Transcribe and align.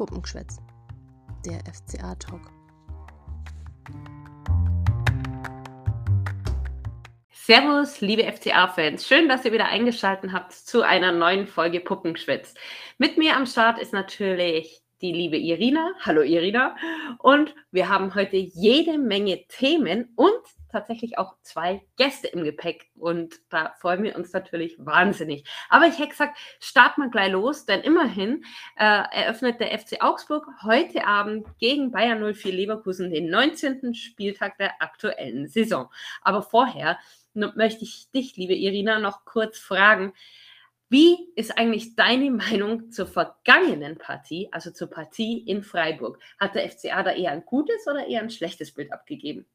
Puppengeschwätz, 0.00 0.56
der 1.44 1.60
FCA-Talk. 1.70 2.40
Servus, 7.30 8.00
liebe 8.00 8.22
FCA-Fans. 8.22 9.06
Schön, 9.06 9.28
dass 9.28 9.44
ihr 9.44 9.52
wieder 9.52 9.66
eingeschaltet 9.66 10.32
habt 10.32 10.52
zu 10.52 10.80
einer 10.80 11.12
neuen 11.12 11.46
Folge 11.46 11.80
Puppengeschwätz. 11.80 12.54
Mit 12.96 13.18
mir 13.18 13.36
am 13.36 13.44
Start 13.44 13.78
ist 13.78 13.92
natürlich 13.92 14.79
die 15.00 15.12
liebe 15.12 15.36
Irina. 15.36 15.92
Hallo 16.00 16.22
Irina. 16.22 16.76
Und 17.18 17.54
wir 17.70 17.88
haben 17.88 18.14
heute 18.14 18.36
jede 18.36 18.98
Menge 18.98 19.46
Themen 19.48 20.12
und 20.16 20.30
tatsächlich 20.70 21.18
auch 21.18 21.34
zwei 21.42 21.82
Gäste 21.96 22.28
im 22.28 22.44
Gepäck. 22.44 22.90
Und 22.94 23.40
da 23.48 23.74
freuen 23.80 24.02
wir 24.02 24.14
uns 24.16 24.32
natürlich 24.32 24.76
wahnsinnig. 24.78 25.44
Aber 25.68 25.86
ich 25.86 25.98
hätte 25.98 26.10
gesagt, 26.10 26.38
starten 26.60 27.02
wir 27.02 27.10
gleich 27.10 27.32
los, 27.32 27.66
denn 27.66 27.80
immerhin 27.80 28.44
äh, 28.76 29.02
eröffnet 29.12 29.60
der 29.60 29.76
FC 29.78 30.02
Augsburg 30.02 30.46
heute 30.62 31.06
Abend 31.06 31.46
gegen 31.58 31.90
Bayern 31.90 32.22
04 32.34 32.52
Leverkusen 32.52 33.10
den 33.10 33.30
19. 33.30 33.94
Spieltag 33.94 34.58
der 34.58 34.80
aktuellen 34.80 35.48
Saison. 35.48 35.88
Aber 36.22 36.42
vorher 36.42 36.98
möchte 37.34 37.84
ich 37.84 38.10
dich, 38.10 38.36
liebe 38.36 38.54
Irina, 38.54 38.98
noch 38.98 39.24
kurz 39.24 39.58
fragen, 39.58 40.12
wie 40.90 41.32
ist 41.36 41.56
eigentlich 41.56 41.96
deine 41.96 42.30
Meinung 42.30 42.90
zur 42.90 43.06
vergangenen 43.06 43.96
Partie, 43.96 44.48
also 44.52 44.70
zur 44.70 44.90
Partie 44.90 45.38
in 45.38 45.62
Freiburg? 45.62 46.18
Hat 46.38 46.54
der 46.54 46.68
FCA 46.68 47.02
da 47.02 47.12
eher 47.12 47.30
ein 47.30 47.44
gutes 47.46 47.86
oder 47.86 48.06
eher 48.06 48.20
ein 48.20 48.30
schlechtes 48.30 48.74
Bild 48.74 48.92
abgegeben? 48.92 49.46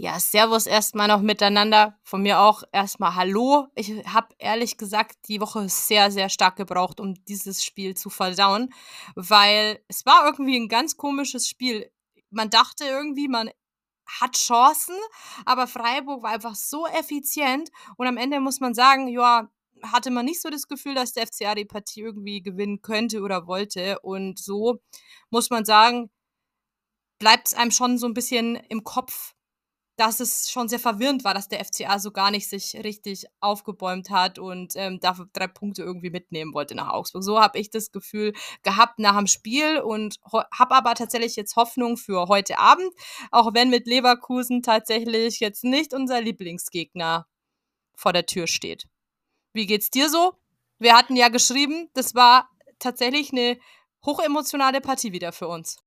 Ja, 0.00 0.20
Servus 0.20 0.66
erstmal 0.66 1.08
noch 1.08 1.22
miteinander. 1.22 1.98
Von 2.04 2.22
mir 2.22 2.38
auch 2.38 2.62
erstmal 2.70 3.16
Hallo. 3.16 3.66
Ich 3.74 3.90
habe 4.06 4.28
ehrlich 4.38 4.76
gesagt 4.76 5.16
die 5.26 5.40
Woche 5.40 5.68
sehr, 5.68 6.12
sehr 6.12 6.28
stark 6.28 6.54
gebraucht, 6.54 7.00
um 7.00 7.14
dieses 7.24 7.64
Spiel 7.64 7.96
zu 7.96 8.08
verdauen, 8.08 8.72
weil 9.16 9.82
es 9.88 10.06
war 10.06 10.24
irgendwie 10.24 10.56
ein 10.56 10.68
ganz 10.68 10.96
komisches 10.96 11.48
Spiel. 11.48 11.90
Man 12.30 12.48
dachte 12.48 12.84
irgendwie, 12.84 13.26
man 13.26 13.50
hat 14.20 14.36
Chancen, 14.36 14.94
aber 15.44 15.66
Freiburg 15.66 16.22
war 16.22 16.30
einfach 16.30 16.54
so 16.54 16.86
effizient 16.86 17.70
und 17.96 18.06
am 18.06 18.16
Ende 18.18 18.38
muss 18.38 18.60
man 18.60 18.74
sagen, 18.74 19.08
ja, 19.08 19.50
hatte 19.82 20.10
man 20.10 20.24
nicht 20.24 20.40
so 20.40 20.50
das 20.50 20.68
Gefühl, 20.68 20.94
dass 20.94 21.12
der 21.12 21.26
FCA 21.26 21.54
die 21.54 21.64
Partie 21.64 22.00
irgendwie 22.02 22.42
gewinnen 22.42 22.82
könnte 22.82 23.20
oder 23.22 23.46
wollte 23.46 23.98
und 24.00 24.38
so 24.38 24.80
muss 25.30 25.50
man 25.50 25.64
sagen, 25.64 26.10
bleibt 27.18 27.48
es 27.48 27.54
einem 27.54 27.70
schon 27.70 27.98
so 27.98 28.06
ein 28.06 28.14
bisschen 28.14 28.56
im 28.68 28.84
Kopf, 28.84 29.34
dass 29.98 30.20
es 30.20 30.48
schon 30.50 30.68
sehr 30.68 30.78
verwirrend 30.78 31.24
war, 31.24 31.34
dass 31.34 31.48
der 31.48 31.64
FCA 31.64 31.98
so 31.98 32.12
gar 32.12 32.30
nicht 32.30 32.48
sich 32.48 32.76
richtig 32.84 33.26
aufgebäumt 33.40 34.10
hat 34.10 34.38
und 34.38 34.74
ähm, 34.76 35.00
dafür 35.00 35.28
drei 35.32 35.48
Punkte 35.48 35.82
irgendwie 35.82 36.10
mitnehmen 36.10 36.54
wollte 36.54 36.76
nach 36.76 36.90
Augsburg. 36.90 37.24
So 37.24 37.40
habe 37.40 37.58
ich 37.58 37.70
das 37.70 37.90
Gefühl 37.90 38.32
gehabt 38.62 39.00
nach 39.00 39.16
dem 39.16 39.26
Spiel 39.26 39.80
und 39.80 40.18
habe 40.24 40.74
aber 40.76 40.94
tatsächlich 40.94 41.34
jetzt 41.34 41.56
Hoffnung 41.56 41.96
für 41.96 42.28
heute 42.28 42.60
Abend, 42.60 42.92
auch 43.32 43.54
wenn 43.54 43.70
mit 43.70 43.88
Leverkusen 43.88 44.62
tatsächlich 44.62 45.40
jetzt 45.40 45.64
nicht 45.64 45.92
unser 45.92 46.20
Lieblingsgegner 46.20 47.26
vor 47.96 48.12
der 48.12 48.26
Tür 48.26 48.46
steht. 48.46 48.86
Wie 49.58 49.66
geht's 49.66 49.90
dir 49.90 50.08
so? 50.08 50.34
Wir 50.78 50.96
hatten 50.96 51.16
ja 51.16 51.30
geschrieben, 51.30 51.90
das 51.92 52.14
war 52.14 52.48
tatsächlich 52.78 53.32
eine 53.32 53.58
hochemotionale 54.06 54.80
Partie 54.80 55.10
wieder 55.10 55.32
für 55.32 55.48
uns. 55.48 55.82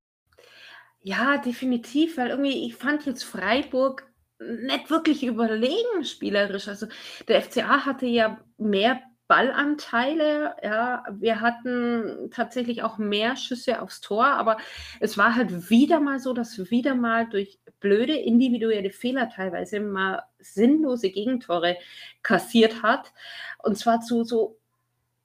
Ja, 1.00 1.38
definitiv, 1.38 2.17
weil 2.17 2.31
irgendwie 2.31 2.66
ich 2.66 2.75
fand 2.75 3.05
jetzt 3.05 3.23
Freiburg 3.23 4.11
nicht 4.39 4.89
wirklich 4.89 5.23
überlegen 5.23 6.03
spielerisch. 6.03 6.67
Also 6.67 6.88
der 7.30 7.42
FCA 7.42 7.86
hatte 7.86 8.08
ja 8.08 8.44
mehr 8.58 9.02
Ballanteile, 9.32 10.58
ja, 10.62 11.06
wir 11.10 11.40
hatten 11.40 12.30
tatsächlich 12.32 12.84
auch 12.84 12.98
mehr 12.98 13.38
Schüsse 13.38 13.82
aufs 13.82 14.02
Tor, 14.02 14.26
aber 14.26 14.58
es 15.00 15.17
war 15.17 15.38
halt 15.38 15.70
wieder 15.70 16.02
mal 16.02 16.20
so, 16.20 16.33
dass 16.33 16.70
wieder 16.70 16.95
mal 16.95 17.30
durch 17.30 17.58
blöde 17.80 18.14
individuelle 18.14 18.92
Fehler 18.92 19.30
teilweise 19.30 19.80
mal 19.80 20.23
sinnlose 20.39 21.11
Gegentore 21.11 21.78
kassiert 22.23 22.83
hat. 22.83 23.14
Und 23.60 23.78
zwar 23.78 24.02
zu 24.02 24.26
so 24.26 24.58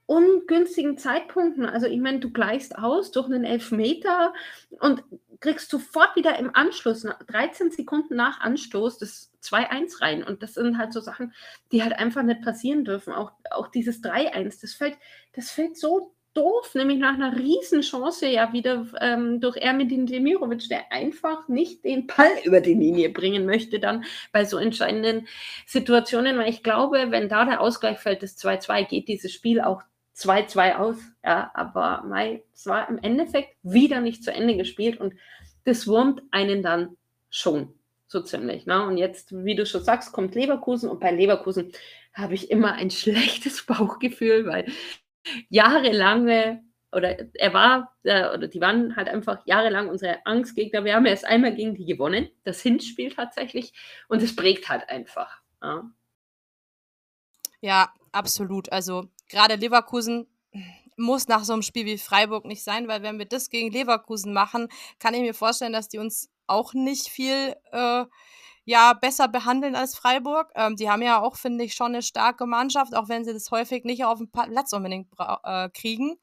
ungünstigen 0.07 0.99
Zeitpunkten. 0.99 1.67
Also 1.67 1.89
ich 1.89 1.99
meine, 1.99 2.21
du 2.21 2.31
gleichst 2.31 2.79
aus 2.79 3.11
durch 3.11 3.27
einen 3.27 3.43
Elfmeter 3.43 4.33
und 4.79 5.03
kriegst 5.41 5.71
sofort 5.71 6.17
wieder 6.17 6.39
im 6.39 6.55
Anschluss, 6.55 7.07
13 7.29 7.71
Sekunden 7.71 8.17
nach 8.17 8.41
Anstoß, 8.41 8.99
das 8.99 9.33
2-1 9.43 10.01
rein. 10.01 10.25
Und 10.25 10.43
das 10.43 10.55
sind 10.55 10.79
halt 10.79 10.93
so 10.93 11.01
Sachen, 11.01 11.33
die 11.73 11.83
halt 11.83 11.95
einfach 11.95 12.23
nicht 12.23 12.43
passieren 12.43 12.85
dürfen. 12.85 13.13
Auch, 13.13 13.33
auch 13.51 13.69
dieses 13.69 14.03
3-1, 14.03 14.61
das 14.61 14.75
fällt, 14.75 14.97
das 15.35 15.51
fällt 15.51 15.77
so 15.77 16.13
doof, 16.37 16.75
nämlich 16.75 16.99
nach 16.99 17.15
einer 17.15 17.37
Riesenchance 17.37 18.27
ja 18.29 18.53
wieder 18.53 18.87
ähm, 19.01 19.41
durch 19.41 19.57
Ermedin 19.57 20.07
Demirovic, 20.07 20.69
der 20.69 20.93
einfach 20.93 21.49
nicht 21.49 21.85
den 21.85 22.07
Ball 22.07 22.31
über 22.45 22.61
die 22.61 22.75
Linie 22.75 23.09
bringen 23.09 23.47
möchte 23.47 23.81
dann 23.81 24.05
bei 24.33 24.45
so 24.45 24.59
entscheidenden 24.59 25.27
Situationen, 25.67 26.39
weil 26.39 26.51
ich 26.51 26.63
glaube, 26.63 27.07
wenn 27.11 27.29
da 27.29 27.45
der 27.45 27.61
Ausgleich 27.61 27.99
fällt, 27.99 28.23
das 28.23 28.37
2-2, 28.39 28.87
geht 28.87 29.09
dieses 29.09 29.33
Spiel 29.33 29.61
auch 29.61 29.83
2-2 30.17 30.77
aus. 30.77 30.97
Ja, 31.25 31.51
aber 31.55 32.03
Mai, 32.05 32.43
es 32.55 32.67
war 32.67 32.89
im 32.89 32.99
Endeffekt 32.99 33.57
wieder 33.63 34.01
nicht 34.01 34.25
zu 34.25 34.33
Ende 34.33 34.57
gespielt 34.57 35.01
und 35.01 35.15
das 35.65 35.87
wurmt 35.87 36.23
einen 36.31 36.63
dann 36.63 36.97
schon 37.29 37.75
so 38.07 38.21
ziemlich. 38.23 38.67
Ne? 38.67 38.85
Und 38.87 38.97
jetzt, 38.97 39.33
wie 39.45 39.57
du 39.57 39.67
schon 39.67 39.85
sagst, 39.85 40.13
kommt 40.13 40.35
Leverkusen 40.35 40.89
und 40.89 41.01
bei 41.01 41.11
Leverkusen 41.11 41.73
habe 42.15 42.35
ich 42.35 42.51
immer 42.51 42.75
ein 42.75 42.91
schlechtes 42.93 43.65
Bauchgefühl, 43.67 44.47
weil 44.47 44.73
jahrelange 45.49 46.63
oder 46.93 47.17
er 47.35 47.53
war, 47.53 47.97
äh, 48.05 48.33
oder 48.33 48.49
die 48.49 48.61
waren 48.61 48.97
halt 48.97 49.09
einfach 49.09 49.45
jahrelang 49.45 49.89
unsere 49.89 50.25
Angstgegner. 50.25 50.85
Wir 50.85 50.95
haben 50.95 51.05
erst 51.05 51.27
einmal 51.27 51.55
gegen 51.55 51.75
die 51.75 51.85
gewonnen, 51.85 52.31
das 52.45 52.63
Hinspiel 52.63 53.13
tatsächlich, 53.13 53.75
und 54.09 54.23
es 54.23 54.35
prägt 54.35 54.69
halt 54.69 54.89
einfach. 54.89 55.43
Ja, 55.61 55.91
ja 57.61 57.93
absolut. 58.17 58.73
Also 58.73 59.09
gerade 59.29 59.57
Leverkusen 59.57 60.27
muss 60.97 61.29
nach 61.29 61.45
so 61.45 61.53
einem 61.53 61.63
Spiel 61.63 61.87
wie 61.87 61.99
Freiburg 61.99 62.47
nicht 62.47 62.65
sein, 62.65 62.89
weil 62.89 63.03
wenn 63.03 63.19
wir 63.19 63.27
das 63.27 63.51
gegen 63.51 63.71
Leverkusen 63.71 64.33
machen, 64.33 64.69
kann 64.99 65.15
ich 65.15 65.21
mir 65.21 65.35
vorstellen, 65.35 65.73
dass 65.73 65.89
die 65.89 65.99
uns 65.99 66.31
auch 66.47 66.73
nicht 66.75 67.09
viel 67.09 67.55
äh, 67.73 68.05
ja, 68.65 68.93
besser 68.95 69.29
behandeln 69.29 69.77
als 69.77 69.97
Freiburg. 69.97 70.51
Ähm, 70.55 70.77
die 70.77 70.91
haben 70.91 71.03
ja 71.03 71.21
auch, 71.21 71.37
finde 71.37 71.65
ich, 71.65 71.75
schon 71.75 71.89
eine 71.89 72.03
starke 72.03 72.47
Mannschaft, 72.47 72.97
auch 72.97 73.09
wenn 73.09 73.25
sie 73.25 73.33
das 73.33 73.51
häufig 73.51 73.85
nicht 73.85 74.05
auf 74.05 74.19
dem 74.19 74.31
Platz 74.31 74.73
unbedingt 74.73 75.09
äh, 75.45 75.69
kriegen. 75.71 76.19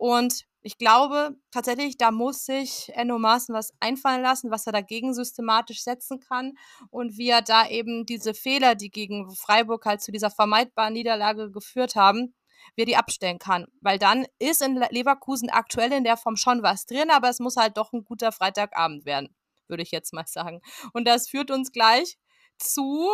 Und 0.00 0.46
ich 0.62 0.78
glaube 0.78 1.36
tatsächlich, 1.50 1.98
da 1.98 2.10
muss 2.10 2.46
sich 2.46 2.90
Enno 2.94 3.18
Maaßen 3.18 3.54
was 3.54 3.74
einfallen 3.80 4.22
lassen, 4.22 4.50
was 4.50 4.66
er 4.66 4.72
dagegen 4.72 5.12
systematisch 5.12 5.82
setzen 5.82 6.20
kann 6.20 6.54
und 6.88 7.18
wie 7.18 7.28
er 7.28 7.42
da 7.42 7.68
eben 7.68 8.06
diese 8.06 8.32
Fehler, 8.32 8.74
die 8.74 8.90
gegen 8.90 9.30
Freiburg 9.30 9.84
halt 9.84 10.00
zu 10.00 10.10
dieser 10.10 10.30
vermeidbaren 10.30 10.94
Niederlage 10.94 11.50
geführt 11.50 11.96
haben, 11.96 12.34
wie 12.76 12.82
er 12.82 12.86
die 12.86 12.96
abstellen 12.96 13.38
kann. 13.38 13.66
Weil 13.82 13.98
dann 13.98 14.24
ist 14.38 14.62
in 14.62 14.76
Leverkusen 14.76 15.50
aktuell 15.50 15.92
in 15.92 16.04
der 16.04 16.16
Form 16.16 16.36
schon 16.36 16.62
was 16.62 16.86
drin, 16.86 17.10
aber 17.10 17.28
es 17.28 17.38
muss 17.38 17.56
halt 17.56 17.76
doch 17.76 17.92
ein 17.92 18.04
guter 18.04 18.32
Freitagabend 18.32 19.04
werden, 19.04 19.36
würde 19.68 19.82
ich 19.82 19.90
jetzt 19.90 20.14
mal 20.14 20.24
sagen. 20.26 20.62
Und 20.94 21.06
das 21.06 21.28
führt 21.28 21.50
uns 21.50 21.72
gleich 21.72 22.16
zu 22.56 23.06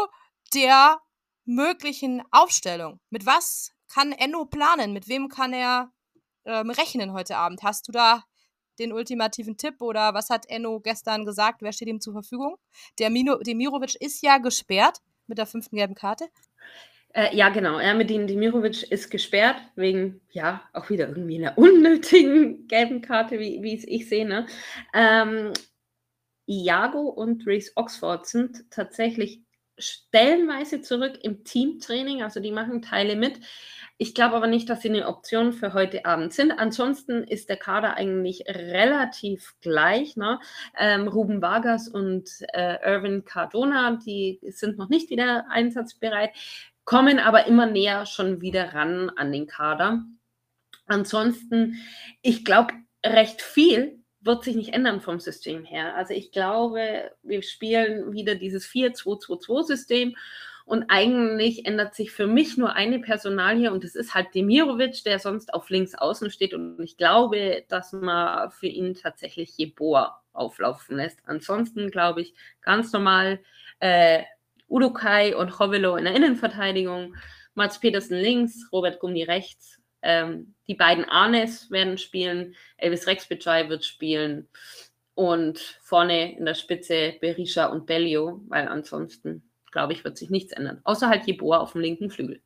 der 0.55 1.01
möglichen 1.45 2.23
Aufstellung. 2.31 3.01
Mit 3.11 3.27
was 3.27 3.73
kann 3.89 4.13
Enno 4.13 4.45
planen? 4.45 4.93
Mit 4.93 5.09
wem 5.09 5.29
kann 5.29 5.53
er 5.53 5.91
ähm, 6.47 6.71
rechnen 6.71 7.13
heute 7.13 7.37
Abend? 7.37 7.63
Hast 7.63 7.89
du 7.89 7.93
da 7.93 8.25
den 8.79 8.93
ultimativen 8.93 9.57
Tipp 9.57 9.81
oder 9.81 10.15
was 10.15 10.31
hat 10.31 10.49
Enno 10.49 10.81
gestern 10.81 11.25
gesagt? 11.25 11.63
Wer 11.63 11.73
steht 11.73 11.89
ihm 11.89 12.01
zur 12.01 12.13
Verfügung? 12.13 12.57
Der 12.99 13.11
Mino, 13.11 13.39
Demirovic 13.39 13.95
ist 13.97 14.23
ja 14.23 14.39
gesperrt 14.39 14.99
mit 15.27 15.39
der 15.39 15.47
fünften 15.47 15.77
gelben 15.77 15.95
Karte. 15.95 16.27
Äh, 17.15 17.35
ja, 17.35 17.49
genau. 17.49 17.79
Ermedin 17.79 18.27
Demirovic 18.27 18.83
ist 18.91 19.11
gesperrt 19.11 19.57
wegen, 19.75 20.21
ja, 20.33 20.63
auch 20.73 20.91
wieder 20.91 21.09
irgendwie 21.09 21.39
einer 21.39 21.57
unnötigen 21.59 22.69
gelben 22.69 23.01
Karte, 23.01 23.39
wie, 23.39 23.63
wie 23.63 23.77
ich 23.87 24.09
sehe. 24.09 24.27
Ne? 24.27 24.47
Ähm, 24.93 25.53
Iago 26.47 27.09
und 27.09 27.47
Reese 27.47 27.73
Oxford 27.75 28.27
sind 28.27 28.71
tatsächlich 28.71 29.41
stellenweise 29.79 30.81
zurück 30.81 31.19
im 31.23 31.45
Teamtraining, 31.45 32.23
also 32.23 32.41
die 32.41 32.53
machen 32.53 32.83
Teile 32.83 33.17
mit. 33.17 33.41
Ich 33.99 34.15
glaube 34.15 34.37
aber 34.37 34.47
nicht, 34.47 34.69
dass 34.69 34.83
sie 34.83 34.91
eine 34.91 35.07
Option 35.07 35.55
für 35.55 35.73
heute 35.73 36.05
Abend 36.05 36.35
sind. 36.35 36.53
Ansonsten 36.53 37.25
ist 37.25 37.49
der 37.49 37.57
Kader 37.57 37.95
eigentlich 37.95 38.45
relativ 38.47 39.55
gleich. 39.63 40.17
Ne? 40.17 40.39
Ähm, 40.79 41.09
Ruben 41.09 41.41
Vargas 41.41 41.89
und 41.89 42.29
äh, 42.53 42.77
Irvin 42.85 43.25
Cardona, 43.25 43.99
die 44.05 44.39
sind 44.43 44.77
noch 44.77 44.91
nicht 44.91 45.09
wieder 45.09 45.47
einsatzbereit, 45.51 46.31
kommen 46.85 47.19
aber 47.19 47.47
immer 47.47 47.67
näher 47.67 48.05
schon 48.05 48.43
wieder 48.43 48.75
ran 48.75 49.11
an 49.17 49.33
den 49.33 49.47
Kader. 49.47 50.05
Ansonsten, 50.87 51.77
ich 52.21 52.45
glaube, 52.45 52.75
recht 53.05 53.41
viel 53.41 54.03
wird 54.21 54.45
sich 54.45 54.57
nicht 54.57 54.75
ändern 54.75 55.01
vom 55.01 55.21
System 55.21 55.65
her. 55.65 55.95
Also 55.95 56.13
ich 56.13 56.33
glaube, 56.33 57.11
wir 57.23 57.43
spielen 57.43 58.13
wieder 58.13 58.35
dieses 58.35 58.67
4-2-2-2-System 58.67 60.17
Und 60.67 60.87
eigentlich 60.89 61.65
ändert 61.65 61.95
sich 61.95 62.11
für 62.11 62.27
mich 62.27 62.57
nur 62.57 62.73
eine 62.75 62.99
Personalie 62.99 63.73
und 63.73 63.85
das 63.85 63.95
ist 63.95 64.15
halt 64.15 64.35
Demirovic, 64.35 65.05
der 65.05 65.21
sonst 65.21 65.55
auf 65.55 65.71
links 65.71 65.95
außen 65.95 66.29
steht. 66.29 66.55
Und 66.55 66.81
ich 66.81 66.97
glaube, 66.97 67.65
dass 67.69 67.93
man 67.93 68.51
für 68.51 68.67
ihn 68.67 68.95
tatsächlich 68.95 69.57
Jeboa 69.57 70.21
auflaufen 70.33 70.97
lässt. 70.97 71.21
Ansonsten 71.25 71.93
glaube 71.93 72.23
ich 72.23 72.35
ganz 72.63 72.93
normal 72.93 73.39
äh, 73.79 74.25
Udokai 74.69 75.37
und 75.37 75.57
Hovelo 75.61 75.95
in 75.95 76.05
der 76.05 76.17
Innenverteidigung, 76.17 77.15
Mats 77.55 77.79
Petersen 77.79 78.19
links, 78.19 78.69
Robert 78.73 78.99
Gummi 78.99 79.23
rechts. 79.23 79.81
Ähm, 80.03 80.57
die 80.67 80.75
beiden 80.75 81.05
Arnes 81.05 81.71
werden 81.71 81.97
spielen, 81.97 82.57
Elvis 82.77 83.07
Rexbitschei 83.07 83.69
wird 83.69 83.85
spielen 83.85 84.49
und 85.15 85.79
vorne 85.83 86.37
in 86.37 86.45
der 86.45 86.55
Spitze 86.55 87.15
Berisha 87.21 87.67
und 87.67 87.87
Bellio, 87.87 88.43
weil 88.49 88.67
ansonsten, 88.67 89.46
glaube 89.77 89.93
ich, 89.93 90.05
wird 90.05 90.17
sich 90.17 90.31
nichts 90.31 90.53
ändern. 90.53 90.81
Außer 90.85 91.11
halt 91.11 91.27
Jeboa 91.27 91.59
auf 91.59 91.73
dem 91.73 91.83
linken 91.83 92.09
Flügel. 92.09 92.41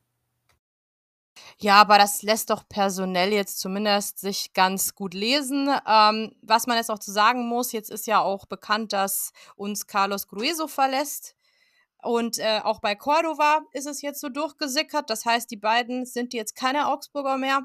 Ja, 1.57 1.79
aber 1.79 1.97
das 1.97 2.23
lässt 2.23 2.49
doch 2.49 2.67
personell 2.67 3.31
jetzt 3.31 3.61
zumindest 3.61 4.19
sich 4.19 4.51
ganz 4.51 4.95
gut 4.95 5.13
lesen. 5.13 5.69
Ähm, 5.87 6.35
was 6.41 6.67
man 6.67 6.75
jetzt 6.75 6.91
auch 6.91 6.99
zu 6.99 7.13
sagen 7.13 7.47
muss, 7.47 7.71
jetzt 7.71 7.89
ist 7.89 8.05
ja 8.05 8.19
auch 8.19 8.47
bekannt, 8.47 8.91
dass 8.91 9.31
uns 9.55 9.87
Carlos 9.87 10.27
Grueso 10.27 10.67
verlässt. 10.67 11.37
Und 12.03 12.37
äh, 12.39 12.59
auch 12.65 12.81
bei 12.81 12.95
Cordova 12.95 13.61
ist 13.71 13.87
es 13.87 14.01
jetzt 14.01 14.19
so 14.19 14.27
durchgesickert. 14.27 15.09
Das 15.09 15.23
heißt, 15.23 15.49
die 15.49 15.57
beiden 15.57 16.05
sind 16.05 16.33
jetzt 16.33 16.57
keine 16.57 16.89
Augsburger 16.89 17.37
mehr. 17.37 17.61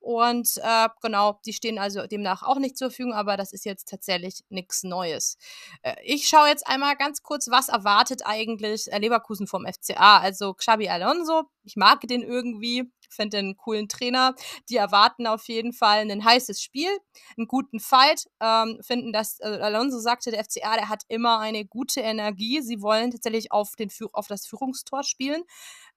Und 0.00 0.58
äh, 0.62 0.88
genau, 1.02 1.40
die 1.44 1.52
stehen 1.52 1.78
also 1.78 2.06
demnach 2.06 2.42
auch 2.42 2.58
nicht 2.58 2.78
zur 2.78 2.90
Verfügung, 2.90 3.14
aber 3.14 3.36
das 3.36 3.52
ist 3.52 3.64
jetzt 3.64 3.88
tatsächlich 3.88 4.44
nichts 4.48 4.82
Neues. 4.82 5.38
Äh, 5.82 5.96
ich 6.04 6.28
schaue 6.28 6.48
jetzt 6.48 6.66
einmal 6.66 6.96
ganz 6.96 7.22
kurz, 7.22 7.48
was 7.50 7.68
erwartet 7.68 8.22
eigentlich 8.24 8.90
äh, 8.92 8.98
Leverkusen 8.98 9.46
vom 9.46 9.66
FCA? 9.66 10.18
Also 10.18 10.54
Xabi 10.54 10.88
Alonso, 10.88 11.44
ich 11.64 11.76
mag 11.76 12.00
den 12.02 12.22
irgendwie 12.22 12.90
finde 13.08 13.38
den 13.38 13.56
coolen 13.56 13.88
Trainer. 13.88 14.34
Die 14.68 14.76
erwarten 14.76 15.26
auf 15.26 15.48
jeden 15.48 15.72
Fall 15.72 16.00
ein 16.00 16.24
heißes 16.24 16.62
Spiel, 16.62 16.90
einen 17.36 17.48
guten 17.48 17.80
Fight, 17.80 18.26
ähm, 18.40 18.78
finden, 18.82 19.12
dass 19.12 19.40
äh, 19.40 19.46
Alonso 19.46 19.98
sagte, 19.98 20.30
der 20.30 20.44
FCA, 20.44 20.76
der 20.76 20.88
hat 20.88 21.02
immer 21.08 21.38
eine 21.40 21.64
gute 21.64 22.00
Energie. 22.00 22.60
Sie 22.60 22.80
wollen 22.80 23.10
tatsächlich 23.10 23.52
auf, 23.52 23.74
den, 23.76 23.90
auf 24.12 24.28
das 24.28 24.46
Führungstor 24.46 25.02
spielen. 25.02 25.42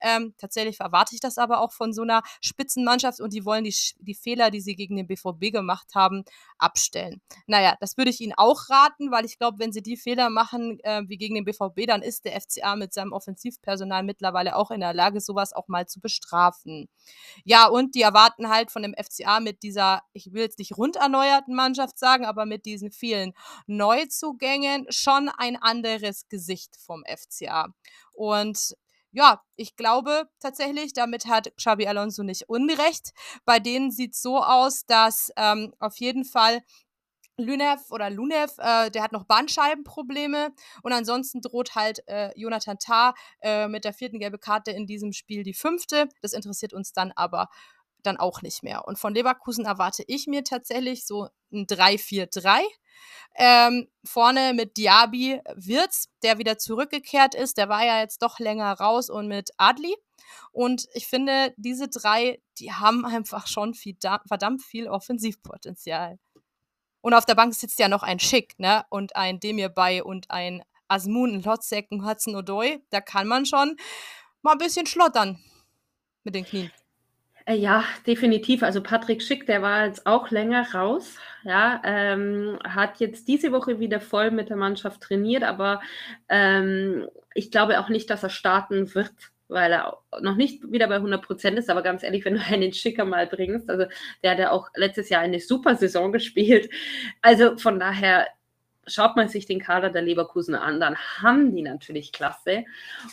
Ähm, 0.02 0.34
tatsächlich 0.38 0.80
erwarte 0.80 1.16
ich 1.16 1.22
das 1.22 1.38
aber 1.38 1.62
auch 1.62 1.72
von 1.72 1.94
so 1.94 2.02
einer 2.02 2.22
Spitzenmannschaft 2.42 3.22
und 3.22 3.34
die 3.34 3.46
wollen 3.46 3.64
die, 3.64 3.76
die 4.00 4.16
Fehler, 4.16 4.52
die 4.52 4.62
sie 4.62 4.76
gegen 4.76 4.96
den 4.96 5.08
BVB 5.08 5.52
gemacht 5.52 5.90
haben, 5.96 6.24
abstellen. 6.58 7.22
Naja, 7.48 7.76
das 7.80 7.98
würde 7.98 8.12
ich 8.12 8.22
Ihnen 8.22 8.34
auch 8.36 8.70
raten, 8.70 9.12
weil 9.12 9.26
ich 9.26 9.38
glaube, 9.38 9.60
wenn 9.60 9.72
sie 9.72 9.82
die 9.82 9.98
Fehler 9.98 10.30
machen 10.30 10.80
äh, 10.84 11.04
wie 11.08 11.18
gegen 11.18 11.36
den 11.36 11.46
BVB, 11.46 11.88
dann 11.88 12.02
ist 12.02 12.26
der 12.26 12.40
FCA 12.40 12.76
mit 12.76 12.94
seinem 12.94 13.14
Offensivpersonal 13.14 14.04
mittlerweile 14.04 14.56
auch 14.56 14.72
in 14.72 14.82
der 14.82 14.94
Lage, 14.94 15.22
sowas 15.22 15.54
auch 15.54 15.68
mal 15.68 15.88
zu 15.88 16.00
bestrafen. 16.00 16.88
Ja, 17.44 17.68
und 17.68 17.96
die 17.96 18.02
erwarten 18.02 18.50
halt 18.50 18.72
von 18.72 18.84
dem 18.84 18.96
FCA 18.96 19.40
mit 19.40 19.64
dieser, 19.64 20.02
ich 20.14 20.34
will 20.34 20.42
jetzt 20.42 20.60
nicht 20.60 20.78
rund 20.78 20.96
erneuerten 20.96 21.56
Mannschaft 21.56 21.98
sagen, 21.98 22.26
aber 22.26 22.46
mit 22.46 22.66
diesen 22.66 22.92
vielen 22.92 23.34
Neuzugängen 23.68 24.86
schon 24.90 25.30
ein 25.38 25.56
anderes 25.56 26.28
Gesicht 26.30 26.76
vom 26.78 27.04
FCA. 27.06 27.68
Und 28.14 28.76
ja, 29.12 29.42
ich 29.56 29.76
glaube 29.76 30.30
tatsächlich, 30.40 30.94
damit 30.94 31.26
hat 31.26 31.56
Xabi 31.58 31.88
Alonso 31.88 32.24
nicht 32.24 32.50
unrecht. 32.50 33.12
Bei 33.46 33.60
denen 33.60 33.92
sieht 33.92 34.14
es 34.14 34.22
so 34.22 34.42
aus, 34.42 34.86
dass 34.86 35.32
ähm, 35.36 35.74
auf 35.80 35.98
jeden 35.98 36.26
Fall 36.26 36.62
Lunev 37.38 37.90
oder 37.90 38.10
Lunev, 38.10 38.54
äh, 38.58 38.90
der 38.92 39.04
hat 39.04 39.12
noch 39.12 39.26
Bandscheibenprobleme 39.26 40.54
und 40.84 40.94
ansonsten 40.94 41.42
droht 41.42 41.76
halt 41.76 42.08
äh, 42.08 42.32
Jonathan 42.36 42.78
Tah 42.78 43.14
äh, 43.42 43.68
mit 43.68 43.84
der 43.84 43.94
vierten 43.94 44.20
gelbe 44.20 44.38
Karte 44.38 44.72
in 44.72 44.86
diesem 44.86 45.12
Spiel 45.14 45.44
die 45.44 45.54
fünfte. 45.54 46.08
Das 46.22 46.34
interessiert 46.34 46.74
uns 46.74 46.94
dann 46.94 47.12
aber 47.16 47.48
dann 48.04 48.18
auch 48.18 48.42
nicht 48.42 48.64
mehr. 48.64 48.88
Und 48.88 49.00
von 49.00 49.14
Leverkusen 49.14 49.66
erwarte 49.66 50.04
ich 50.08 50.28
mir 50.28 50.44
tatsächlich 50.44 51.06
so 51.06 51.30
ein 51.52 51.66
3-4-3. 51.68 52.62
Ähm, 53.36 53.88
vorne 54.04 54.54
mit 54.54 54.78
Diaby 54.78 55.40
Wirtz, 55.56 56.10
der 56.22 56.38
wieder 56.38 56.58
zurückgekehrt 56.58 57.34
ist. 57.34 57.58
Der 57.58 57.70
war 57.70 57.86
ja 57.86 58.00
jetzt 58.00 58.22
doch 58.22 58.40
länger 58.40 58.74
raus 58.74 59.10
und 59.10 59.28
mit 59.28 59.52
Adli. 59.58 59.96
Und 60.52 60.88
ich 60.94 61.08
finde, 61.08 61.54
diese 61.58 61.88
drei, 61.88 62.42
die 62.60 62.74
haben 62.74 63.06
einfach 63.06 63.48
schon 63.48 63.74
viel, 63.74 63.96
verdammt 64.28 64.62
viel 64.62 64.88
Offensivpotenzial. 64.88 66.20
Und 67.02 67.14
auf 67.14 67.26
der 67.26 67.36
Bank 67.36 67.54
sitzt 67.56 67.80
ja 67.80 67.88
noch 67.88 68.04
ein 68.04 68.20
Schick, 68.20 68.60
ne? 68.60 68.86
Und 68.90 69.16
ein 69.16 69.40
Demir 69.40 69.70
Bay 69.70 70.02
und 70.02 70.30
ein 70.30 70.64
Asmun, 70.88 71.42
Lotzek, 71.42 71.88
Hudson 71.92 72.36
Odoi. 72.36 72.80
Da 72.90 73.02
kann 73.02 73.28
man 73.28 73.46
schon 73.46 73.78
mal 74.42 74.54
ein 74.54 74.58
bisschen 74.58 74.86
schlottern 74.86 75.40
mit 76.24 76.36
den 76.36 76.46
Knien. 76.46 76.72
Äh, 77.46 77.56
ja, 77.56 77.84
definitiv. 78.06 78.64
Also 78.64 78.82
Patrick 78.82 79.22
Schick, 79.22 79.46
der 79.46 79.62
war 79.62 79.86
jetzt 79.86 80.06
auch 80.06 80.30
länger 80.32 80.74
raus. 80.74 81.16
Ja, 81.44 81.82
ähm, 81.84 82.60
hat 82.64 83.00
jetzt 83.00 83.28
diese 83.28 83.52
Woche 83.52 83.80
wieder 83.80 84.00
voll 84.00 84.32
mit 84.32 84.50
der 84.50 84.58
Mannschaft 84.58 85.02
trainiert, 85.02 85.44
aber 85.44 85.82
ähm, 86.30 87.08
ich 87.34 87.50
glaube 87.50 87.80
auch 87.80 87.90
nicht, 87.90 88.10
dass 88.10 88.24
er 88.24 88.30
starten 88.30 88.94
wird 88.94 89.14
weil 89.52 89.74
er 89.74 89.98
noch 90.22 90.38
nicht 90.38 90.72
wieder 90.72 90.88
bei 90.88 90.96
100 90.96 91.22
Prozent 91.22 91.60
ist. 91.60 91.70
Aber 91.70 91.82
ganz 91.84 92.04
ehrlich, 92.04 92.24
wenn 92.26 92.36
du 92.36 92.42
einen 92.50 92.74
Schicker 92.74 93.06
mal 93.06 93.28
bringst, 93.28 93.70
also 93.70 93.86
der 94.24 94.32
hat 94.32 94.40
ja 94.40 94.52
auch 94.52 94.70
letztes 94.76 95.10
Jahr 95.10 95.22
eine 95.22 95.40
super 95.40 95.76
Saison 95.76 96.12
gespielt. 96.14 96.70
Also 97.22 97.58
von 97.58 97.80
daher 97.80 98.28
schaut 98.88 99.16
man 99.16 99.28
sich 99.28 99.46
den 99.46 99.60
Kader 99.60 99.90
der 99.90 100.02
Leverkusen 100.02 100.56
an, 100.56 100.80
dann 100.80 100.96
haben 100.98 101.54
die 101.54 101.62
natürlich 101.62 102.12
Klasse. 102.12 102.66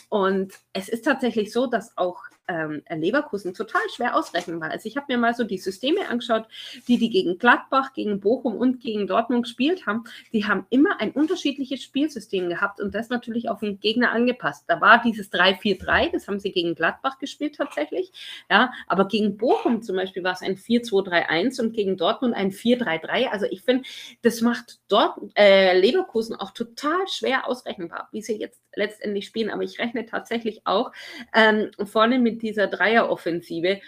Und 0.07 0.53
es 0.73 0.89
ist 0.89 1.03
tatsächlich 1.03 1.51
so, 1.51 1.67
dass 1.67 1.95
auch 1.97 2.23
ähm, 2.49 2.81
Leverkusen 2.89 3.53
total 3.53 3.81
schwer 3.95 4.15
ausrechenbar 4.15 4.73
ist. 4.73 4.85
Ich 4.85 4.97
habe 4.97 5.05
mir 5.09 5.17
mal 5.17 5.33
so 5.33 5.43
die 5.43 5.57
Systeme 5.57 6.09
angeschaut, 6.09 6.47
die 6.87 6.97
die 6.97 7.09
gegen 7.09 7.37
Gladbach, 7.37 7.93
gegen 7.93 8.19
Bochum 8.19 8.55
und 8.55 8.81
gegen 8.81 9.07
Dortmund 9.07 9.43
gespielt 9.43 9.85
haben. 9.85 10.03
Die 10.33 10.45
haben 10.45 10.65
immer 10.69 10.99
ein 10.99 11.11
unterschiedliches 11.11 11.83
Spielsystem 11.83 12.49
gehabt 12.49 12.81
und 12.81 12.93
das 12.95 13.09
natürlich 13.09 13.49
auf 13.49 13.59
den 13.59 13.79
Gegner 13.79 14.11
angepasst. 14.11 14.65
Da 14.67 14.81
war 14.81 15.01
dieses 15.01 15.31
3-4-3, 15.31 16.11
das 16.11 16.27
haben 16.27 16.39
sie 16.39 16.51
gegen 16.51 16.75
Gladbach 16.75 17.19
gespielt 17.19 17.55
tatsächlich. 17.55 18.11
Ja, 18.49 18.73
aber 18.87 19.07
gegen 19.07 19.37
Bochum 19.37 19.81
zum 19.81 19.95
Beispiel 19.95 20.23
war 20.23 20.33
es 20.33 20.41
ein 20.41 20.55
4-2-3-1 20.55 21.61
und 21.61 21.73
gegen 21.73 21.97
Dortmund 21.97 22.33
ein 22.33 22.51
4-3-3. 22.51 23.27
Also 23.27 23.45
ich 23.49 23.61
finde, 23.61 23.83
das 24.23 24.41
macht 24.41 24.79
dort 24.87 25.19
äh, 25.35 25.79
Leverkusen 25.79 26.35
auch 26.35 26.51
total 26.51 27.07
schwer 27.07 27.47
ausrechenbar, 27.47 28.09
wie 28.11 28.21
sie 28.21 28.37
jetzt 28.37 28.61
letztendlich 28.75 29.25
spielen. 29.25 29.51
Aber 29.51 29.63
ich 29.63 29.79
rechne 29.79 30.05
tatsächlich 30.05 30.61
auch 30.65 30.91
ähm, 31.33 31.69
vorne 31.85 32.17
mit 32.19 32.38
dieser 32.41 32.67
Dreieroffensive. 32.67 33.81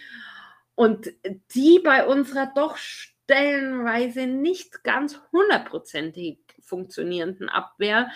Und 0.76 1.12
die 1.54 1.80
bei 1.84 2.06
unserer 2.06 2.52
doch 2.56 2.78
stellenweise 2.78 4.28
nicht 4.28 4.84
ganz 4.84 5.20
hundertprozentig 5.32 6.40
funktionierenden 6.62 7.50
Abwehr, 7.50 8.10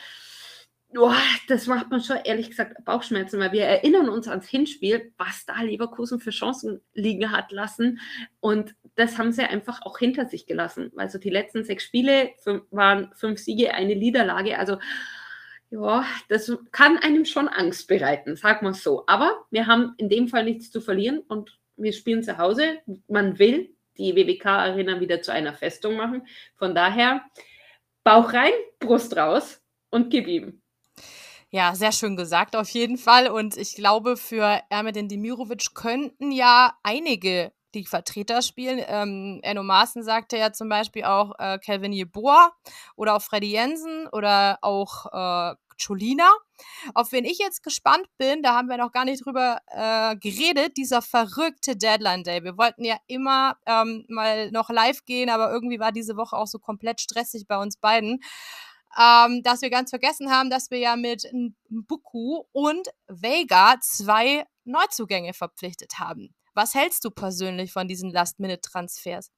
oh, 0.97 1.11
das 1.47 1.67
macht 1.67 1.89
man 1.89 2.01
schon 2.01 2.17
ehrlich 2.23 2.49
gesagt 2.49 2.83
Bauchschmerzen, 2.85 3.39
weil 3.39 3.51
wir 3.51 3.63
erinnern 3.63 4.09
uns 4.09 4.27
ans 4.27 4.47
Hinspiel, 4.47 5.11
was 5.17 5.45
da 5.45 5.61
Leverkusen 5.61 6.19
für 6.19 6.31
Chancen 6.31 6.81
liegen 6.93 7.31
hat 7.31 7.51
lassen. 7.51 7.99
Und 8.39 8.75
das 8.95 9.17
haben 9.17 9.31
sie 9.31 9.43
einfach 9.43 9.81
auch 9.81 9.97
hinter 9.97 10.25
sich 10.27 10.45
gelassen. 10.45 10.91
Also 10.95 11.17
die 11.17 11.29
letzten 11.29 11.63
sechs 11.63 11.83
Spiele 11.83 12.31
waren 12.71 13.11
fünf 13.15 13.39
Siege, 13.39 13.73
eine 13.73 13.95
Niederlage. 13.95 14.57
Also 14.57 14.77
ja, 15.75 16.05
das 16.29 16.51
kann 16.71 16.97
einem 16.97 17.25
schon 17.25 17.49
Angst 17.49 17.87
bereiten, 17.87 18.37
wir 18.65 18.71
es 18.71 18.81
so. 18.81 19.03
Aber 19.07 19.45
wir 19.51 19.67
haben 19.67 19.93
in 19.97 20.07
dem 20.07 20.29
Fall 20.29 20.45
nichts 20.45 20.71
zu 20.71 20.79
verlieren 20.79 21.19
und 21.19 21.59
wir 21.75 21.91
spielen 21.91 22.23
zu 22.23 22.37
Hause. 22.37 22.77
Man 23.07 23.39
will 23.39 23.75
die 23.97 24.15
WWK-Arena 24.15 25.01
wieder 25.01 25.21
zu 25.21 25.33
einer 25.33 25.53
Festung 25.53 25.97
machen. 25.97 26.25
Von 26.55 26.75
daher 26.75 27.25
Bauch 28.05 28.31
rein, 28.31 28.53
Brust 28.79 29.17
raus 29.17 29.61
und 29.89 30.09
gib 30.09 30.27
ihm. 30.27 30.61
Ja, 31.49 31.75
sehr 31.75 31.91
schön 31.91 32.15
gesagt 32.15 32.55
auf 32.55 32.69
jeden 32.69 32.97
Fall. 32.97 33.27
Und 33.29 33.57
ich 33.57 33.75
glaube, 33.75 34.15
für 34.15 34.61
Ermedin 34.69 35.09
Dimirovic 35.09 35.73
könnten 35.73 36.31
ja 36.31 36.77
einige 36.83 37.51
die 37.73 37.85
Vertreter 37.85 38.41
spielen. 38.41 38.81
Ähm, 38.87 39.39
Enno 39.43 39.63
Maaßen 39.63 40.03
sagte 40.03 40.37
ja 40.37 40.53
zum 40.53 40.69
Beispiel 40.69 41.03
auch 41.03 41.33
äh, 41.37 41.59
Calvin 41.59 41.91
Jeboa 41.91 42.51
oder 42.95 43.15
auch 43.15 43.21
Freddy 43.21 43.51
Jensen 43.51 44.07
oder 44.11 44.57
auch 44.61 45.05
äh, 45.11 45.55
Cholina. 45.81 46.29
Auf 46.93 47.11
wen 47.11 47.25
ich 47.25 47.39
jetzt 47.39 47.63
gespannt 47.63 48.07
bin, 48.17 48.41
da 48.41 48.55
haben 48.55 48.69
wir 48.69 48.77
noch 48.77 48.91
gar 48.91 49.05
nicht 49.05 49.25
drüber 49.25 49.59
äh, 49.67 50.15
geredet, 50.17 50.77
dieser 50.77 51.01
verrückte 51.01 51.75
Deadline 51.75 52.23
Day. 52.23 52.43
Wir 52.43 52.57
wollten 52.57 52.83
ja 52.83 52.97
immer 53.07 53.57
ähm, 53.65 54.05
mal 54.07 54.51
noch 54.51 54.69
live 54.69 55.05
gehen, 55.05 55.29
aber 55.29 55.51
irgendwie 55.51 55.79
war 55.79 55.91
diese 55.91 56.17
Woche 56.17 56.37
auch 56.37 56.47
so 56.47 56.59
komplett 56.59 57.01
stressig 57.01 57.47
bei 57.47 57.57
uns 57.57 57.77
beiden. 57.77 58.21
Ähm, 58.97 59.43
dass 59.43 59.61
wir 59.61 59.69
ganz 59.69 59.89
vergessen 59.89 60.31
haben, 60.31 60.49
dass 60.49 60.71
wir 60.71 60.77
ja 60.77 60.95
mit 60.95 61.29
Buku 61.69 62.43
und 62.53 62.87
Vega 63.07 63.75
zwei 63.81 64.45
Neuzugänge 64.63 65.33
verpflichtet 65.33 65.99
haben. 65.99 66.33
Was 66.53 66.73
hältst 66.73 67.03
du 67.03 67.11
persönlich 67.11 67.73
von 67.73 67.89
diesen 67.89 68.09
Last-Minute-Transfers? 68.11 69.31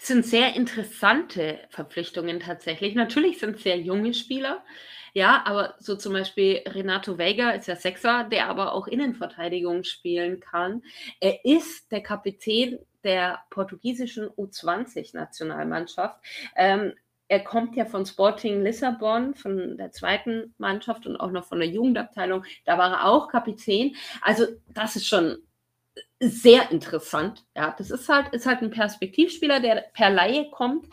Es 0.00 0.06
sind 0.06 0.24
sehr 0.24 0.54
interessante 0.54 1.58
Verpflichtungen 1.70 2.38
tatsächlich. 2.38 2.94
Natürlich 2.94 3.38
sind 3.38 3.56
es 3.56 3.64
sehr 3.64 3.78
junge 3.78 4.14
Spieler, 4.14 4.64
ja, 5.12 5.42
aber 5.44 5.74
so 5.78 5.96
zum 5.96 6.12
Beispiel 6.12 6.62
Renato 6.66 7.18
Veiga 7.18 7.50
ist 7.50 7.66
ja 7.66 7.74
Sechser, 7.74 8.24
der 8.24 8.48
aber 8.48 8.72
auch 8.72 8.86
Innenverteidigung 8.86 9.82
spielen 9.82 10.38
kann. 10.38 10.82
Er 11.20 11.44
ist 11.44 11.90
der 11.90 12.02
Kapitän 12.02 12.78
der 13.02 13.40
portugiesischen 13.50 14.28
U20-Nationalmannschaft. 14.28 16.20
Ähm, 16.56 16.92
er 17.26 17.40
kommt 17.40 17.76
ja 17.76 17.84
von 17.84 18.06
Sporting 18.06 18.62
Lissabon, 18.62 19.34
von 19.34 19.76
der 19.76 19.90
zweiten 19.92 20.54
Mannschaft 20.58 21.06
und 21.06 21.16
auch 21.16 21.30
noch 21.30 21.44
von 21.44 21.58
der 21.58 21.68
Jugendabteilung. 21.68 22.44
Da 22.64 22.78
war 22.78 22.90
er 22.92 23.04
auch 23.06 23.28
Kapitän. 23.28 23.96
Also 24.22 24.46
das 24.68 24.96
ist 24.96 25.06
schon 25.06 25.38
sehr 26.20 26.70
interessant. 26.70 27.44
Ja, 27.54 27.74
das 27.76 27.90
ist 27.90 28.08
halt, 28.08 28.34
ist 28.34 28.46
halt 28.46 28.62
ein 28.62 28.70
Perspektivspieler, 28.70 29.60
der 29.60 29.84
per 29.92 30.10
Laie 30.10 30.50
kommt. 30.50 30.86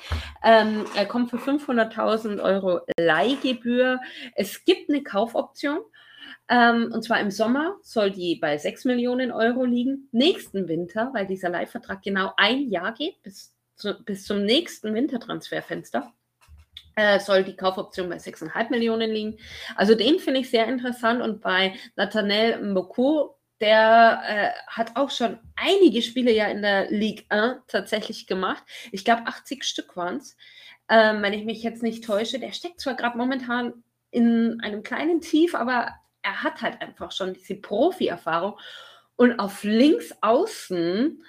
Ähm, 0.43 0.85
er 0.95 1.05
kommt 1.05 1.31
für 1.31 1.37
500.000 1.37 2.41
Euro 2.41 2.81
Leihgebühr. 2.99 3.99
Es 4.35 4.65
gibt 4.65 4.89
eine 4.89 5.03
Kaufoption. 5.03 5.79
Ähm, 6.47 6.91
und 6.93 7.03
zwar 7.03 7.19
im 7.19 7.31
Sommer 7.31 7.77
soll 7.81 8.11
die 8.11 8.35
bei 8.35 8.57
6 8.57 8.85
Millionen 8.85 9.31
Euro 9.31 9.65
liegen. 9.65 10.09
Nächsten 10.11 10.67
Winter, 10.67 11.09
weil 11.13 11.25
dieser 11.25 11.49
Leihvertrag 11.49 12.03
genau 12.03 12.33
ein 12.37 12.69
Jahr 12.69 12.93
geht, 12.93 13.21
bis, 13.23 13.55
zu, 13.75 13.95
bis 14.03 14.25
zum 14.25 14.43
nächsten 14.43 14.93
Wintertransferfenster, 14.93 16.13
äh, 16.95 17.19
soll 17.19 17.43
die 17.43 17.55
Kaufoption 17.55 18.09
bei 18.09 18.17
6,5 18.17 18.69
Millionen 18.69 19.09
liegen. 19.11 19.37
Also 19.75 19.95
den 19.95 20.19
finde 20.19 20.41
ich 20.41 20.51
sehr 20.51 20.67
interessant. 20.67 21.21
Und 21.23 21.41
bei 21.41 21.73
Nathanael 21.95 22.63
Moko 22.63 23.34
der 23.61 24.21
äh, 24.27 24.49
hat 24.67 24.95
auch 24.95 25.09
schon 25.09 25.39
einige 25.55 26.01
Spiele 26.01 26.31
ja 26.31 26.47
in 26.47 26.61
der 26.61 26.91
Ligue 26.91 27.25
1 27.29 27.61
tatsächlich 27.67 28.27
gemacht. 28.27 28.63
Ich 28.91 29.05
glaube, 29.05 29.27
80 29.27 29.63
Stück 29.63 29.95
waren 29.95 30.17
es, 30.17 30.35
ähm, 30.89 31.21
wenn 31.21 31.33
ich 31.33 31.45
mich 31.45 31.63
jetzt 31.63 31.83
nicht 31.83 32.03
täusche. 32.03 32.39
Der 32.39 32.51
steckt 32.51 32.81
zwar 32.81 32.95
gerade 32.95 33.17
momentan 33.17 33.83
in 34.11 34.59
einem 34.61 34.83
kleinen 34.83 35.21
Tief, 35.21 35.55
aber 35.55 35.93
er 36.21 36.43
hat 36.43 36.61
halt 36.61 36.81
einfach 36.81 37.11
schon 37.11 37.33
diese 37.33 37.55
Profi-Erfahrung. 37.55 38.57
Und 39.15 39.39
auf 39.39 39.63
links 39.63 40.13
außen 40.21 41.23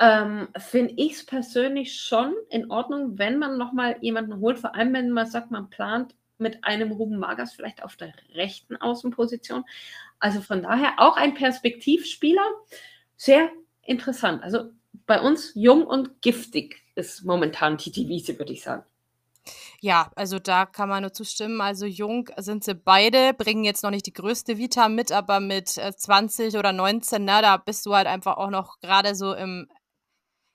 ähm, 0.00 0.48
finde 0.56 0.94
ich 0.96 1.12
es 1.12 1.26
persönlich 1.26 2.00
schon 2.00 2.34
in 2.48 2.70
Ordnung, 2.70 3.18
wenn 3.18 3.38
man 3.38 3.58
nochmal 3.58 3.96
jemanden 4.00 4.40
holt, 4.40 4.58
vor 4.58 4.74
allem 4.74 4.92
wenn 4.94 5.10
man 5.10 5.26
sagt, 5.26 5.50
man 5.50 5.70
plant 5.70 6.14
mit 6.40 6.64
einem 6.64 6.92
Ruben 6.92 7.18
Magers 7.18 7.52
vielleicht 7.52 7.82
auf 7.82 7.96
der 7.96 8.12
rechten 8.34 8.76
Außenposition. 8.76 9.64
Also 10.18 10.40
von 10.40 10.62
daher 10.62 10.94
auch 10.98 11.16
ein 11.16 11.34
Perspektivspieler. 11.34 12.44
Sehr 13.16 13.50
interessant. 13.82 14.42
Also 14.42 14.70
bei 15.06 15.20
uns 15.20 15.52
jung 15.54 15.86
und 15.86 16.22
giftig 16.22 16.82
ist 16.94 17.24
momentan 17.24 17.78
Titi 17.78 18.08
Wiese, 18.08 18.38
würde 18.38 18.52
ich 18.52 18.62
sagen. 18.62 18.84
Ja, 19.80 20.10
also 20.14 20.38
da 20.38 20.66
kann 20.66 20.90
man 20.90 21.02
nur 21.02 21.12
zustimmen. 21.12 21.60
Also 21.60 21.86
jung 21.86 22.28
sind 22.36 22.64
sie 22.64 22.74
beide, 22.74 23.32
bringen 23.32 23.64
jetzt 23.64 23.82
noch 23.82 23.90
nicht 23.90 24.06
die 24.06 24.12
größte 24.12 24.58
Vita 24.58 24.88
mit, 24.88 25.10
aber 25.10 25.40
mit 25.40 25.68
20 25.68 26.54
äh, 26.54 26.58
oder 26.58 26.72
19, 26.72 27.24
na, 27.24 27.40
da 27.40 27.56
bist 27.56 27.86
du 27.86 27.94
halt 27.94 28.06
einfach 28.06 28.36
auch 28.36 28.50
noch 28.50 28.80
gerade 28.80 29.14
so 29.14 29.34
im 29.34 29.68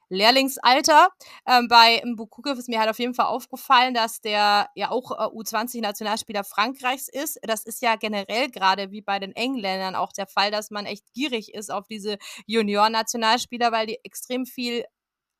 Lehrlingsalter. 0.09 1.09
Ähm, 1.47 1.67
bei 1.67 2.01
Mbukukev 2.05 2.57
ist 2.59 2.69
mir 2.69 2.79
halt 2.79 2.89
auf 2.89 2.99
jeden 2.99 3.13
Fall 3.13 3.27
aufgefallen, 3.27 3.93
dass 3.93 4.21
der 4.21 4.69
ja 4.75 4.91
auch 4.91 5.11
äh, 5.11 5.35
U20-Nationalspieler 5.35 6.43
Frankreichs 6.43 7.07
ist. 7.07 7.39
Das 7.43 7.65
ist 7.65 7.81
ja 7.81 7.95
generell 7.95 8.49
gerade 8.49 8.91
wie 8.91 9.01
bei 9.01 9.19
den 9.19 9.31
Engländern 9.35 9.95
auch 9.95 10.11
der 10.13 10.27
Fall, 10.27 10.51
dass 10.51 10.71
man 10.71 10.85
echt 10.85 11.03
gierig 11.13 11.53
ist 11.53 11.71
auf 11.71 11.87
diese 11.87 12.17
Junior-Nationalspieler, 12.47 13.71
weil 13.71 13.87
die 13.87 13.99
extrem 14.03 14.45
viel 14.45 14.85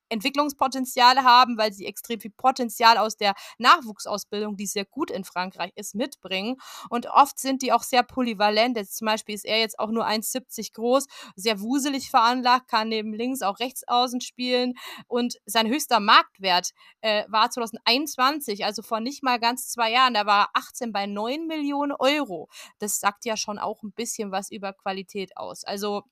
Entwicklungspotenzial 0.10 1.24
haben, 1.24 1.58
weil 1.58 1.74
sie 1.74 1.86
extrem 1.86 2.20
viel 2.20 2.32
Potenzial 2.32 2.98
aus 2.98 3.18
der 3.18 3.34
Nachwuchsausbildung, 3.58 4.58
die 4.58 4.68
sehr 4.68 4.86
gut 4.86 5.12
in 5.12 5.24
Frankreich 5.24 5.72
ist, 5.76 5.96
mitbringen. 5.96 6.58
Und 6.90 7.08
oft 7.08 7.40
sind 7.40 7.62
die 7.62 7.72
auch 7.74 7.84
sehr 7.84 8.04
polyvalent. 8.04 8.78
Jetzt 8.78 8.98
zum 8.98 9.06
Beispiel 9.06 9.36
ist 9.36 9.46
er 9.46 9.60
jetzt 9.60 9.80
auch 9.80 9.90
nur 9.90 10.06
1,70 10.08 10.74
groß, 10.74 11.06
sehr 11.36 11.62
wuselig 11.62 12.10
veranlagt, 12.10 12.70
kann 12.70 12.90
neben 12.90 13.14
links 13.14 13.42
auch 13.42 13.60
rechts 13.60 13.88
außen 13.88 14.22
spielen. 14.22 14.74
Und 15.08 15.38
sein 15.46 15.68
höchster 15.68 16.00
Marktwert 16.00 16.72
äh, 17.02 17.26
war 17.28 17.50
2021, 17.50 18.66
also 18.66 18.82
vor 18.82 19.00
nicht 19.00 19.24
mal 19.24 19.40
ganz 19.40 19.70
zwei 19.70 19.92
Jahren. 19.92 20.14
Da 20.14 20.26
war 20.26 20.50
18 20.54 20.92
bei 20.92 21.06
9 21.06 21.48
Millionen 21.48 21.94
Euro. 21.94 22.50
Das 22.80 23.00
sagt 23.00 23.26
ja 23.26 23.38
schon 23.38 23.60
auch 23.60 23.84
ein 23.84 23.92
bisschen 23.92 24.32
was 24.32 24.52
über 24.52 24.74
Qualität 24.74 25.38
aus. 25.38 25.64
Also 25.64 26.04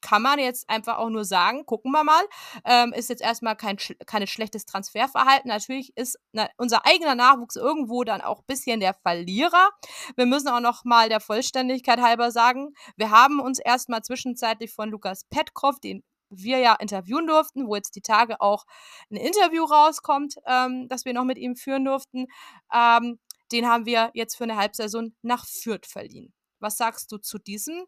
kann 0.00 0.22
man 0.22 0.38
jetzt 0.38 0.68
einfach 0.68 0.98
auch 0.98 1.10
nur 1.10 1.24
sagen, 1.24 1.66
gucken 1.66 1.92
wir 1.92 2.04
mal. 2.04 2.22
Ähm, 2.64 2.92
ist 2.92 3.10
jetzt 3.10 3.22
erstmal 3.22 3.56
kein 3.56 3.76
keine 4.06 4.26
schlechtes 4.26 4.66
Transferverhalten. 4.66 5.48
Natürlich 5.48 5.96
ist 5.96 6.18
na, 6.32 6.48
unser 6.56 6.86
eigener 6.86 7.14
Nachwuchs 7.14 7.56
irgendwo 7.56 8.04
dann 8.04 8.20
auch 8.20 8.40
ein 8.40 8.46
bisschen 8.46 8.80
der 8.80 8.94
Verlierer. 8.94 9.70
Wir 10.16 10.26
müssen 10.26 10.48
auch 10.48 10.60
noch 10.60 10.84
mal 10.84 11.08
der 11.08 11.20
Vollständigkeit 11.20 12.00
halber 12.00 12.30
sagen, 12.30 12.74
wir 12.96 13.10
haben 13.10 13.40
uns 13.40 13.58
erstmal 13.58 14.02
zwischenzeitlich 14.02 14.72
von 14.72 14.90
Lukas 14.90 15.24
Petkov, 15.24 15.80
den 15.80 16.02
wir 16.30 16.58
ja 16.58 16.74
interviewen 16.74 17.26
durften, 17.26 17.66
wo 17.66 17.74
jetzt 17.74 17.96
die 17.96 18.02
Tage 18.02 18.40
auch 18.40 18.64
ein 19.10 19.16
Interview 19.16 19.64
rauskommt, 19.64 20.36
ähm, 20.46 20.88
das 20.88 21.04
wir 21.04 21.12
noch 21.12 21.24
mit 21.24 21.38
ihm 21.38 21.56
führen 21.56 21.84
durften. 21.84 22.26
Ähm, 22.72 23.18
den 23.52 23.66
haben 23.68 23.84
wir 23.84 24.10
jetzt 24.14 24.36
für 24.36 24.44
eine 24.44 24.56
Halbsaison 24.56 25.12
nach 25.22 25.44
Fürth 25.46 25.86
verliehen. 25.86 26.32
Was 26.60 26.76
sagst 26.76 27.10
du 27.12 27.18
zu 27.18 27.38
diesem 27.38 27.84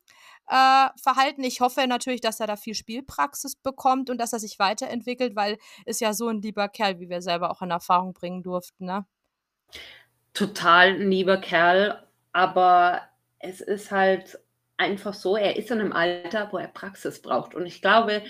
äh, 0.48 0.88
Verhalten? 0.96 1.44
Ich 1.44 1.60
hoffe 1.60 1.86
natürlich, 1.86 2.20
dass 2.20 2.40
er 2.40 2.46
da 2.46 2.56
viel 2.56 2.74
Spielpraxis 2.74 3.56
bekommt 3.56 4.10
und 4.10 4.18
dass 4.18 4.32
er 4.32 4.38
sich 4.38 4.58
weiterentwickelt, 4.58 5.36
weil 5.36 5.58
ist 5.86 6.00
ja 6.00 6.12
so 6.12 6.28
ein 6.28 6.42
lieber 6.42 6.68
Kerl, 6.68 7.00
wie 7.00 7.08
wir 7.08 7.22
selber 7.22 7.50
auch 7.50 7.62
in 7.62 7.70
Erfahrung 7.70 8.12
bringen 8.12 8.42
durften. 8.42 8.86
Ne? 8.86 9.06
Total 10.34 10.94
ein 10.94 11.10
lieber 11.10 11.38
Kerl, 11.38 12.06
aber 12.32 13.02
es 13.38 13.60
ist 13.60 13.90
halt 13.90 14.38
einfach 14.76 15.14
so, 15.14 15.36
er 15.36 15.56
ist 15.56 15.70
in 15.70 15.80
einem 15.80 15.92
Alter, 15.92 16.48
wo 16.52 16.58
er 16.58 16.68
Praxis 16.68 17.22
braucht. 17.22 17.54
Und 17.54 17.66
ich 17.66 17.82
glaube, 17.82 18.22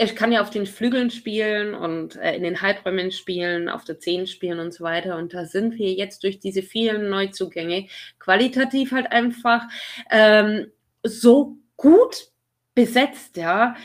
er 0.00 0.14
kann 0.14 0.32
ja 0.32 0.40
auf 0.40 0.48
den 0.48 0.64
Flügeln 0.64 1.10
spielen 1.10 1.74
und 1.74 2.16
äh, 2.16 2.34
in 2.34 2.42
den 2.42 2.62
Halbräumen 2.62 3.12
spielen, 3.12 3.68
auf 3.68 3.84
der 3.84 3.98
Zehn 3.98 4.26
spielen 4.26 4.58
und 4.58 4.72
so 4.72 4.82
weiter. 4.82 5.18
Und 5.18 5.34
da 5.34 5.44
sind 5.44 5.74
wir 5.74 5.92
jetzt 5.92 6.24
durch 6.24 6.40
diese 6.40 6.62
vielen 6.62 7.10
Neuzugänge 7.10 7.86
qualitativ 8.18 8.92
halt 8.92 9.12
einfach 9.12 9.68
ähm, 10.10 10.72
so 11.02 11.58
gut 11.76 12.30
besetzt, 12.74 13.36
ja, 13.36 13.76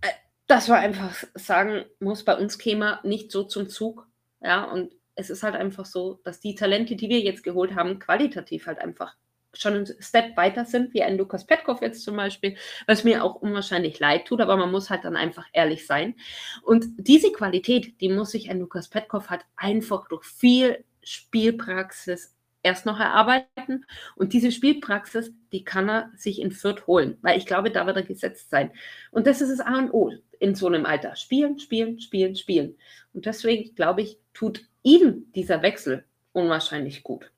äh, 0.00 0.08
dass 0.46 0.68
man 0.68 0.78
einfach 0.78 1.22
sagen 1.34 1.84
muss, 2.00 2.24
bei 2.24 2.34
uns 2.34 2.58
käme 2.58 2.98
nicht 3.02 3.30
so 3.30 3.44
zum 3.44 3.68
Zug. 3.68 4.06
Ja, 4.40 4.64
und 4.64 4.90
es 5.16 5.28
ist 5.28 5.42
halt 5.42 5.54
einfach 5.54 5.84
so, 5.84 6.18
dass 6.24 6.40
die 6.40 6.54
Talente, 6.54 6.96
die 6.96 7.10
wir 7.10 7.20
jetzt 7.20 7.42
geholt 7.44 7.74
haben, 7.74 7.98
qualitativ 7.98 8.66
halt 8.66 8.78
einfach 8.78 9.16
schon 9.54 9.74
einen 9.74 9.86
Step 10.00 10.36
weiter 10.36 10.64
sind, 10.64 10.94
wie 10.94 11.02
ein 11.02 11.16
Lukas 11.16 11.46
Petkov 11.46 11.80
jetzt 11.82 12.02
zum 12.02 12.16
Beispiel, 12.16 12.56
was 12.86 13.04
mir 13.04 13.24
auch 13.24 13.36
unwahrscheinlich 13.36 13.98
leid 13.98 14.26
tut, 14.26 14.40
aber 14.40 14.56
man 14.56 14.70
muss 14.70 14.90
halt 14.90 15.04
dann 15.04 15.16
einfach 15.16 15.46
ehrlich 15.52 15.86
sein. 15.86 16.14
Und 16.62 16.86
diese 16.98 17.32
Qualität, 17.32 18.00
die 18.00 18.08
muss 18.08 18.30
sich 18.30 18.50
ein 18.50 18.60
Lukas 18.60 18.88
Petkov 18.88 19.30
halt 19.30 19.44
einfach 19.56 20.08
durch 20.08 20.24
viel 20.24 20.84
Spielpraxis 21.02 22.34
erst 22.62 22.86
noch 22.86 23.00
erarbeiten. 23.00 23.86
Und 24.16 24.32
diese 24.32 24.52
Spielpraxis, 24.52 25.32
die 25.52 25.64
kann 25.64 25.88
er 25.88 26.10
sich 26.16 26.40
in 26.40 26.52
Fürth 26.52 26.86
holen, 26.86 27.16
weil 27.22 27.38
ich 27.38 27.46
glaube, 27.46 27.70
da 27.70 27.86
wird 27.86 27.96
er 27.96 28.02
gesetzt 28.02 28.50
sein. 28.50 28.70
Und 29.10 29.26
das 29.26 29.40
ist 29.40 29.50
das 29.50 29.60
A 29.60 29.78
und 29.78 29.90
O 29.90 30.12
in 30.38 30.54
so 30.54 30.66
einem 30.66 30.86
Alter. 30.86 31.16
Spielen, 31.16 31.58
spielen, 31.58 32.00
spielen, 32.00 32.36
spielen. 32.36 32.76
Und 33.12 33.26
deswegen, 33.26 33.74
glaube 33.74 34.02
ich, 34.02 34.18
tut 34.34 34.66
ihm 34.82 35.32
dieser 35.34 35.62
Wechsel 35.62 36.04
unwahrscheinlich 36.32 37.02
gut. 37.02 37.30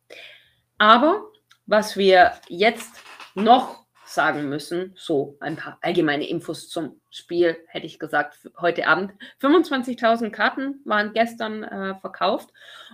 Aber 0.79 1.31
was 1.71 1.97
wir 1.97 2.33
jetzt 2.49 2.91
noch 3.37 3.85
sagen 4.05 4.49
müssen, 4.49 4.93
so 4.97 5.37
ein 5.39 5.55
paar 5.55 5.79
allgemeine 5.83 6.29
Infos 6.29 6.69
zum 6.69 7.00
Spiel, 7.11 7.57
hätte 7.69 7.87
ich 7.87 8.00
gesagt, 8.00 8.50
heute 8.61 8.89
Abend. 8.89 9.12
25.000 9.41 10.31
Karten 10.31 10.81
waren 10.85 11.12
gestern 11.12 11.62
äh, 11.62 11.95
verkauft 12.00 12.50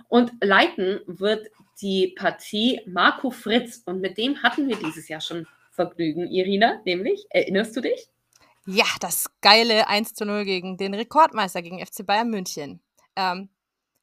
und 0.09 0.31
leiten 0.41 1.01
wird 1.07 1.47
die 1.81 2.13
Partie 2.15 2.81
Marco 2.85 3.31
Fritz 3.31 3.81
und 3.83 3.99
mit 3.99 4.19
dem 4.19 4.43
hatten 4.43 4.67
wir 4.67 4.75
dieses 4.75 5.07
Jahr 5.07 5.21
schon 5.21 5.47
Vergnügen, 5.71 6.27
Irina, 6.27 6.79
nämlich, 6.85 7.25
erinnerst 7.31 7.75
du 7.75 7.81
dich? 7.81 8.09
Ja, 8.67 8.85
das 8.99 9.25
geile 9.41 9.87
1 9.87 10.13
zu 10.13 10.23
0 10.23 10.45
gegen 10.45 10.77
den 10.77 10.93
Rekordmeister, 10.93 11.63
gegen 11.63 11.83
FC 11.83 12.05
Bayern 12.05 12.29
München. 12.29 12.79
Ähm, 13.15 13.49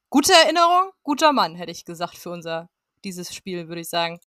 gute 0.09 0.33
Erinnerung, 0.33 0.91
guter 1.03 1.31
Mann, 1.31 1.55
hätte 1.55 1.71
ich 1.71 1.85
gesagt, 1.85 2.17
für 2.17 2.31
unser 2.31 2.69
dieses 3.05 3.33
Spiel, 3.33 3.69
würde 3.69 3.81
ich 3.81 3.89
sagen. 3.89 4.19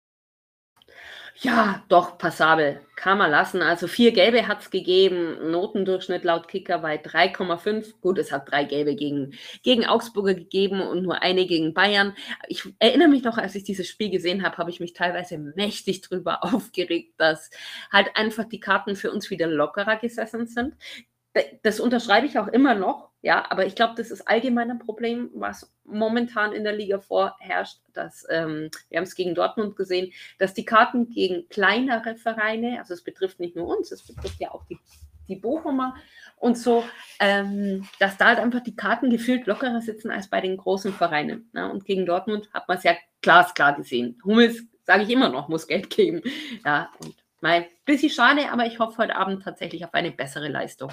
Ja, 1.40 1.84
doch, 1.88 2.18
passabel. 2.18 2.80
Kann 2.96 3.16
man 3.16 3.30
lassen. 3.30 3.62
Also 3.62 3.86
vier 3.86 4.10
Gelbe 4.10 4.48
hat 4.48 4.60
es 4.62 4.70
gegeben. 4.70 5.52
Notendurchschnitt 5.52 6.24
laut 6.24 6.48
Kicker 6.48 6.78
bei 6.78 6.96
3,5. 7.00 8.00
Gut, 8.00 8.18
es 8.18 8.32
hat 8.32 8.50
drei 8.50 8.64
Gelbe 8.64 8.96
gegen, 8.96 9.34
gegen 9.62 9.86
Augsburger 9.86 10.34
gegeben 10.34 10.80
und 10.80 11.04
nur 11.04 11.22
eine 11.22 11.46
gegen 11.46 11.74
Bayern. 11.74 12.16
Ich 12.48 12.64
erinnere 12.80 13.06
mich 13.06 13.22
noch, 13.22 13.38
als 13.38 13.54
ich 13.54 13.62
dieses 13.62 13.86
Spiel 13.86 14.10
gesehen 14.10 14.42
habe, 14.42 14.56
habe 14.56 14.70
ich 14.70 14.80
mich 14.80 14.94
teilweise 14.94 15.38
mächtig 15.38 16.00
drüber 16.00 16.42
aufgeregt, 16.42 17.14
dass 17.18 17.50
halt 17.92 18.08
einfach 18.16 18.44
die 18.44 18.60
Karten 18.60 18.96
für 18.96 19.12
uns 19.12 19.30
wieder 19.30 19.46
lockerer 19.46 19.96
gesessen 19.96 20.48
sind 20.48 20.74
das 21.62 21.80
unterschreibe 21.80 22.26
ich 22.26 22.38
auch 22.38 22.48
immer 22.48 22.74
noch, 22.74 23.07
ja, 23.20 23.44
aber 23.50 23.66
ich 23.66 23.74
glaube, 23.74 23.94
das 23.96 24.10
ist 24.10 24.28
allgemein 24.28 24.70
ein 24.70 24.78
Problem, 24.78 25.30
was 25.34 25.72
momentan 25.84 26.52
in 26.52 26.62
der 26.62 26.74
Liga 26.74 27.00
vorherrscht, 27.00 27.78
dass 27.92 28.24
ähm, 28.30 28.70
wir 28.88 28.98
haben 28.98 29.04
es 29.04 29.16
gegen 29.16 29.34
Dortmund 29.34 29.74
gesehen, 29.74 30.12
dass 30.38 30.54
die 30.54 30.64
Karten 30.64 31.10
gegen 31.10 31.48
kleinere 31.48 32.14
Vereine, 32.16 32.78
also 32.78 32.94
es 32.94 33.02
betrifft 33.02 33.40
nicht 33.40 33.56
nur 33.56 33.66
uns, 33.66 33.90
es 33.90 34.06
betrifft 34.06 34.40
ja 34.40 34.52
auch 34.52 34.64
die, 34.66 34.78
die 35.26 35.34
Bochumer 35.34 35.96
und 36.36 36.56
so, 36.56 36.84
ähm, 37.18 37.88
dass 37.98 38.16
da 38.16 38.26
halt 38.26 38.38
einfach 38.38 38.62
die 38.62 38.76
Karten 38.76 39.10
gefühlt 39.10 39.46
lockerer 39.46 39.80
sitzen 39.80 40.12
als 40.12 40.28
bei 40.28 40.40
den 40.40 40.56
großen 40.56 40.92
Vereinen. 40.92 41.50
Ne? 41.52 41.68
Und 41.70 41.84
gegen 41.84 42.06
Dortmund 42.06 42.48
hat 42.52 42.68
man 42.68 42.78
es 42.78 42.84
ja 42.84 42.94
glasklar 43.20 43.74
gesehen. 43.74 44.20
Hummels, 44.24 44.62
sage 44.84 45.02
ich 45.02 45.10
immer 45.10 45.28
noch, 45.28 45.48
muss 45.48 45.66
Geld 45.66 45.90
geben. 45.90 46.22
Ja, 46.64 46.90
und 47.00 47.16
mal 47.40 47.66
bisschen 47.84 48.10
schade, 48.10 48.50
aber 48.52 48.66
ich 48.66 48.78
hoffe 48.78 48.98
heute 48.98 49.16
Abend 49.16 49.42
tatsächlich 49.42 49.84
auf 49.84 49.94
eine 49.94 50.12
bessere 50.12 50.48
Leistung. 50.48 50.92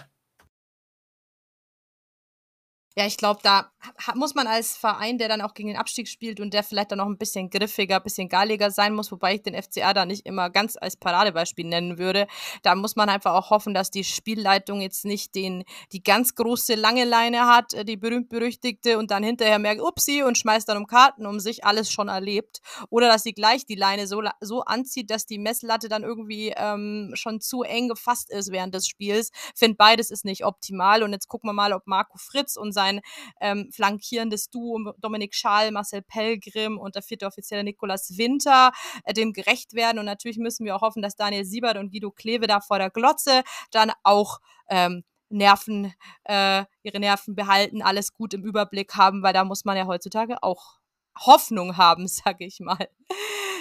Ja, 2.97 3.05
ich 3.05 3.17
glaube, 3.17 3.41
da 3.43 3.69
muss 4.15 4.35
man 4.35 4.47
als 4.47 4.77
Verein, 4.77 5.17
der 5.17 5.27
dann 5.27 5.41
auch 5.41 5.53
gegen 5.53 5.67
den 5.67 5.75
Abstieg 5.75 6.07
spielt 6.07 6.39
und 6.39 6.53
der 6.53 6.63
vielleicht 6.63 6.91
dann 6.91 6.99
noch 6.99 7.07
ein 7.07 7.17
bisschen 7.17 7.49
griffiger, 7.49 7.97
ein 7.97 8.03
bisschen 8.03 8.29
garliger 8.29 8.71
sein 8.71 8.93
muss, 8.93 9.11
wobei 9.11 9.35
ich 9.35 9.41
den 9.41 9.61
FCA 9.61 9.93
da 9.93 10.05
nicht 10.05 10.25
immer 10.25 10.49
ganz 10.49 10.77
als 10.79 10.95
Paradebeispiel 10.95 11.67
nennen 11.67 11.97
würde. 11.97 12.25
Da 12.63 12.73
muss 12.73 12.95
man 12.95 13.09
einfach 13.09 13.33
auch 13.33 13.49
hoffen, 13.49 13.73
dass 13.73 13.91
die 13.91 14.05
Spielleitung 14.05 14.79
jetzt 14.79 15.03
nicht 15.03 15.35
den, 15.35 15.65
die 15.91 16.03
ganz 16.03 16.35
große 16.35 16.75
lange 16.75 17.03
Leine 17.03 17.47
hat, 17.47 17.73
äh, 17.73 17.83
die 17.83 17.97
berühmt-berüchtigte, 17.97 18.97
und 18.97 19.11
dann 19.11 19.23
hinterher 19.23 19.59
merkt, 19.59 19.81
upsi, 19.81 20.23
und 20.23 20.37
schmeißt 20.37 20.69
dann 20.69 20.77
um 20.77 20.87
Karten 20.87 21.25
um 21.25 21.41
sich, 21.41 21.65
alles 21.65 21.91
schon 21.91 22.07
erlebt. 22.07 22.61
Oder 22.89 23.09
dass 23.09 23.23
sie 23.23 23.33
gleich 23.33 23.65
die 23.65 23.75
Leine 23.75 24.07
so, 24.07 24.23
so 24.39 24.61
anzieht, 24.61 25.09
dass 25.11 25.25
die 25.25 25.37
Messlatte 25.37 25.89
dann 25.89 26.03
irgendwie 26.03 26.53
ähm, 26.55 27.11
schon 27.15 27.41
zu 27.41 27.63
eng 27.63 27.89
gefasst 27.89 28.31
ist 28.31 28.53
während 28.53 28.73
des 28.73 28.87
Spiels. 28.87 29.31
Find 29.53 29.77
beides 29.77 30.11
ist 30.11 30.23
nicht 30.23 30.45
optimal. 30.45 31.03
Und 31.03 31.11
jetzt 31.11 31.27
gucken 31.27 31.49
wir 31.49 31.53
mal, 31.53 31.73
ob 31.73 31.87
Marco 31.87 32.17
Fritz 32.17 32.55
und 32.55 32.71
sein 32.71 32.84
sein 32.85 33.01
ähm, 33.41 33.69
flankierendes 33.71 34.49
Duo 34.49 34.93
Dominik 34.99 35.33
Schal, 35.33 35.71
Marcel 35.71 36.01
Pellgrim 36.01 36.77
und 36.77 36.95
der 36.95 37.01
vierte 37.01 37.25
Offizielle 37.25 37.63
Nikolas 37.63 38.17
Winter 38.17 38.71
äh, 39.03 39.13
dem 39.13 39.33
gerecht 39.33 39.73
werden. 39.73 39.99
Und 39.99 40.05
natürlich 40.05 40.37
müssen 40.37 40.65
wir 40.65 40.75
auch 40.75 40.81
hoffen, 40.81 41.01
dass 41.01 41.15
Daniel 41.15 41.45
Siebert 41.45 41.77
und 41.77 41.91
Guido 41.91 42.11
Kleve 42.11 42.47
da 42.47 42.61
vor 42.61 42.77
der 42.77 42.89
Glotze 42.89 43.43
dann 43.71 43.91
auch 44.03 44.39
ähm, 44.69 45.03
Nerven, 45.29 45.93
äh, 46.25 46.65
ihre 46.83 46.99
Nerven 46.99 47.35
behalten, 47.35 47.81
alles 47.81 48.13
gut 48.13 48.33
im 48.33 48.43
Überblick 48.43 48.95
haben, 48.95 49.23
weil 49.23 49.33
da 49.33 49.43
muss 49.43 49.65
man 49.65 49.75
ja 49.75 49.87
heutzutage 49.87 50.41
auch 50.43 50.79
Hoffnung 51.19 51.77
haben, 51.77 52.07
sag 52.07 52.41
ich 52.41 52.59
mal. 52.59 52.89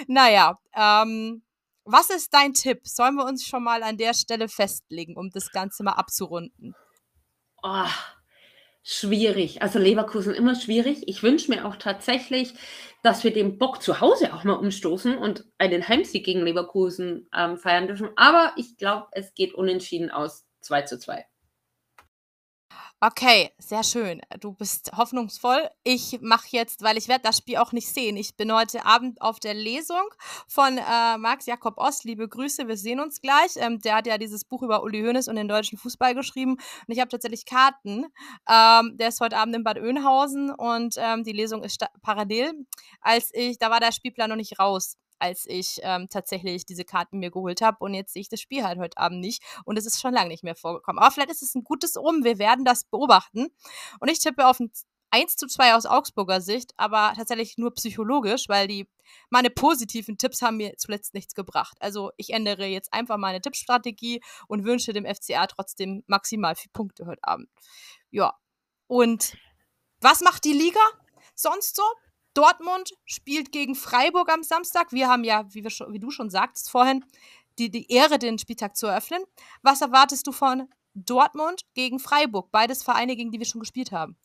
naja, 0.07 0.59
ähm, 0.73 1.41
was 1.85 2.09
ist 2.09 2.33
dein 2.33 2.53
Tipp? 2.53 2.87
Sollen 2.87 3.15
wir 3.15 3.25
uns 3.25 3.45
schon 3.45 3.63
mal 3.63 3.83
an 3.83 3.97
der 3.97 4.13
Stelle 4.13 4.47
festlegen, 4.47 5.15
um 5.15 5.29
das 5.29 5.51
Ganze 5.51 5.83
mal 5.83 5.93
abzurunden? 5.93 6.75
Oh, 7.61 7.87
schwierig. 8.85 9.63
Also 9.63 9.79
Leverkusen 9.79 10.33
immer 10.35 10.55
schwierig. 10.55 11.07
Ich 11.07 11.23
wünsche 11.23 11.51
mir 11.51 11.65
auch 11.65 11.75
tatsächlich, 11.75 12.53
dass 13.01 13.23
wir 13.23 13.33
den 13.33 13.57
Bock 13.57 13.81
zu 13.81 13.99
Hause 13.99 14.33
auch 14.33 14.43
mal 14.43 14.53
umstoßen 14.53 15.17
und 15.17 15.43
einen 15.57 15.87
Heimsieg 15.87 16.23
gegen 16.23 16.41
Leverkusen 16.41 17.27
ähm, 17.35 17.57
feiern 17.57 17.87
dürfen. 17.87 18.09
Aber 18.15 18.53
ich 18.57 18.77
glaube, 18.77 19.07
es 19.11 19.33
geht 19.33 19.55
unentschieden 19.55 20.11
aus 20.11 20.45
2 20.61 20.83
zu 20.83 20.99
2. 20.99 21.25
Okay, 23.01 23.51
sehr 23.59 23.83
schön. 23.83 24.21
Du 24.39 24.53
bist 24.53 24.91
hoffnungsvoll. 24.95 25.69
Ich 25.83 26.19
mache 26.21 26.47
jetzt, 26.51 26.81
weil 26.81 26.97
ich 26.97 27.09
werde 27.09 27.23
das 27.23 27.37
Spiel 27.37 27.57
auch 27.57 27.73
nicht 27.73 27.89
sehen. 27.89 28.15
Ich 28.15 28.37
bin 28.37 28.51
heute 28.53 28.85
Abend 28.85 29.21
auf 29.21 29.39
der 29.39 29.53
Lesung 29.53 30.01
von 30.47 30.77
äh, 30.77 31.17
Max 31.17 31.45
Jakob 31.45 31.77
Ost. 31.77 32.05
Liebe 32.05 32.27
Grüße, 32.27 32.69
wir 32.69 32.77
sehen 32.77 33.01
uns 33.01 33.21
gleich. 33.21 33.57
Ähm, 33.57 33.79
der 33.79 33.95
hat 33.95 34.07
ja 34.07 34.17
dieses 34.17 34.45
Buch 34.45 34.63
über 34.63 34.81
Uli 34.81 35.01
Hoeneß 35.01 35.27
und 35.27 35.35
den 35.35 35.49
deutschen 35.49 35.77
Fußball 35.77 36.15
geschrieben. 36.15 36.53
Und 36.53 36.87
ich 36.87 36.99
habe 36.99 37.09
tatsächlich 37.09 37.45
Karten. 37.45 38.05
Ähm, 38.49 38.97
der 38.97 39.09
ist 39.09 39.19
heute 39.19 39.37
Abend 39.37 39.55
in 39.57 39.65
Bad 39.65 39.77
Oeynhausen 39.77 40.51
und 40.51 40.95
ähm, 40.97 41.25
die 41.25 41.33
Lesung 41.33 41.63
ist 41.63 41.85
parallel. 42.01 42.53
Als 43.01 43.29
ich, 43.33 43.59
da 43.59 43.69
war 43.69 43.81
der 43.81 43.91
Spielplan 43.91 44.29
noch 44.29 44.37
nicht 44.37 44.57
raus 44.57 44.95
als 45.19 45.45
ich 45.47 45.79
ähm, 45.83 46.07
tatsächlich 46.09 46.65
diese 46.65 46.85
Karten 46.85 47.19
mir 47.19 47.31
geholt 47.31 47.61
habe. 47.61 47.77
Und 47.79 47.93
jetzt 47.93 48.13
sehe 48.13 48.21
ich 48.21 48.29
das 48.29 48.41
Spiel 48.41 48.63
halt 48.63 48.79
heute 48.79 48.97
Abend 48.97 49.19
nicht. 49.19 49.43
Und 49.65 49.77
es 49.77 49.85
ist 49.85 50.01
schon 50.01 50.13
lange 50.13 50.29
nicht 50.29 50.43
mehr 50.43 50.55
vorgekommen. 50.55 51.01
Aber 51.01 51.11
vielleicht 51.11 51.31
ist 51.31 51.41
es 51.41 51.55
ein 51.55 51.63
gutes 51.63 51.95
Um. 51.95 52.23
Wir 52.23 52.39
werden 52.39 52.65
das 52.65 52.85
beobachten. 52.85 53.47
Und 53.99 54.09
ich 54.09 54.19
tippe 54.19 54.47
auf 54.47 54.59
ein 54.59 54.71
1 55.15 55.37
zu 55.37 55.47
2 55.47 55.75
aus 55.75 55.85
Augsburger 55.85 56.41
Sicht, 56.41 56.73
aber 56.75 57.13
tatsächlich 57.15 57.57
nur 57.57 57.73
psychologisch, 57.73 58.49
weil 58.49 58.67
die 58.67 58.89
meine 59.29 59.49
positiven 59.49 60.17
Tipps 60.17 60.41
haben 60.41 60.57
mir 60.57 60.75
zuletzt 60.77 61.13
nichts 61.13 61.33
gebracht. 61.35 61.77
Also 61.79 62.11
ich 62.17 62.31
ändere 62.31 62.65
jetzt 62.65 62.91
einfach 62.93 63.17
meine 63.17 63.39
Tippstrategie 63.39 64.21
und 64.47 64.65
wünsche 64.65 64.91
dem 64.91 65.05
FCA 65.05 65.47
trotzdem 65.47 66.03
maximal 66.07 66.55
vier 66.55 66.71
Punkte 66.73 67.05
heute 67.05 67.23
Abend. 67.23 67.49
Ja. 68.11 68.33
Und 68.87 69.37
was 70.01 70.19
macht 70.21 70.43
die 70.43 70.53
Liga 70.53 70.81
sonst 71.33 71.77
so? 71.77 71.83
Dortmund 72.35 72.91
spielt 73.05 73.51
gegen 73.51 73.73
Freiburg 73.73 74.31
am 74.31 74.43
Samstag. 74.43 74.91
Wir 74.91 75.07
haben 75.07 75.23
ja, 75.23 75.45
wie, 75.53 75.67
schon, 75.69 75.91
wie 75.93 75.99
du 75.99 76.11
schon 76.11 76.29
sagtest 76.29 76.69
vorhin, 76.69 77.03
die, 77.57 77.71
die 77.71 77.91
Ehre, 77.91 78.19
den 78.19 78.37
Spieltag 78.37 78.75
zu 78.75 78.87
eröffnen. 78.87 79.23
Was 79.63 79.81
erwartest 79.81 80.27
du 80.27 80.31
von 80.31 80.69
Dortmund 80.93 81.61
gegen 81.73 81.99
Freiburg? 81.99 82.51
Beides 82.51 82.83
Vereine, 82.83 83.15
gegen 83.15 83.31
die 83.31 83.39
wir 83.39 83.45
schon 83.45 83.61
gespielt 83.61 83.91
haben. 83.91 84.17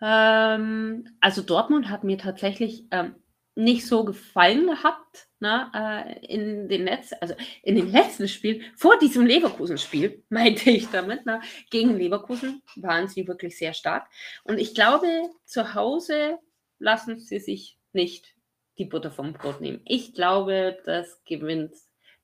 Ähm, 0.00 1.16
also 1.20 1.42
Dortmund 1.42 1.88
hat 1.88 2.04
mir 2.04 2.18
tatsächlich 2.18 2.84
ähm, 2.90 3.16
nicht 3.54 3.86
so 3.86 4.04
gefallen 4.04 4.66
gehabt 4.66 5.28
ne, 5.40 5.70
äh, 5.74 6.26
in 6.26 6.68
den 6.68 6.84
Netz, 6.84 7.12
also 7.20 7.34
in 7.62 7.76
den 7.76 7.88
letzten 7.92 8.28
Spielen 8.28 8.62
vor 8.76 8.98
diesem 8.98 9.26
Leverkusen-Spiel 9.26 10.24
meinte 10.28 10.70
ich 10.70 10.88
damit. 10.90 11.24
Ne, 11.26 11.40
gegen 11.70 11.96
Leverkusen 11.96 12.62
waren 12.76 13.08
sie 13.08 13.26
wirklich 13.26 13.56
sehr 13.56 13.74
stark 13.74 14.08
und 14.44 14.58
ich 14.58 14.74
glaube 14.74 15.06
zu 15.44 15.74
Hause 15.74 16.38
lassen 16.78 17.18
sie 17.18 17.38
sich 17.38 17.78
nicht 17.92 18.34
die 18.78 18.84
Butter 18.84 19.10
vom 19.10 19.32
Brot 19.32 19.60
nehmen. 19.60 19.80
Ich 19.84 20.14
glaube, 20.14 20.78
das 20.84 21.22
gewinnt 21.24 21.74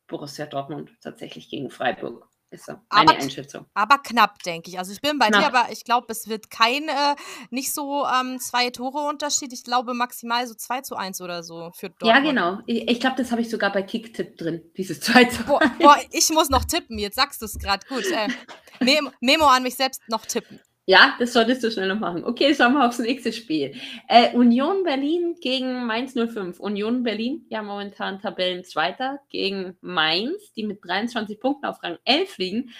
Borussia 0.08 0.46
Dortmund 0.46 0.90
tatsächlich 1.00 1.48
gegen 1.48 1.70
Freiburg. 1.70 2.30
Ist 2.52 2.66
so 2.66 2.72
meine 2.90 3.12
aber, 3.12 3.20
Einschätzung. 3.20 3.66
Aber 3.74 3.98
knapp, 3.98 4.42
denke 4.42 4.70
ich. 4.70 4.78
Also 4.78 4.92
ich 4.92 5.00
bin 5.00 5.20
bei 5.20 5.28
knapp. 5.28 5.40
dir, 5.40 5.46
aber 5.56 5.70
ich 5.70 5.84
glaube, 5.84 6.06
es 6.08 6.28
wird 6.28 6.50
kein, 6.50 6.88
äh, 6.88 7.14
nicht 7.50 7.72
so 7.72 8.04
ähm, 8.04 8.40
zwei 8.40 8.70
Tore 8.70 9.08
Unterschied. 9.08 9.52
Ich 9.52 9.62
glaube 9.62 9.94
maximal 9.94 10.44
so 10.48 10.54
2 10.54 10.80
zu 10.80 10.96
1 10.96 11.20
oder 11.20 11.44
so 11.44 11.70
für 11.72 11.90
Dortmund. 11.90 12.12
Ja, 12.12 12.18
genau. 12.18 12.58
Ich, 12.66 12.90
ich 12.90 12.98
glaube, 12.98 13.14
das 13.18 13.30
habe 13.30 13.40
ich 13.40 13.50
sogar 13.50 13.70
bei 13.70 13.82
Kicktipp 13.82 14.36
drin, 14.36 14.62
dieses 14.76 15.00
2 15.00 15.24
zu 15.26 15.38
1. 15.38 15.46
Boah, 15.46 15.60
boah, 15.78 15.96
ich 16.10 16.28
muss 16.30 16.50
noch 16.50 16.64
tippen, 16.64 16.98
jetzt 16.98 17.14
sagst 17.14 17.40
du 17.40 17.46
es 17.46 17.56
gerade. 17.56 17.86
Gut. 17.86 18.04
Äh, 18.06 18.28
Memo, 18.80 19.12
Memo 19.20 19.46
an 19.46 19.62
mich 19.62 19.76
selbst 19.76 20.02
noch 20.08 20.26
tippen. 20.26 20.60
Ja, 20.90 21.14
das 21.20 21.32
solltest 21.34 21.62
du 21.62 21.70
schnell 21.70 21.86
noch 21.86 22.00
machen. 22.00 22.24
Okay, 22.24 22.52
schauen 22.52 22.72
wir 22.72 22.84
aufs 22.84 22.98
nächste 22.98 23.32
Spiel. 23.32 23.76
Äh, 24.08 24.34
Union 24.34 24.82
Berlin 24.82 25.36
gegen 25.40 25.86
Mainz 25.86 26.14
05. 26.14 26.58
Union 26.58 27.04
Berlin, 27.04 27.46
ja 27.48 27.62
momentan 27.62 28.18
Tabellenzweiter 28.18 29.20
gegen 29.28 29.76
Mainz, 29.82 30.52
die 30.54 30.64
mit 30.64 30.84
23 30.84 31.38
Punkten 31.38 31.66
auf 31.66 31.80
Rang 31.84 31.98
11 32.04 32.38
liegen. 32.38 32.70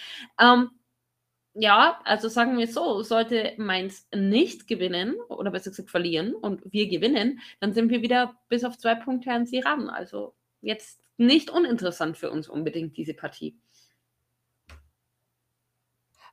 Ähm, 0.40 0.70
ja, 1.54 2.00
also 2.02 2.28
sagen 2.28 2.58
wir 2.58 2.66
so, 2.66 3.04
sollte 3.04 3.52
Mainz 3.58 4.08
nicht 4.12 4.66
gewinnen 4.66 5.14
oder 5.28 5.52
besser 5.52 5.70
gesagt 5.70 5.90
verlieren 5.90 6.34
und 6.34 6.62
wir 6.64 6.88
gewinnen, 6.88 7.38
dann 7.60 7.74
sind 7.74 7.90
wir 7.90 8.02
wieder 8.02 8.34
bis 8.48 8.64
auf 8.64 8.76
zwei 8.76 8.96
Punkte 8.96 9.30
an 9.30 9.46
sie 9.46 9.60
ran. 9.60 9.88
Also 9.88 10.34
jetzt 10.62 11.00
nicht 11.16 11.48
uninteressant 11.48 12.16
für 12.16 12.32
uns 12.32 12.48
unbedingt 12.48 12.96
diese 12.96 13.14
Partie. 13.14 13.56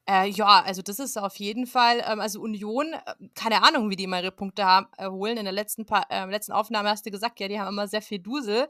Äh, 0.10 0.30
ja, 0.30 0.64
also 0.66 0.82
das 0.82 1.00
ist 1.00 1.18
auf 1.18 1.36
jeden 1.36 1.68
Fall, 1.68 2.02
ähm, 2.08 2.22
also 2.22 2.40
Union, 2.40 2.94
äh, 2.94 3.28
keine 3.36 3.62
Ahnung, 3.64 3.90
wie 3.90 3.98
die 3.98 4.06
immer 4.06 4.22
ihre 4.22 4.32
Punkte 4.32 4.64
haben, 4.64 4.88
äh, 4.98 5.10
holen. 5.10 5.36
In 5.38 5.44
der 5.44 5.52
letzten, 5.52 5.86
pa 5.86 6.06
äh, 6.10 6.26
letzten 6.26 6.54
Aufnahme 6.54 6.90
hast 6.90 7.06
du 7.06 7.12
gesagt, 7.12 7.42
ja, 7.42 7.50
die 7.50 7.60
haben 7.60 7.68
immer 7.68 7.90
sehr 7.90 8.02
viel 8.02 8.20
Dusel. 8.20 8.70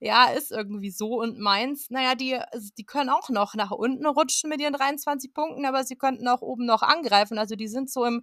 Ja, 0.00 0.30
ist 0.30 0.50
irgendwie 0.50 0.90
so. 0.90 1.20
Und 1.20 1.38
Mainz, 1.38 1.90
naja, 1.90 2.14
die, 2.14 2.38
die 2.78 2.84
können 2.84 3.10
auch 3.10 3.28
noch 3.28 3.54
nach 3.54 3.70
unten 3.70 4.06
rutschen 4.06 4.48
mit 4.48 4.60
ihren 4.62 4.72
23 4.72 5.34
Punkten, 5.34 5.66
aber 5.66 5.84
sie 5.84 5.96
könnten 5.96 6.26
auch 6.26 6.40
oben 6.40 6.64
noch 6.64 6.80
angreifen. 6.82 7.38
Also 7.38 7.54
die 7.54 7.68
sind 7.68 7.90
so 7.90 8.06
im 8.06 8.22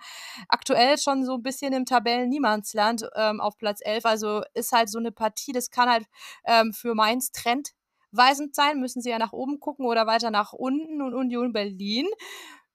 aktuell 0.49 0.97
schon 0.97 1.23
so 1.23 1.35
ein 1.35 1.43
bisschen 1.43 1.71
im 1.71 1.85
Tabellen-Niemandsland 1.85 3.07
ähm, 3.15 3.41
auf 3.41 3.57
Platz 3.59 3.79
11. 3.83 4.05
Also 4.05 4.41
ist 4.55 4.71
halt 4.71 4.89
so 4.89 4.97
eine 4.97 5.11
Partie, 5.11 5.51
das 5.51 5.69
kann 5.69 5.87
halt 5.87 6.07
ähm, 6.45 6.73
für 6.73 6.95
Mainz 6.95 7.31
Trend 7.31 7.73
weisend 8.17 8.55
sein, 8.55 8.79
müssen 8.79 9.01
sie 9.01 9.09
ja 9.09 9.19
nach 9.19 9.33
oben 9.33 9.59
gucken 9.59 9.85
oder 9.85 10.07
weiter 10.07 10.31
nach 10.31 10.53
unten 10.53 11.01
und 11.01 11.13
Union 11.13 11.53
Berlin. 11.53 12.07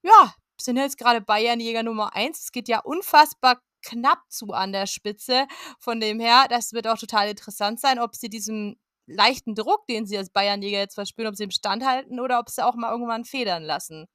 Ja, 0.03 0.35
sind 0.61 0.76
jetzt 0.76 0.98
gerade 0.98 1.20
Bayernjäger 1.20 1.83
Nummer 1.83 2.14
1. 2.14 2.38
Es 2.40 2.53
geht 2.53 2.68
ja 2.68 2.81
unfassbar 2.81 3.61
knapp 3.83 4.20
zu 4.29 4.53
an 4.53 4.72
der 4.72 4.87
Spitze. 4.87 5.46
Von 5.79 6.00
dem 6.00 6.20
her, 6.20 6.46
das 6.48 6.72
wird 6.72 6.87
auch 6.87 6.98
total 6.98 7.29
interessant 7.29 7.81
sein, 7.81 7.98
ob 7.98 8.14
sie 8.14 8.29
diesen 8.29 8.79
leichten 9.07 9.55
Druck, 9.55 9.87
den 9.88 10.07
sie 10.07 10.18
als 10.18 10.31
Bayernjäger 10.31 10.79
jetzt 10.79 10.94
verspüren, 10.94 11.29
ob 11.29 11.37
sie 11.37 11.44
im 11.44 11.50
Stand 11.50 11.85
halten 11.85 12.20
oder 12.20 12.38
ob 12.38 12.48
sie 12.48 12.64
auch 12.64 12.74
mal 12.74 12.92
irgendwann 12.92 13.24
federn 13.24 13.62
lassen. 13.62 14.07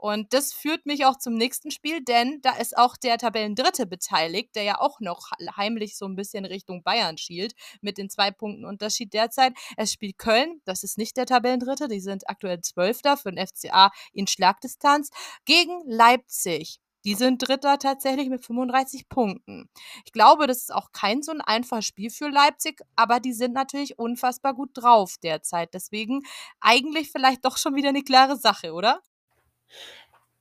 Und 0.00 0.32
das 0.32 0.54
führt 0.54 0.86
mich 0.86 1.04
auch 1.04 1.18
zum 1.18 1.34
nächsten 1.34 1.70
Spiel, 1.70 2.02
denn 2.02 2.40
da 2.40 2.52
ist 2.52 2.74
auch 2.78 2.96
der 2.96 3.18
Tabellendritte 3.18 3.84
beteiligt, 3.84 4.56
der 4.56 4.62
ja 4.62 4.80
auch 4.80 4.98
noch 5.00 5.30
heimlich 5.58 5.98
so 5.98 6.06
ein 6.06 6.16
bisschen 6.16 6.46
Richtung 6.46 6.82
Bayern 6.82 7.18
schielt, 7.18 7.52
mit 7.82 7.98
den 7.98 8.08
zwei 8.08 8.30
Punkten 8.30 8.64
Unterschied 8.64 9.12
derzeit. 9.12 9.52
Es 9.76 9.92
spielt 9.92 10.16
Köln, 10.16 10.62
das 10.64 10.84
ist 10.84 10.96
nicht 10.96 11.18
der 11.18 11.26
Tabellendritte, 11.26 11.86
die 11.86 12.00
sind 12.00 12.30
aktuell 12.30 12.62
Zwölfter 12.62 13.18
für 13.18 13.30
den 13.30 13.46
FCA 13.46 13.90
in 14.14 14.26
Schlagdistanz, 14.26 15.10
gegen 15.44 15.82
Leipzig. 15.84 16.80
Die 17.04 17.14
sind 17.14 17.46
Dritter 17.46 17.78
tatsächlich 17.78 18.30
mit 18.30 18.42
35 18.42 19.06
Punkten. 19.10 19.68
Ich 20.06 20.12
glaube, 20.12 20.46
das 20.46 20.62
ist 20.62 20.74
auch 20.74 20.92
kein 20.92 21.22
so 21.22 21.32
ein 21.32 21.42
einfaches 21.42 21.84
Spiel 21.84 22.08
für 22.08 22.30
Leipzig, 22.30 22.80
aber 22.96 23.20
die 23.20 23.34
sind 23.34 23.52
natürlich 23.52 23.98
unfassbar 23.98 24.54
gut 24.54 24.70
drauf 24.72 25.16
derzeit. 25.22 25.74
Deswegen 25.74 26.22
eigentlich 26.60 27.10
vielleicht 27.12 27.44
doch 27.44 27.58
schon 27.58 27.74
wieder 27.74 27.90
eine 27.90 28.02
klare 28.02 28.38
Sache, 28.38 28.72
oder? 28.72 29.02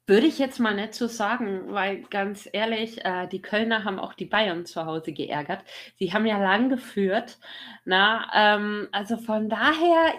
Würde 0.08 0.26
ich 0.26 0.40
jetzt 0.40 0.60
mal 0.60 0.74
nicht 0.74 0.96
so 0.96 1.06
sagen, 1.06 1.72
weil 1.72 2.02
ganz 2.10 2.50
ehrlich, 2.52 3.06
äh, 3.06 3.28
die 3.28 3.44
Kölner 3.44 3.84
haben 3.84 4.00
auch 4.00 4.16
die 4.16 4.26
Bayern 4.26 4.66
zu 4.66 4.86
Hause 4.88 5.14
geärgert. 5.14 5.64
Sie 5.98 6.12
haben 6.12 6.26
ja 6.26 6.40
lang 6.40 6.70
geführt. 6.70 7.38
Na, 7.86 8.28
ähm, 8.34 8.88
also 8.92 9.18
von 9.18 9.50
daher, 9.50 10.14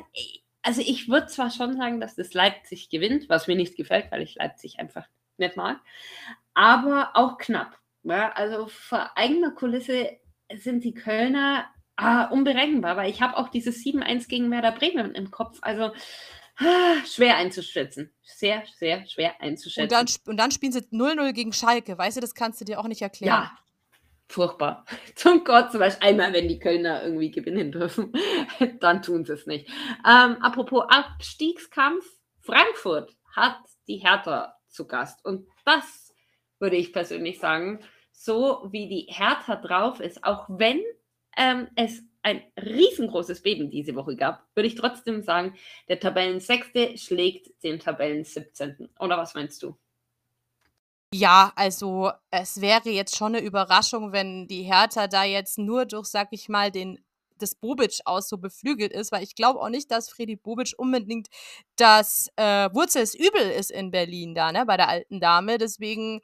also 0.63 0.81
ich 0.81 1.09
würde 1.09 1.27
zwar 1.27 1.51
schon 1.51 1.77
sagen, 1.77 2.01
dass 2.01 2.15
das 2.15 2.35
Leipzig 2.35 2.89
gewinnt, 2.89 3.29
was 3.29 3.49
mir 3.49 3.57
nicht 3.57 3.77
gefällt, 3.77 4.13
weil 4.13 4.23
ich 4.23 4.37
Leipzig 4.37 4.79
einfach 4.79 5.09
nicht 5.39 5.57
mag, 5.57 5.81
aber 6.55 7.11
auch 7.15 7.39
knapp. 7.39 7.77
Ja? 8.05 8.31
Also 8.33 8.69
vor 8.69 9.11
eigener 9.17 9.51
Kulisse 9.51 10.11
sind 10.55 10.85
die 10.85 10.95
Kölner 10.95 11.67
ah, 11.97 12.27
unberechenbar, 12.27 12.97
weil 12.97 13.11
ich 13.11 13.23
habe 13.23 13.37
auch 13.37 13.49
dieses 13.49 13.85
7-1 13.85 14.29
gegen 14.29 14.51
Werder 14.51 14.73
Bremen 14.73 15.15
im 15.15 15.31
Kopf. 15.31 15.59
Also 15.63 15.91
Schwer 17.07 17.37
einzuschätzen. 17.37 18.13
Sehr, 18.23 18.63
sehr 18.79 19.07
schwer 19.07 19.41
einzuschätzen. 19.41 19.83
Und 19.85 19.93
dann, 19.93 20.07
und 20.27 20.37
dann 20.37 20.51
spielen 20.51 20.73
sie 20.73 20.81
0-0 20.81 21.33
gegen 21.33 21.53
Schalke. 21.53 21.97
Weißt 21.97 22.17
du, 22.17 22.21
das 22.21 22.35
kannst 22.35 22.61
du 22.61 22.65
dir 22.65 22.81
auch 22.81 22.89
nicht 22.89 23.03
erklären. 23.03 23.45
Ja, 23.45 23.59
furchtbar. 24.29 24.85
Zum 25.15 25.45
Gott, 25.45 25.71
zum 25.71 25.81
Beispiel 25.81 26.09
einmal, 26.09 26.33
wenn 26.33 26.49
die 26.49 26.59
Kölner 26.59 27.03
irgendwie 27.03 27.31
gewinnen 27.31 27.73
dürfen, 27.73 28.13
dann 28.81 29.03
tun 29.03 29.25
sie 29.25 29.33
es 29.33 29.47
nicht. 29.47 29.69
Ähm, 30.07 30.37
apropos 30.43 30.85
Abstiegskampf, 30.89 32.05
Frankfurt 32.41 33.17
hat 33.35 33.59
die 33.89 33.99
Hertha 33.99 34.55
zu 34.69 34.87
Gast. 34.87 35.25
Und 35.25 35.49
das 35.65 36.15
würde 36.59 36.77
ich 36.77 36.93
persönlich 36.93 37.39
sagen, 37.39 37.81
so 38.13 38.69
wie 38.71 38.89
die 38.89 39.07
Hertha 39.11 39.57
drauf 39.57 40.01
ist, 40.01 40.25
auch 40.25 40.47
wenn 40.49 40.83
ähm, 41.37 41.69
es 41.75 42.03
ein 42.23 42.43
riesengroßes 42.61 43.43
Beben 43.43 43.71
diese 43.71 43.95
Woche 43.95 44.17
gab, 44.17 44.47
würde 44.55 44.67
ich 44.67 44.75
trotzdem 44.75 45.23
sagen, 45.23 45.55
der 45.89 46.01
Tabellensechste 46.01 46.97
schlägt 46.99 47.63
den 47.63 47.79
Tabellen 47.79 48.25
17. 48.25 48.91
Oder 48.99 49.17
was 49.17 49.35
meinst 49.35 49.63
du? 49.63 49.77
Ja, 51.13 51.53
also 51.57 52.13
es 52.31 52.61
wäre 52.61 52.89
jetzt 52.91 53.17
schon 53.17 53.35
eine 53.35 53.45
Überraschung, 53.45 54.13
wenn 54.13 54.47
die 54.47 54.63
Hertha 54.63 55.09
da 55.09 55.25
jetzt 55.25 55.59
nur 55.59 55.85
durch, 55.87 56.07
sag 56.07 56.29
ich 56.31 56.49
mal, 56.49 56.71
den 56.71 57.01
des 57.41 57.55
Bobic 57.55 58.01
aus 58.05 58.29
so 58.29 58.39
beflügelt 58.39 58.93
ist, 58.93 59.13
weil 59.13 59.23
ich 59.23 59.35
glaube 59.35 59.61
auch 59.61 59.71
nicht, 59.71 59.91
dass 59.91 60.11
Freddy 60.11 60.37
Bobic 60.37 60.75
unbedingt 60.77 61.29
das 61.77 62.29
äh, 62.37 62.67
Übel 62.67 63.51
ist 63.59 63.71
in 63.71 63.91
Berlin 63.91 64.35
da, 64.35 64.53
ne, 64.53 64.67
bei 64.67 64.77
der 64.77 64.89
alten 64.89 65.21
Dame. 65.21 65.59
Deswegen 65.59 66.21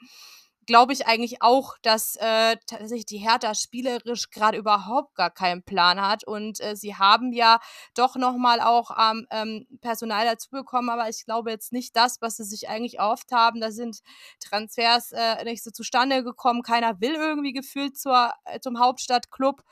glaube 0.67 0.93
ich 0.93 1.07
eigentlich 1.07 1.43
auch, 1.43 1.77
dass 1.83 2.17
äh, 2.17 2.57
tatsächlich 2.67 3.07
die 3.07 3.19
Hertha 3.19 3.55
spielerisch 3.55 4.31
gerade 4.31 4.59
überhaupt 4.59 5.15
gar 5.15 5.31
keinen 5.31 5.63
Plan 5.63 6.01
hat. 6.01 6.25
Und 6.25 6.61
äh, 6.61 6.77
sie 6.77 6.97
haben 6.97 7.33
ja 7.33 7.59
doch 7.95 8.17
nochmal 8.17 8.61
auch 8.61 8.91
ähm, 8.99 9.27
ähm, 9.31 9.67
Personal 9.81 10.27
dazu 10.27 10.51
bekommen, 10.51 10.91
aber 10.91 11.09
ich 11.09 11.25
glaube 11.25 11.51
jetzt 11.51 11.73
nicht 11.73 11.97
das, 11.97 12.21
was 12.21 12.37
sie 12.37 12.45
sich 12.45 12.69
eigentlich 12.69 12.99
erhofft 12.99 13.33
haben. 13.33 13.61
Da 13.61 13.71
sind 13.71 14.01
Transfers 14.41 15.13
äh, 15.13 15.45
nicht 15.45 15.63
so 15.63 15.71
zustande 15.71 16.23
gekommen. 16.25 16.63
Keiner 16.63 17.01
will 17.01 17.15
irgendwie 17.15 17.53
gefühlt 17.53 17.97
zur, 17.97 18.33
äh, 18.45 18.61
zum 18.61 18.79
Hauptstadtclub. 18.79 19.63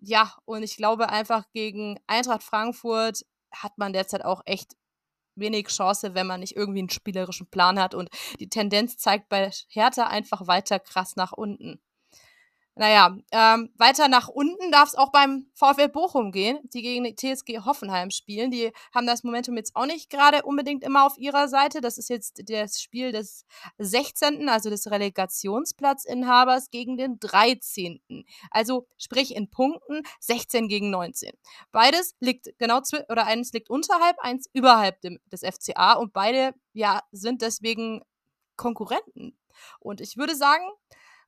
Ja, 0.00 0.34
und 0.44 0.62
ich 0.62 0.76
glaube 0.76 1.08
einfach 1.08 1.44
gegen 1.52 1.98
Eintracht 2.06 2.42
Frankfurt 2.42 3.22
hat 3.50 3.78
man 3.78 3.92
derzeit 3.92 4.24
auch 4.24 4.42
echt 4.44 4.72
wenig 5.40 5.68
Chance, 5.68 6.14
wenn 6.14 6.26
man 6.26 6.40
nicht 6.40 6.56
irgendwie 6.56 6.80
einen 6.80 6.90
spielerischen 6.90 7.46
Plan 7.46 7.80
hat. 7.80 7.94
Und 7.94 8.08
die 8.40 8.48
Tendenz 8.48 8.96
zeigt 8.96 9.28
bei 9.28 9.50
Hertha 9.68 10.06
einfach 10.06 10.46
weiter 10.46 10.78
krass 10.78 11.16
nach 11.16 11.32
unten. 11.32 11.80
Naja, 12.78 13.18
ähm, 13.32 13.70
weiter 13.76 14.06
nach 14.06 14.28
unten 14.28 14.70
darf 14.70 14.90
es 14.90 14.94
auch 14.94 15.10
beim 15.10 15.50
VfL 15.54 15.88
Bochum 15.88 16.30
gehen, 16.30 16.60
die 16.62 16.82
gegen 16.82 17.02
die 17.02 17.16
TSG 17.16 17.64
Hoffenheim 17.64 18.12
spielen. 18.12 18.52
Die 18.52 18.70
haben 18.94 19.04
das 19.04 19.24
Momentum 19.24 19.56
jetzt 19.56 19.74
auch 19.74 19.84
nicht 19.84 20.10
gerade 20.10 20.44
unbedingt 20.44 20.84
immer 20.84 21.04
auf 21.04 21.18
ihrer 21.18 21.48
Seite. 21.48 21.80
Das 21.80 21.98
ist 21.98 22.08
jetzt 22.08 22.40
das 22.48 22.80
Spiel 22.80 23.10
des 23.10 23.44
16., 23.78 24.48
also 24.48 24.70
des 24.70 24.88
Relegationsplatzinhabers 24.88 26.70
gegen 26.70 26.96
den 26.96 27.18
13. 27.18 28.00
Also 28.52 28.86
sprich 28.96 29.34
in 29.34 29.50
Punkten 29.50 30.02
16 30.20 30.68
gegen 30.68 30.90
19. 30.90 31.32
Beides 31.72 32.14
liegt 32.20 32.56
genau 32.60 32.80
oder 33.08 33.26
eins 33.26 33.52
liegt 33.52 33.70
unterhalb, 33.70 34.20
eins 34.20 34.48
überhalb 34.52 35.00
dem, 35.00 35.18
des 35.32 35.40
FCA 35.40 35.94
und 35.94 36.12
beide 36.12 36.54
ja 36.74 37.02
sind 37.10 37.42
deswegen 37.42 38.02
Konkurrenten. 38.54 39.36
Und 39.80 40.00
ich 40.00 40.16
würde 40.16 40.36
sagen, 40.36 40.62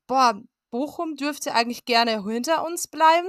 boah, 0.06 0.40
Bochum 0.70 1.16
dürfte 1.16 1.54
eigentlich 1.54 1.84
gerne 1.84 2.24
hinter 2.24 2.64
uns 2.64 2.88
bleiben. 2.88 3.28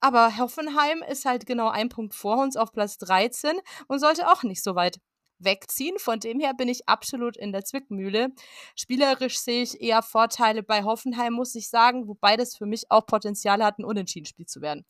Aber 0.00 0.36
Hoffenheim 0.36 1.02
ist 1.08 1.24
halt 1.24 1.46
genau 1.46 1.68
ein 1.68 1.88
Punkt 1.88 2.14
vor 2.14 2.42
uns 2.42 2.56
auf 2.56 2.72
Platz 2.72 2.98
13 2.98 3.58
und 3.88 4.00
sollte 4.00 4.28
auch 4.30 4.42
nicht 4.42 4.62
so 4.62 4.74
weit 4.74 4.98
wegziehen. 5.38 5.98
Von 5.98 6.20
dem 6.20 6.40
her 6.40 6.54
bin 6.54 6.68
ich 6.68 6.88
absolut 6.88 7.36
in 7.36 7.52
der 7.52 7.64
Zwickmühle. 7.64 8.28
Spielerisch 8.76 9.38
sehe 9.38 9.62
ich 9.62 9.80
eher 9.80 10.02
Vorteile 10.02 10.62
bei 10.62 10.84
Hoffenheim, 10.84 11.32
muss 11.32 11.54
ich 11.54 11.68
sagen, 11.68 12.08
wobei 12.08 12.36
das 12.36 12.56
für 12.56 12.66
mich 12.66 12.90
auch 12.90 13.06
Potenzial 13.06 13.62
hat, 13.64 13.78
ein 13.78 13.84
Unentschieden-Spiel 13.84 14.46
zu 14.46 14.60
werden. 14.60 14.84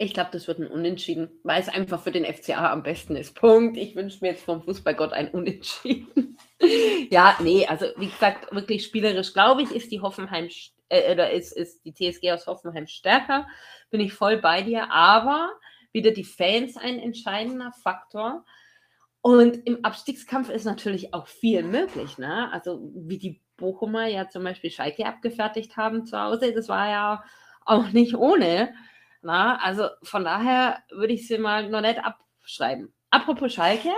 Ich 0.00 0.14
glaube, 0.14 0.30
das 0.32 0.46
wird 0.46 0.60
ein 0.60 0.68
Unentschieden, 0.68 1.28
weil 1.42 1.60
es 1.60 1.68
einfach 1.68 2.00
für 2.00 2.12
den 2.12 2.24
FCA 2.24 2.70
am 2.70 2.84
besten 2.84 3.16
ist. 3.16 3.34
Punkt. 3.34 3.76
Ich 3.76 3.96
wünsche 3.96 4.18
mir 4.20 4.30
jetzt 4.30 4.44
vom 4.44 4.62
Fußballgott 4.62 5.12
ein 5.12 5.30
Unentschieden. 5.30 6.38
ja, 7.10 7.36
nee, 7.40 7.66
also 7.66 7.86
wie 7.96 8.06
gesagt, 8.06 8.52
wirklich 8.54 8.84
spielerisch, 8.84 9.32
glaube 9.32 9.62
ich, 9.62 9.72
ist 9.72 9.90
die 9.90 10.00
Hoffenheim 10.00 10.48
äh, 10.88 11.12
oder 11.12 11.32
ist, 11.32 11.50
ist 11.52 11.84
die 11.84 11.92
TSG 11.92 12.30
aus 12.32 12.46
Hoffenheim 12.46 12.86
stärker. 12.86 13.48
Bin 13.90 14.00
ich 14.00 14.12
voll 14.12 14.38
bei 14.38 14.62
dir, 14.62 14.92
aber 14.92 15.50
wieder 15.92 16.12
die 16.12 16.24
Fans 16.24 16.76
ein 16.76 16.98
entscheidender 16.98 17.72
Faktor. 17.72 18.44
Und 19.20 19.66
im 19.66 19.84
Abstiegskampf 19.84 20.48
ist 20.48 20.64
natürlich 20.64 21.12
auch 21.12 21.26
viel 21.26 21.62
möglich. 21.64 22.18
Ne? 22.18 22.50
Also 22.52 22.88
wie 22.94 23.18
die 23.18 23.42
Bochumer 23.56 24.06
ja 24.06 24.28
zum 24.28 24.44
Beispiel 24.44 24.70
Schalke 24.70 25.06
abgefertigt 25.06 25.76
haben 25.76 26.06
zu 26.06 26.18
Hause, 26.18 26.52
das 26.52 26.68
war 26.68 26.88
ja 26.88 27.24
auch 27.64 27.88
nicht 27.90 28.14
ohne. 28.14 28.72
Na, 29.22 29.56
also 29.62 29.88
von 30.02 30.24
daher 30.24 30.82
würde 30.90 31.12
ich 31.12 31.26
sie 31.26 31.38
mal 31.38 31.68
noch 31.68 31.80
nicht 31.80 31.98
abschreiben. 31.98 32.92
Apropos 33.10 33.52
Schalke, 33.52 33.92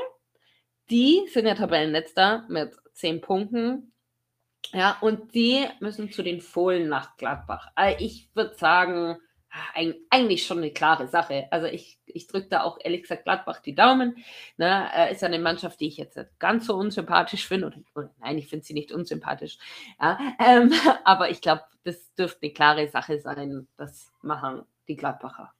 die 0.91 1.27
sind 1.33 1.47
ja 1.47 1.55
Tabellenletzter 1.55 2.47
mit 2.49 2.77
zehn 2.93 3.21
Punkten. 3.21 3.93
Ja, 4.73 4.99
und 5.01 5.35
die 5.35 5.67
müssen 5.81 6.13
zu 6.13 6.23
den 6.23 6.41
Fohlen 6.41 6.89
nach 6.89 7.17
Gladbach. 7.17 7.69
Also 7.75 7.97
ich 8.05 8.31
würde 8.35 8.55
sagen, 8.57 9.19
eigentlich 10.11 10.47
schon 10.47 10.59
eine 10.59 10.73
klare 10.73 11.09
Sache. 11.09 11.49
Also 11.51 11.67
ich, 11.67 11.99
ich 12.07 12.29
drücke 12.29 12.49
da 12.49 12.63
auch 12.63 12.79
ehrlich 12.83 13.03
gesagt 13.03 13.25
Gladbach 13.25 13.61
die 13.61 13.75
Daumen. 13.75 14.17
Ne, 14.57 14.89
äh, 14.95 15.13
ist 15.13 15.23
ja 15.23 15.29
eine 15.29 15.41
Mannschaft, 15.41 15.81
die 15.81 15.89
ich 15.89 15.97
jetzt 15.97 16.19
ganz 16.39 16.67
so 16.67 16.77
unsympathisch 16.77 17.47
finde. 17.49 17.67
Oder, 17.67 17.79
oder, 17.95 18.15
nein, 18.21 18.39
ich 18.39 18.49
finde 18.49 18.65
sie 18.65 18.75
nicht 18.75 18.93
unsympathisch. 18.93 19.59
Ja, 20.01 20.19
ähm, 20.39 20.73
aber 21.05 21.31
ich 21.31 21.41
glaube, 21.41 21.63
das 21.83 22.15
dürfte 22.15 22.39
eine 22.43 22.53
klare 22.53 22.89
Sache 22.89 23.19
sein. 23.19 23.67
Das 23.77 24.13
machen 24.23 24.63
die 24.91 24.97
Gladbacher. 24.97 25.53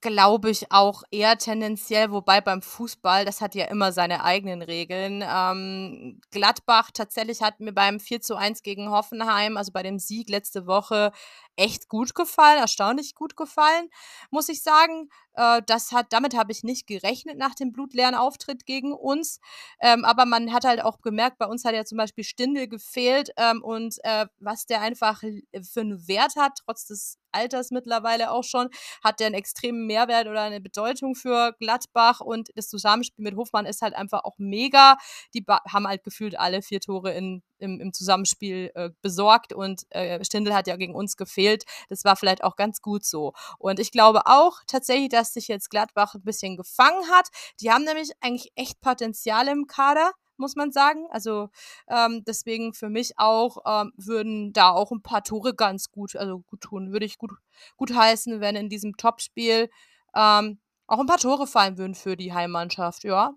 Glaube 0.00 0.50
ich 0.50 0.72
auch 0.72 1.02
eher 1.10 1.38
tendenziell, 1.38 2.10
wobei 2.10 2.40
beim 2.40 2.60
Fußball, 2.60 3.24
das 3.24 3.40
hat 3.40 3.54
ja 3.54 3.66
immer 3.66 3.92
seine 3.92 4.24
eigenen 4.24 4.62
Regeln. 4.62 5.24
Ähm, 5.26 6.20
Gladbach 6.30 6.90
tatsächlich 6.92 7.40
hat 7.40 7.60
mir 7.60 7.72
beim 7.72 8.00
4 8.00 8.20
zu 8.20 8.36
1 8.36 8.62
gegen 8.62 8.90
Hoffenheim, 8.90 9.56
also 9.56 9.72
bei 9.72 9.82
dem 9.82 9.98
Sieg 9.98 10.28
letzte 10.28 10.66
Woche, 10.66 11.12
echt 11.56 11.88
gut 11.88 12.14
gefallen, 12.14 12.58
erstaunlich 12.58 13.14
gut 13.14 13.36
gefallen, 13.36 13.88
muss 14.30 14.48
ich 14.48 14.62
sagen. 14.62 15.08
Äh, 15.34 15.62
das 15.66 15.92
hat, 15.92 16.12
damit 16.12 16.36
habe 16.36 16.52
ich 16.52 16.64
nicht 16.64 16.86
gerechnet 16.86 17.38
nach 17.38 17.54
dem 17.54 17.72
blutleeren 17.72 18.14
Auftritt 18.14 18.66
gegen 18.66 18.92
uns. 18.92 19.40
Ähm, 19.80 20.04
aber 20.04 20.26
man 20.26 20.52
hat 20.52 20.64
halt 20.64 20.82
auch 20.82 21.00
gemerkt, 21.00 21.38
bei 21.38 21.46
uns 21.46 21.64
hat 21.64 21.74
ja 21.74 21.84
zum 21.84 21.98
Beispiel 21.98 22.24
Stindel 22.24 22.68
gefehlt 22.68 23.30
ähm, 23.36 23.62
und 23.62 23.96
äh, 24.04 24.26
was 24.38 24.66
der 24.66 24.80
einfach 24.80 25.20
für 25.20 25.80
einen 25.80 26.08
Wert 26.08 26.36
hat, 26.36 26.58
trotz 26.64 26.86
des 26.86 27.18
Alters 27.32 27.70
mittlerweile 27.70 28.30
auch 28.30 28.44
schon, 28.44 28.70
hat 29.04 29.20
der 29.20 29.26
einen 29.26 29.34
extremen 29.34 29.86
Mehrwert 29.86 30.26
oder 30.26 30.42
eine 30.42 30.60
Bedeutung 30.60 31.14
für 31.14 31.52
Gladbach 31.58 32.20
und 32.20 32.48
das 32.54 32.68
Zusammenspiel 32.68 33.24
mit 33.24 33.36
Hofmann 33.36 33.66
ist 33.66 33.82
halt 33.82 33.94
einfach 33.94 34.24
auch 34.24 34.36
mega. 34.38 34.96
Die 35.34 35.44
haben 35.46 35.86
halt 35.86 36.02
gefühlt 36.02 36.38
alle 36.38 36.62
vier 36.62 36.80
Tore 36.80 37.12
in 37.12 37.42
im, 37.58 37.80
im 37.80 37.92
Zusammenspiel 37.92 38.70
äh, 38.74 38.90
besorgt 39.02 39.52
und 39.52 39.82
äh, 39.90 40.22
Stindl 40.24 40.54
hat 40.54 40.66
ja 40.66 40.76
gegen 40.76 40.94
uns 40.94 41.16
gefehlt. 41.16 41.45
Das 41.88 42.04
war 42.04 42.16
vielleicht 42.16 42.42
auch 42.42 42.56
ganz 42.56 42.80
gut 42.80 43.04
so. 43.04 43.32
Und 43.58 43.78
ich 43.80 43.90
glaube 43.90 44.22
auch 44.26 44.60
tatsächlich, 44.66 45.10
dass 45.10 45.26
dass 45.26 45.34
sich 45.34 45.48
jetzt 45.48 45.70
Gladbach 45.70 46.14
ein 46.14 46.22
bisschen 46.22 46.56
gefangen 46.56 47.10
hat. 47.10 47.28
Die 47.60 47.72
haben 47.72 47.84
nämlich 47.84 48.12
eigentlich 48.20 48.52
echt 48.54 48.80
Potenzial 48.80 49.48
im 49.48 49.66
Kader 49.66 50.12
muss 50.38 50.54
man 50.54 50.70
sagen. 50.70 51.06
Also 51.10 51.48
ähm, 51.88 52.22
deswegen 52.26 52.74
für 52.74 52.90
mich 52.90 53.18
auch 53.18 53.56
ähm, 53.66 53.92
würden 53.96 54.52
da 54.52 54.68
auch 54.70 54.92
ein 54.92 55.00
paar 55.00 55.24
Tore 55.24 55.54
ganz 55.54 55.90
gut, 55.90 56.14
also 56.14 56.40
gut 56.40 56.60
tun, 56.60 56.92
würde 56.92 57.06
ich 57.06 57.16
gut, 57.16 57.30
gut 57.78 57.94
heißen, 57.94 58.38
wenn 58.42 58.54
in 58.54 58.68
diesem 58.68 58.98
Topspiel 58.98 59.70
ähm, 60.14 60.60
auch 60.86 60.98
ein 60.98 61.06
paar 61.06 61.16
Tore 61.16 61.46
fallen 61.46 61.78
würden 61.78 61.94
für 61.94 62.18
die 62.18 62.34
Heimmannschaft, 62.34 63.04
ja. 63.04 63.32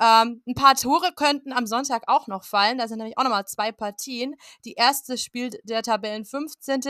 Ähm, 0.00 0.42
ein 0.46 0.54
paar 0.54 0.74
Tore 0.74 1.12
könnten 1.14 1.52
am 1.52 1.66
Sonntag 1.66 2.04
auch 2.06 2.26
noch 2.26 2.44
fallen. 2.44 2.78
Da 2.78 2.88
sind 2.88 2.98
nämlich 2.98 3.18
auch 3.18 3.24
nochmal 3.24 3.46
zwei 3.46 3.70
Partien. 3.70 4.34
Die 4.64 4.72
erste 4.72 5.18
spielt 5.18 5.58
der 5.64 5.82
Tabellen 5.82 6.24
15. 6.24 6.80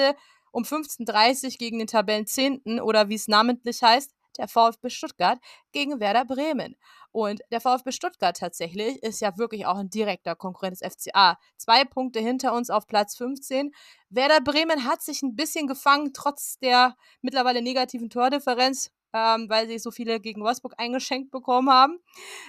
um 0.52 0.62
15.30 0.62 1.44
Uhr 1.44 1.50
gegen 1.58 1.78
den 1.78 1.88
Tabellen 1.88 2.26
10. 2.26 2.80
oder 2.80 3.08
wie 3.08 3.16
es 3.16 3.28
namentlich 3.28 3.82
heißt, 3.82 4.14
der 4.38 4.48
VfB 4.48 4.90
Stuttgart 4.90 5.38
gegen 5.72 6.00
Werder 6.00 6.24
Bremen. 6.24 6.76
Und 7.12 7.40
der 7.50 7.60
VfB 7.60 7.90
Stuttgart 7.90 8.36
tatsächlich 8.36 9.02
ist 9.02 9.20
ja 9.20 9.36
wirklich 9.36 9.66
auch 9.66 9.76
ein 9.76 9.90
direkter 9.90 10.36
Konkurrent 10.36 10.80
des 10.80 10.92
FCA. 10.92 11.38
Zwei 11.56 11.84
Punkte 11.84 12.20
hinter 12.20 12.54
uns 12.54 12.70
auf 12.70 12.86
Platz 12.86 13.16
15. 13.16 13.72
Werder 14.08 14.40
Bremen 14.40 14.84
hat 14.84 15.02
sich 15.02 15.22
ein 15.22 15.34
bisschen 15.34 15.66
gefangen, 15.66 16.12
trotz 16.14 16.58
der 16.58 16.96
mittlerweile 17.22 17.62
negativen 17.62 18.08
Tordifferenz. 18.08 18.92
Ähm, 19.12 19.48
weil 19.48 19.66
sie 19.66 19.78
so 19.78 19.90
viele 19.90 20.20
gegen 20.20 20.42
Wolfsburg 20.42 20.74
eingeschenkt 20.78 21.30
bekommen 21.30 21.68
haben, 21.68 21.98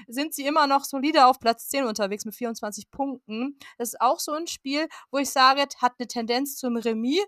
sind 0.07 0.33
sie 0.33 0.45
immer 0.45 0.67
noch 0.67 0.83
solide 0.83 1.25
auf 1.25 1.39
Platz 1.39 1.69
10 1.69 1.85
unterwegs 1.85 2.25
mit 2.25 2.35
24 2.35 2.91
Punkten. 2.91 3.57
Das 3.77 3.89
ist 3.89 4.01
auch 4.01 4.19
so 4.19 4.33
ein 4.33 4.47
Spiel, 4.47 4.87
wo 5.09 5.17
ich 5.17 5.29
sage, 5.29 5.65
hat 5.81 5.93
eine 5.97 6.07
Tendenz 6.07 6.57
zum 6.57 6.77
Remis. 6.77 7.21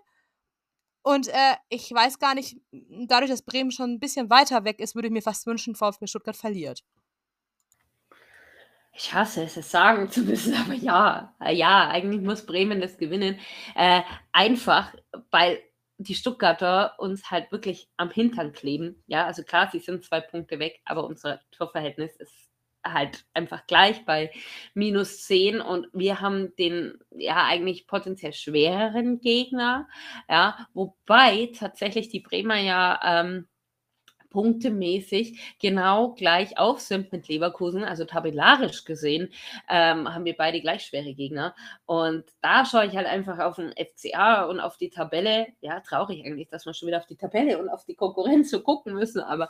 Und 1.02 1.28
äh, 1.28 1.56
ich 1.68 1.92
weiß 1.92 2.18
gar 2.18 2.34
nicht, 2.34 2.56
dadurch, 3.06 3.30
dass 3.30 3.42
Bremen 3.42 3.70
schon 3.70 3.90
ein 3.90 4.00
bisschen 4.00 4.30
weiter 4.30 4.64
weg 4.64 4.80
ist, 4.80 4.94
würde 4.94 5.08
ich 5.08 5.12
mir 5.12 5.22
fast 5.22 5.46
wünschen, 5.46 5.74
VfB 5.74 6.06
Stuttgart 6.06 6.36
verliert. 6.36 6.82
Ich 8.96 9.12
hasse 9.12 9.42
es, 9.42 9.56
es 9.56 9.70
sagen 9.70 10.08
zu 10.10 10.22
müssen, 10.22 10.54
aber 10.54 10.72
ja, 10.72 11.34
äh, 11.40 11.54
ja, 11.54 11.88
eigentlich 11.88 12.22
muss 12.22 12.46
Bremen 12.46 12.80
das 12.80 12.96
gewinnen. 12.96 13.38
Äh, 13.74 14.02
einfach, 14.32 14.94
weil 15.30 15.60
die 15.98 16.14
Stuttgarter 16.14 16.94
uns 16.98 17.30
halt 17.30 17.52
wirklich 17.52 17.88
am 17.96 18.10
Hintern 18.10 18.52
kleben. 18.52 19.02
Ja, 19.06 19.26
also 19.26 19.42
klar, 19.42 19.68
sie 19.70 19.78
sind 19.78 20.04
zwei 20.04 20.20
Punkte 20.20 20.58
weg, 20.58 20.80
aber 20.84 21.04
unser 21.04 21.40
Torverhältnis 21.52 22.16
ist 22.16 22.50
halt 22.84 23.24
einfach 23.32 23.66
gleich 23.66 24.04
bei 24.04 24.30
minus 24.74 25.24
10 25.24 25.60
und 25.60 25.88
wir 25.92 26.20
haben 26.20 26.54
den 26.56 26.98
ja 27.10 27.44
eigentlich 27.46 27.86
potenziell 27.86 28.32
schwereren 28.32 29.20
Gegner. 29.20 29.88
Ja, 30.28 30.68
wobei 30.74 31.50
tatsächlich 31.58 32.08
die 32.10 32.20
Bremer 32.20 32.58
ja 32.58 33.00
ähm, 33.02 33.48
punktemäßig 34.34 35.56
genau 35.60 36.12
gleich 36.14 36.58
auf 36.58 36.80
sind 36.80 37.12
mit 37.12 37.28
Leverkusen. 37.28 37.84
Also 37.84 38.04
tabellarisch 38.04 38.84
gesehen 38.84 39.30
ähm, 39.70 40.12
haben 40.12 40.24
wir 40.24 40.36
beide 40.36 40.60
gleich 40.60 40.86
schwere 40.86 41.14
Gegner. 41.14 41.54
Und 41.86 42.24
da 42.42 42.66
schaue 42.66 42.86
ich 42.86 42.96
halt 42.96 43.06
einfach 43.06 43.38
auf 43.38 43.56
den 43.56 43.72
FCA 43.72 44.46
und 44.46 44.58
auf 44.58 44.76
die 44.76 44.90
Tabelle. 44.90 45.46
Ja, 45.60 45.78
traurig 45.78 46.26
eigentlich, 46.26 46.48
dass 46.48 46.66
wir 46.66 46.74
schon 46.74 46.88
wieder 46.88 46.98
auf 46.98 47.06
die 47.06 47.16
Tabelle 47.16 47.60
und 47.60 47.68
auf 47.68 47.84
die 47.84 47.94
Konkurrenz 47.94 48.50
so 48.50 48.60
gucken 48.60 48.94
müssen. 48.94 49.20
Aber 49.20 49.48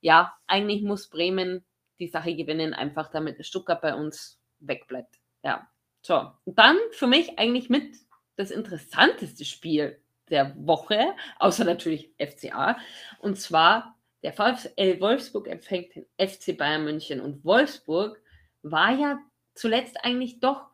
ja, 0.00 0.34
eigentlich 0.48 0.82
muss 0.82 1.08
Bremen 1.08 1.64
die 2.00 2.08
Sache 2.08 2.34
gewinnen, 2.34 2.74
einfach 2.74 3.08
damit 3.12 3.46
Stuttgart 3.46 3.80
bei 3.80 3.94
uns 3.94 4.40
wegbleibt. 4.58 5.20
Ja, 5.44 5.68
so. 6.02 6.32
Und 6.44 6.58
dann 6.58 6.76
für 6.90 7.06
mich 7.06 7.38
eigentlich 7.38 7.70
mit 7.70 7.94
das 8.34 8.50
interessanteste 8.50 9.44
Spiel 9.44 10.00
der 10.30 10.52
Woche, 10.58 11.14
außer 11.38 11.64
natürlich 11.64 12.10
FCA. 12.18 12.76
Und 13.20 13.38
zwar 13.38 13.95
der 14.26 14.32
VfL 14.32 15.00
Wolfsburg 15.00 15.46
empfängt 15.46 15.94
den 15.94 16.06
FC 16.18 16.58
Bayern 16.58 16.82
München 16.82 17.20
und 17.20 17.44
Wolfsburg 17.44 18.20
war 18.62 18.90
ja 18.90 19.20
zuletzt 19.54 20.04
eigentlich 20.04 20.40
doch 20.40 20.66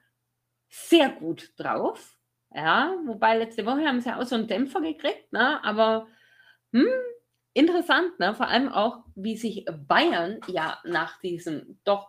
sehr 0.70 1.10
gut 1.10 1.52
drauf. 1.58 2.16
Ja, 2.54 2.96
wobei 3.04 3.36
letzte 3.36 3.66
Woche 3.66 3.84
haben 3.86 4.00
sie 4.00 4.08
ja 4.08 4.18
auch 4.18 4.24
so 4.24 4.36
einen 4.36 4.48
Dämpfer 4.48 4.80
gekriegt, 4.80 5.30
ne? 5.34 5.62
aber 5.62 6.08
hm, 6.72 6.86
interessant, 7.52 8.18
ne? 8.18 8.34
vor 8.34 8.48
allem 8.48 8.70
auch, 8.70 9.04
wie 9.16 9.36
sich 9.36 9.66
Bayern 9.86 10.40
ja 10.48 10.78
nach 10.84 11.20
diesem 11.20 11.78
doch 11.84 12.08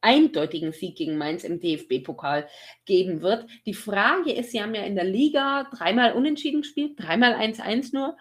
eindeutigen 0.00 0.70
Sieg 0.70 0.96
gegen 0.96 1.18
Mainz 1.18 1.42
im 1.42 1.58
DFB-Pokal 1.58 2.48
geben 2.84 3.20
wird. 3.20 3.50
Die 3.66 3.74
Frage 3.74 4.32
ist, 4.32 4.52
sie 4.52 4.62
haben 4.62 4.76
ja 4.76 4.84
in 4.84 4.94
der 4.94 5.04
Liga 5.04 5.68
dreimal 5.72 6.12
unentschieden 6.12 6.60
gespielt, 6.60 6.92
dreimal 6.96 7.34
1-1 7.34 7.92
nur. 7.94 8.16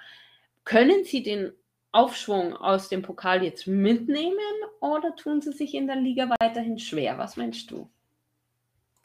Können 0.63 1.03
sie 1.03 1.21
den 1.21 1.53
Aufschwung 1.91 2.55
aus 2.55 2.89
dem 2.89 3.01
Pokal 3.01 3.43
jetzt 3.43 3.67
mitnehmen 3.67 4.37
oder 4.79 5.15
tun 5.15 5.41
sie 5.41 5.51
sich 5.51 5.73
in 5.73 5.87
der 5.87 5.95
Liga 5.95 6.29
weiterhin 6.39 6.79
schwer? 6.79 7.17
Was 7.17 7.37
meinst 7.37 7.71
du? 7.71 7.89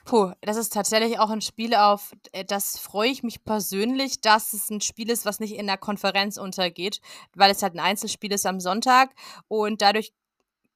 Puh, 0.05 0.33
das 0.41 0.57
ist 0.57 0.73
tatsächlich 0.73 1.21
auch 1.21 1.31
ein 1.31 1.41
Spiel, 1.41 1.75
auf 1.77 2.13
äh, 2.33 2.45
das 2.45 2.77
freue 2.79 3.11
ich 3.11 3.23
mich 3.23 3.45
persönlich, 3.45 4.21
dass 4.21 4.53
es 4.53 4.69
ein 4.69 4.81
Spiel 4.81 5.11
ist, 5.11 5.25
was 5.25 5.39
nicht 5.39 5.55
in 5.55 5.69
der 5.69 5.79
Konferenz 5.79 6.39
untergeht, 6.39 7.01
weil 7.37 7.53
es 7.53 7.63
halt 7.63 7.75
ein 7.75 7.81
Einzelspiel 7.81 8.33
ist 8.33 8.45
am 8.45 8.59
Sonntag 8.59 9.11
und 9.47 9.81
dadurch 9.81 10.13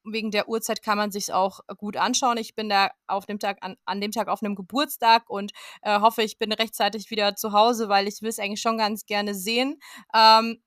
wegen 0.04 0.30
der 0.30 0.48
Uhrzeit 0.48 0.82
kann 0.82 0.98
man 0.98 1.10
sich 1.10 1.32
auch 1.32 1.60
gut 1.76 1.96
anschauen. 1.96 2.38
Ich 2.38 2.54
bin 2.54 2.68
da 2.68 2.90
auf 3.06 3.26
dem 3.26 3.38
Tag 3.38 3.58
an, 3.60 3.76
an 3.84 4.00
dem 4.00 4.12
Tag 4.12 4.28
auf 4.28 4.42
einem 4.42 4.54
Geburtstag 4.54 5.28
und 5.28 5.52
äh, 5.82 6.00
hoffe, 6.00 6.22
ich 6.22 6.38
bin 6.38 6.52
rechtzeitig 6.52 7.10
wieder 7.10 7.34
zu 7.34 7.52
Hause, 7.52 7.88
weil 7.88 8.06
ich 8.06 8.22
will 8.22 8.28
es 8.28 8.38
eigentlich 8.38 8.60
schon 8.60 8.78
ganz 8.78 9.06
gerne 9.06 9.34
sehen. 9.34 9.80
Ähm, 10.14 10.62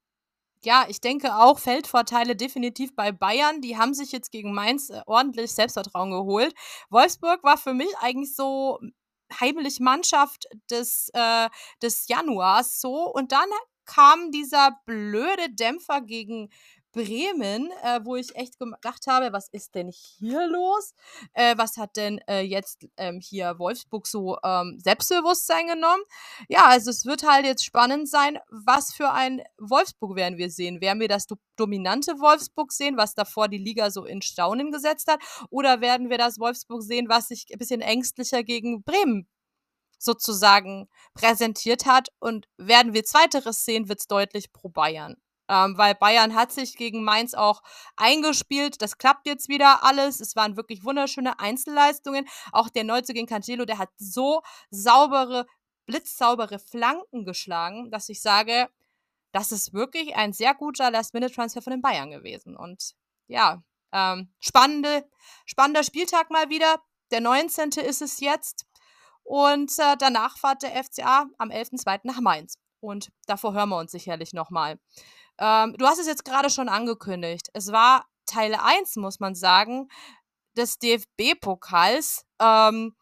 ja, 0.63 0.86
ich 0.89 1.02
denke 1.02 1.36
auch 1.36 1.60
Feldvorteile 1.60 2.36
definitiv 2.36 2.95
bei 2.95 3.12
Bayern. 3.12 3.62
Die 3.62 3.78
haben 3.78 3.93
sich 3.93 4.12
jetzt 4.12 4.32
gegen 4.32 4.54
Mainz 4.54 4.89
äh, 4.89 5.02
ordentlich 5.06 5.52
Selbstvertrauen 5.54 6.12
geholt. 6.12 6.54
Wolfsburg 6.89 7.43
war 7.43 7.58
für 7.58 7.74
mich 7.74 7.89
eigentlich 8.00 8.36
so 8.36 8.80
heimlich 9.39 9.80
Mannschaft 9.80 10.48
des, 10.69 11.10
äh, 11.13 11.50
des 11.82 12.08
Januars 12.08 12.82
so. 12.82 13.12
Und 13.12 13.32
dann 13.32 13.50
kam 13.86 14.32
dieser 14.32 14.80
blöde 14.86 15.50
Dämpfer 15.50 16.02
gegen 16.02 16.50
Bremen, 16.91 17.69
äh, 17.84 17.99
wo 18.04 18.15
ich 18.15 18.36
echt 18.36 18.58
gedacht 18.58 19.06
habe, 19.08 19.32
was 19.32 19.47
ist 19.49 19.75
denn 19.75 19.89
hier 19.89 20.47
los? 20.47 20.93
Äh, 21.34 21.56
was 21.58 21.78
hat 21.78 21.95
denn 21.97 22.19
äh, 22.28 22.41
jetzt 22.41 22.88
ähm, 22.97 23.19
hier 23.19 23.60
Wolfsburg 23.60 24.08
so 24.08 24.38
ähm, 24.43 24.80
Selbstbewusstsein 24.84 25.67
genommen? 25.67 26.04
Ja, 26.47 26.65
also 26.65 26.89
es 26.89 27.06
wird 27.06 27.23
halt 27.23 27.45
jetzt 27.45 27.63
spannend 27.63 28.10
sein, 28.10 28.39
was 28.49 28.93
für 28.93 29.12
ein 29.12 29.41
Wolfsburg 29.60 30.15
werden 30.15 30.38
wir 30.38 30.49
sehen. 30.49 30.82
Werden 30.82 30.99
wir 30.99 31.08
das 31.08 31.28
do 31.28 31.36
dominante 31.56 32.13
Wolfsburg 32.19 32.71
sehen, 32.71 32.97
was 32.97 33.15
davor 33.15 33.49
die 33.49 33.58
Liga 33.58 33.91
so 33.91 34.06
in 34.06 34.21
Staunen 34.21 34.71
gesetzt 34.71 35.08
hat? 35.12 35.19
Oder 35.49 35.82
werden 35.82 36.10
wir 36.10 36.17
das 36.17 36.39
Wolfsburg 36.39 36.84
sehen, 36.84 37.10
was 37.10 37.28
sich 37.28 37.47
ein 37.52 37.60
bisschen 37.60 37.82
ängstlicher 37.82 38.43
gegen 38.43 38.82
Bremen 38.84 39.28
sozusagen 39.99 40.89
präsentiert 41.13 41.86
hat? 41.86 42.10
Und 42.19 42.47
werden 42.58 42.93
wir 42.93 43.04
Zweiteres 43.04 43.65
sehen, 43.65 43.89
wird 43.89 43.99
es 43.99 44.08
deutlich 44.08 44.54
pro 44.54 44.69
Bayern 44.69 45.17
ähm, 45.50 45.78
weil 45.78 45.96
Bayern 45.96 46.36
hat 46.36 46.52
sich 46.52 46.78
gegen 46.78 47.04
Mainz 47.04 47.34
auch 47.34 47.64
eingespielt. 47.98 48.82
Das 48.82 48.98
klappt 48.98 49.26
jetzt 49.26 49.50
wieder 49.50 49.84
alles. 49.84 50.20
Es 50.20 50.36
waren 50.36 50.56
wirklich 50.56 50.86
wunderschöne 50.86 51.40
Einzelleistungen. 51.40 52.28
Auch 52.52 52.70
der 52.70 52.84
Neuzugehen 52.84 53.26
Cancelo, 53.26 53.66
der 53.66 53.80
hat 53.80 53.90
so 53.98 54.42
saubere, 54.70 55.48
blitzsaubere 55.88 56.60
Flanken 56.60 57.26
geschlagen, 57.26 57.90
dass 57.90 58.10
ich 58.10 58.22
sage, 58.22 58.70
das 59.32 59.52
ist 59.52 59.74
wirklich 59.74 60.16
ein 60.16 60.34
sehr 60.34 60.54
guter 60.54 60.92
Last-Minute-Transfer 60.92 61.62
von 61.62 61.72
den 61.72 61.82
Bayern 61.82 62.12
gewesen. 62.12 62.56
Und 62.56 62.94
ja, 63.28 63.64
ähm, 63.92 64.32
spannende, 64.40 65.10
spannender 65.46 65.84
Spieltag 65.84 66.30
mal 66.30 66.50
wieder. 66.50 66.82
Der 67.12 67.22
19. 67.22 67.72
ist 67.84 68.04
es 68.04 68.20
jetzt. 68.20 68.68
Und 69.24 69.72
äh, 69.80 69.98
danach 69.98 70.38
fahrt 70.38 70.62
der 70.62 70.84
FCA 70.84 71.28
am 71.40 71.50
11.02. 71.50 72.02
nach 72.04 72.22
Mainz. 72.22 72.56
Und 72.82 73.12
davor 73.26 73.54
hören 73.54 73.70
wir 73.70 73.78
uns 73.78 73.92
sicherlich 73.92 74.34
nochmal. 74.34 74.80
Ähm, 75.39 75.75
du 75.78 75.86
hast 75.86 75.99
es 75.99 76.08
jetzt 76.08 76.25
gerade 76.25 76.49
schon 76.49 76.69
angekündigt. 76.69 77.49
Es 77.54 77.71
war 77.71 78.06
Teil 78.25 78.56
1, 78.56 78.97
muss 78.97 79.19
man 79.19 79.36
sagen, 79.36 79.88
des 80.56 80.78
DFB-Pokals. 80.80 82.25
Ähm, 82.39 82.95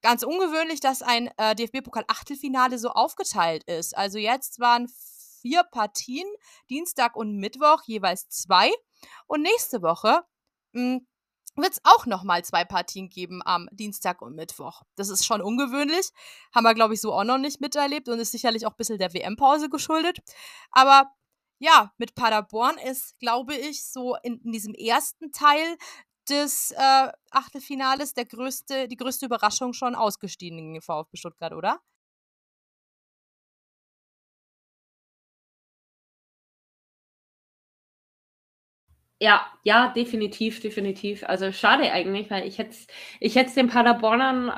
ganz 0.00 0.22
ungewöhnlich, 0.22 0.80
dass 0.80 1.02
ein 1.02 1.30
äh, 1.36 1.54
DFB-Pokal-Achtelfinale 1.54 2.78
so 2.78 2.90
aufgeteilt 2.90 3.64
ist. 3.64 3.96
Also 3.96 4.18
jetzt 4.18 4.60
waren 4.60 4.88
vier 5.40 5.62
Partien, 5.64 6.26
Dienstag 6.70 7.16
und 7.16 7.36
Mittwoch 7.36 7.82
jeweils 7.86 8.28
zwei. 8.28 8.70
Und 9.26 9.42
nächste 9.42 9.82
Woche 9.82 10.22
hm, 10.72 11.06
wird 11.56 11.72
es 11.72 11.80
auch 11.84 12.06
nochmal 12.06 12.44
zwei 12.44 12.64
Partien 12.64 13.08
geben 13.08 13.42
am 13.44 13.68
Dienstag 13.70 14.22
und 14.22 14.34
Mittwoch. 14.34 14.82
Das 14.96 15.08
ist 15.08 15.24
schon 15.24 15.42
ungewöhnlich. 15.42 16.10
Haben 16.54 16.64
wir, 16.64 16.74
glaube 16.74 16.94
ich, 16.94 17.00
so 17.00 17.12
auch 17.12 17.24
noch 17.24 17.38
nicht 17.38 17.60
miterlebt 17.60 18.08
und 18.08 18.18
ist 18.18 18.32
sicherlich 18.32 18.66
auch 18.66 18.72
ein 18.72 18.76
bisschen 18.76 18.98
der 18.98 19.12
WM-Pause 19.12 19.68
geschuldet. 19.68 20.18
Aber 20.70 21.10
ja, 21.58 21.92
mit 21.98 22.14
Paderborn 22.14 22.78
ist, 22.78 23.18
glaube 23.18 23.54
ich, 23.54 23.84
so 23.86 24.16
in, 24.22 24.40
in 24.44 24.52
diesem 24.52 24.74
ersten 24.74 25.32
Teil 25.32 25.76
des 26.28 26.72
äh, 26.72 27.12
Achtelfinales 27.30 28.14
der 28.14 28.24
größte, 28.26 28.88
die 28.88 28.96
größte 28.96 29.26
Überraschung 29.26 29.72
schon 29.74 29.94
ausgestiegen 29.94 30.58
in 30.58 30.72
den 30.74 30.82
VfB 30.82 31.16
Stuttgart, 31.18 31.52
oder? 31.52 31.80
Ja, 39.20 39.46
ja, 39.62 39.92
definitiv, 39.92 40.60
definitiv. 40.60 41.22
Also 41.24 41.52
schade 41.52 41.90
eigentlich, 41.92 42.30
weil 42.30 42.46
ich 42.46 42.58
hätte 42.58 42.76
ich 43.20 43.34
den 43.34 43.68
Paderbornern 43.68 44.52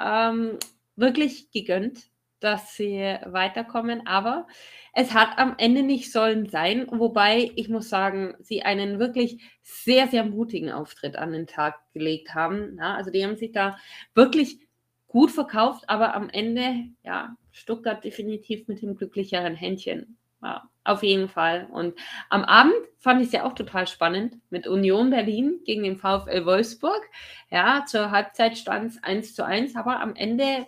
ähm, 0.51 0.59
wirklich 0.97 1.51
gegönnt, 1.51 2.09
dass 2.41 2.77
sie 2.77 3.17
weiterkommen, 3.25 4.07
aber 4.07 4.47
es 4.93 5.15
hat 5.15 5.39
am 5.39 5.55
Ende 5.59 5.83
nicht 5.83 6.13
sollen 6.13 6.49
sein, 6.49 6.87
wobei 6.91 7.51
ich 7.57 7.69
muss 7.69 7.89
sagen, 7.89 8.35
sie 8.41 8.63
einen 8.63 8.99
wirklich 8.99 9.43
sehr, 9.63 10.09
sehr 10.09 10.25
mutigen 10.25 10.71
Auftritt 10.71 11.17
an 11.17 11.33
den 11.33 11.47
Tag 11.47 11.77
gelegt 11.93 12.35
haben. 12.35 12.77
Ja, 12.79 12.95
also 12.95 13.11
die 13.11 13.25
haben 13.25 13.37
sich 13.37 13.53
da 13.53 13.77
wirklich 14.15 14.61
gut 15.07 15.31
verkauft, 15.31 15.85
aber 15.89 16.15
am 16.15 16.29
Ende, 16.29 16.87
ja, 17.03 17.37
Stuttgart 17.53 18.05
definitiv 18.05 18.69
mit 18.69 18.83
dem 18.83 18.97
glücklicheren 18.97 19.55
Händchen. 19.55 20.19
Ja, 20.43 20.69
auf 20.85 21.03
jeden 21.03 21.29
Fall. 21.29 21.67
Und 21.73 21.99
am 22.29 22.45
Abend 22.45 22.75
fand 22.99 23.21
ich 23.21 23.29
es 23.29 23.33
ja 23.33 23.45
auch 23.45 23.55
total 23.55 23.87
spannend 23.87 24.39
mit 24.51 24.67
Union 24.67 25.11
Berlin 25.11 25.61
gegen 25.65 25.83
den 25.83 25.97
VfL 25.97 26.45
Wolfsburg. 26.45 27.03
Ja, 27.51 27.85
zur 27.87 28.11
Halbzeit 28.11 28.59
stand 28.59 28.93
es 28.93 29.03
1 29.03 29.35
zu 29.35 29.45
1, 29.45 29.75
aber 29.77 30.01
am 30.01 30.15
Ende 30.15 30.67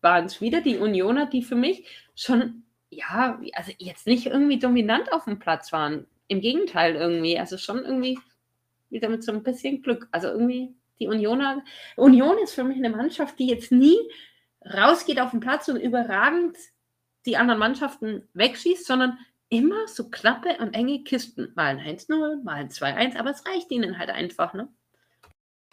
waren 0.00 0.26
es 0.26 0.40
wieder 0.40 0.60
die 0.60 0.78
Unioner, 0.78 1.26
die 1.26 1.42
für 1.42 1.56
mich 1.56 1.86
schon, 2.14 2.64
ja, 2.90 3.40
also 3.54 3.72
jetzt 3.78 4.06
nicht 4.06 4.26
irgendwie 4.26 4.58
dominant 4.58 5.12
auf 5.12 5.24
dem 5.24 5.38
Platz 5.38 5.72
waren. 5.72 6.06
Im 6.28 6.40
Gegenteil 6.40 6.94
irgendwie. 6.94 7.38
Also 7.38 7.58
schon 7.58 7.84
irgendwie 7.84 8.18
wieder 8.88 9.08
mit 9.08 9.24
so 9.24 9.32
ein 9.32 9.42
bisschen 9.42 9.82
Glück. 9.82 10.08
Also 10.12 10.28
irgendwie 10.28 10.74
die 10.98 11.08
Unioner. 11.08 11.62
Union 11.96 12.38
ist 12.42 12.54
für 12.54 12.64
mich 12.64 12.76
eine 12.76 12.90
Mannschaft, 12.90 13.38
die 13.38 13.48
jetzt 13.48 13.72
nie 13.72 13.98
rausgeht 14.64 15.20
auf 15.20 15.30
den 15.30 15.40
Platz 15.40 15.68
und 15.68 15.76
überragend 15.76 16.56
die 17.26 17.36
anderen 17.36 17.58
Mannschaften 17.58 18.28
wegschießt, 18.34 18.86
sondern 18.86 19.18
immer 19.48 19.88
so 19.88 20.10
knappe 20.10 20.56
und 20.58 20.74
enge 20.74 21.02
Kisten. 21.02 21.52
Mal 21.54 21.78
ein 21.78 21.98
1-0, 21.98 22.42
mal 22.44 22.54
ein 22.54 22.68
2-1, 22.68 23.18
aber 23.18 23.30
es 23.30 23.44
reicht 23.46 23.70
ihnen 23.70 23.98
halt 23.98 24.10
einfach, 24.10 24.54
ne? 24.54 24.68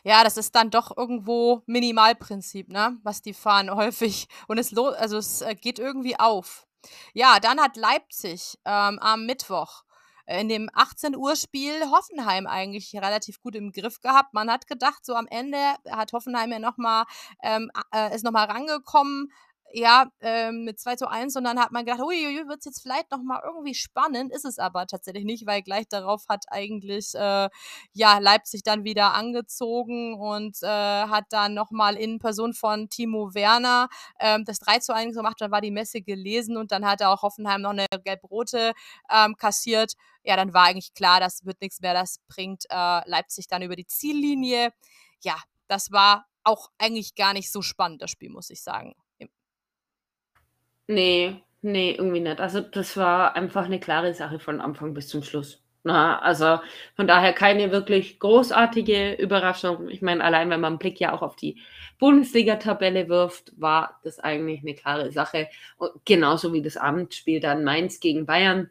Ja, 0.07 0.23
das 0.23 0.37
ist 0.37 0.55
dann 0.55 0.69
doch 0.69 0.95
irgendwo 0.95 1.63
Minimalprinzip, 1.65 2.69
ne? 2.69 2.97
Was 3.03 3.21
die 3.21 3.33
fahren 3.33 3.69
häufig. 3.75 4.29
Und 4.47 4.57
es, 4.57 4.73
also 4.77 5.17
es 5.17 5.41
äh, 5.41 5.53
geht 5.53 5.79
irgendwie 5.79 6.17
auf. 6.17 6.65
Ja, 7.13 7.41
dann 7.41 7.59
hat 7.59 7.75
Leipzig 7.75 8.57
ähm, 8.63 8.99
am 8.99 9.25
Mittwoch 9.25 9.83
in 10.25 10.47
dem 10.47 10.69
18 10.73 11.13
Uhr 11.17 11.35
Spiel 11.35 11.89
Hoffenheim 11.91 12.47
eigentlich 12.47 12.93
relativ 12.95 13.41
gut 13.41 13.55
im 13.55 13.73
Griff 13.73 13.99
gehabt. 13.99 14.33
Man 14.33 14.49
hat 14.49 14.67
gedacht, 14.67 15.05
so 15.05 15.13
am 15.13 15.27
Ende 15.27 15.57
hat 15.89 16.13
Hoffenheim 16.13 16.51
ja 16.53 16.59
noch 16.59 16.77
mal 16.77 17.03
ähm, 17.43 17.69
äh, 17.93 18.15
ist 18.15 18.23
noch 18.23 18.33
rangekommen, 18.33 19.33
ja, 19.73 20.07
ähm, 20.21 20.63
mit 20.63 20.79
2 20.79 20.95
zu 20.95 21.07
1 21.09 21.35
und 21.35 21.43
dann 21.43 21.59
hat 21.59 21.71
man 21.71 21.85
gedacht, 21.85 22.01
uiuiui, 22.01 22.47
wird 22.47 22.59
es 22.59 22.65
jetzt 22.65 22.81
vielleicht 22.81 23.11
nochmal 23.11 23.41
irgendwie 23.43 23.73
spannend, 23.75 24.31
ist 24.33 24.45
es 24.45 24.59
aber 24.59 24.87
tatsächlich 24.87 25.25
nicht, 25.25 25.45
weil 25.45 25.61
gleich 25.61 25.87
darauf 25.89 26.23
hat 26.29 26.45
eigentlich, 26.49 27.13
äh, 27.15 27.49
ja, 27.93 28.17
Leipzig 28.19 28.63
dann 28.63 28.83
wieder 28.83 29.13
angezogen 29.13 30.15
und 30.15 30.57
äh, 30.63 30.67
hat 30.67 31.25
dann 31.31 31.53
nochmal 31.53 31.95
in 31.95 32.19
Person 32.19 32.53
von 32.53 32.89
Timo 32.89 33.33
Werner 33.33 33.89
ähm, 34.19 34.45
das 34.45 34.59
3 34.59 34.79
zu 34.79 34.93
1 34.93 35.15
gemacht, 35.15 35.37
dann 35.39 35.51
war 35.51 35.61
die 35.61 35.71
Messe 35.71 36.01
gelesen 36.01 36.57
und 36.57 36.71
dann 36.71 36.85
hat 36.85 37.01
er 37.01 37.11
auch 37.11 37.21
Hoffenheim 37.21 37.61
noch 37.61 37.71
eine 37.71 37.85
gelb-rote 38.03 38.73
ähm, 39.11 39.35
kassiert. 39.35 39.93
Ja, 40.23 40.35
dann 40.35 40.53
war 40.53 40.65
eigentlich 40.65 40.93
klar, 40.93 41.19
das 41.19 41.45
wird 41.45 41.61
nichts 41.61 41.81
mehr, 41.81 41.93
das 41.93 42.19
bringt 42.27 42.65
äh, 42.69 43.09
Leipzig 43.09 43.47
dann 43.47 43.61
über 43.61 43.75
die 43.75 43.87
Ziellinie. 43.87 44.71
Ja, 45.23 45.35
das 45.67 45.91
war 45.91 46.25
auch 46.43 46.69
eigentlich 46.77 47.15
gar 47.15 47.33
nicht 47.33 47.51
so 47.51 47.61
spannend, 47.61 48.01
das 48.01 48.11
Spiel, 48.11 48.29
muss 48.29 48.49
ich 48.49 48.61
sagen. 48.63 48.93
Nee, 50.87 51.43
nee, 51.61 51.91
irgendwie 51.91 52.19
nicht. 52.21 52.39
Also, 52.39 52.61
das 52.61 52.95
war 52.97 53.35
einfach 53.35 53.65
eine 53.65 53.79
klare 53.79 54.13
Sache 54.13 54.39
von 54.39 54.61
Anfang 54.61 54.93
bis 54.93 55.07
zum 55.09 55.23
Schluss. 55.23 55.63
Na, 55.83 56.19
also 56.19 56.59
von 56.95 57.07
daher 57.07 57.31
keine 57.31 57.71
wirklich 57.71 58.19
großartige 58.19 59.13
Überraschung. 59.13 59.87
Ich 59.89 60.01
meine, 60.01 60.21
allein 60.23 60.49
wenn 60.49 60.59
man 60.59 60.73
einen 60.73 60.79
Blick 60.79 60.99
ja 60.99 61.13
auch 61.13 61.21
auf 61.21 61.37
die 61.37 61.61
Bundesliga-Tabelle 61.99 63.07
wirft, 63.07 63.53
war 63.59 63.99
das 64.03 64.19
eigentlich 64.19 64.61
eine 64.61 64.75
klare 64.75 65.11
Sache. 65.13 65.47
Und 65.77 65.91
genauso 66.03 66.51
wie 66.51 66.61
das 66.61 66.75
Abendspiel 66.75 67.39
dann 67.39 67.63
Mainz 67.63 68.01
gegen 68.01 68.25
Bayern. 68.25 68.69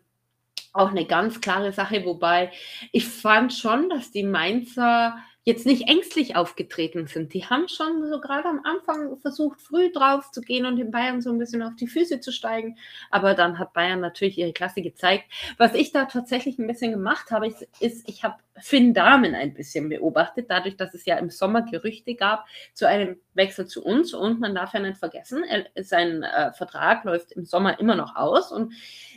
Auch 0.75 0.91
eine 0.91 1.07
ganz 1.07 1.41
klare 1.41 1.73
Sache, 1.73 2.05
wobei 2.05 2.53
ich 2.93 3.07
fand 3.07 3.55
schon, 3.55 3.89
dass 3.89 4.11
die 4.11 4.25
Mainzer 4.25 5.17
jetzt 5.47 5.65
nicht 5.65 5.89
ängstlich 5.89 6.35
aufgetreten 6.35 7.07
sind. 7.07 7.33
Die 7.33 7.45
haben 7.47 7.69
schon 7.69 8.05
so 8.11 8.21
gerade 8.21 8.49
am 8.49 8.63
Anfang 8.65 9.17
versucht, 9.19 9.61
früh 9.63 9.93
drauf 9.93 10.33
zu 10.33 10.41
gehen 10.41 10.67
und 10.67 10.75
den 10.75 10.91
Bayern 10.91 11.23
so 11.23 11.31
ein 11.31 11.39
bisschen 11.39 11.63
auf 11.63 11.77
die 11.77 11.87
Füße 11.87 12.19
zu 12.19 12.33
steigen. 12.33 12.77
Aber 13.13 13.35
dann 13.35 13.57
hat 13.61 13.73
Bayern 13.73 14.01
natürlich 14.01 14.39
ihre 14.39 14.53
Klasse 14.53 14.83
gezeigt. 14.83 15.27
Was 15.57 15.75
ich 15.75 15.93
da 15.93 16.07
tatsächlich 16.07 16.59
ein 16.59 16.67
bisschen 16.67 16.91
gemacht 16.91 17.31
habe, 17.31 17.47
ist, 17.47 17.65
ist 17.79 18.09
ich 18.09 18.25
habe 18.25 18.35
Finn 18.61 18.93
Dahmen 18.93 19.37
ein 19.37 19.55
bisschen 19.55 19.89
beobachtet, 19.89 20.47
dadurch, 20.49 20.77
dass 20.77 20.95
es 20.95 21.07
ja 21.07 21.17
im 21.17 21.31
Sommer 21.31 21.63
Gerüchte 21.63 22.17
gab 22.17 22.45
zu 22.75 22.89
einem 22.89 23.21
Wechsel 23.35 23.69
zu 23.69 23.85
uns. 23.85 24.15
Und 24.15 24.41
man 24.41 24.53
darf 24.53 24.75
ja 24.75 24.81
nicht 24.81 24.99
vergessen, 24.99 25.45
er, 25.45 25.67
sein 25.85 26.25
äh, 26.25 26.53
Vertrag 26.55 27.05
läuft 27.05 27.31
im 27.31 27.45
Sommer 27.45 27.79
immer 27.79 27.95
noch 27.95 28.17
aus. 28.17 28.51
Und 28.51 28.73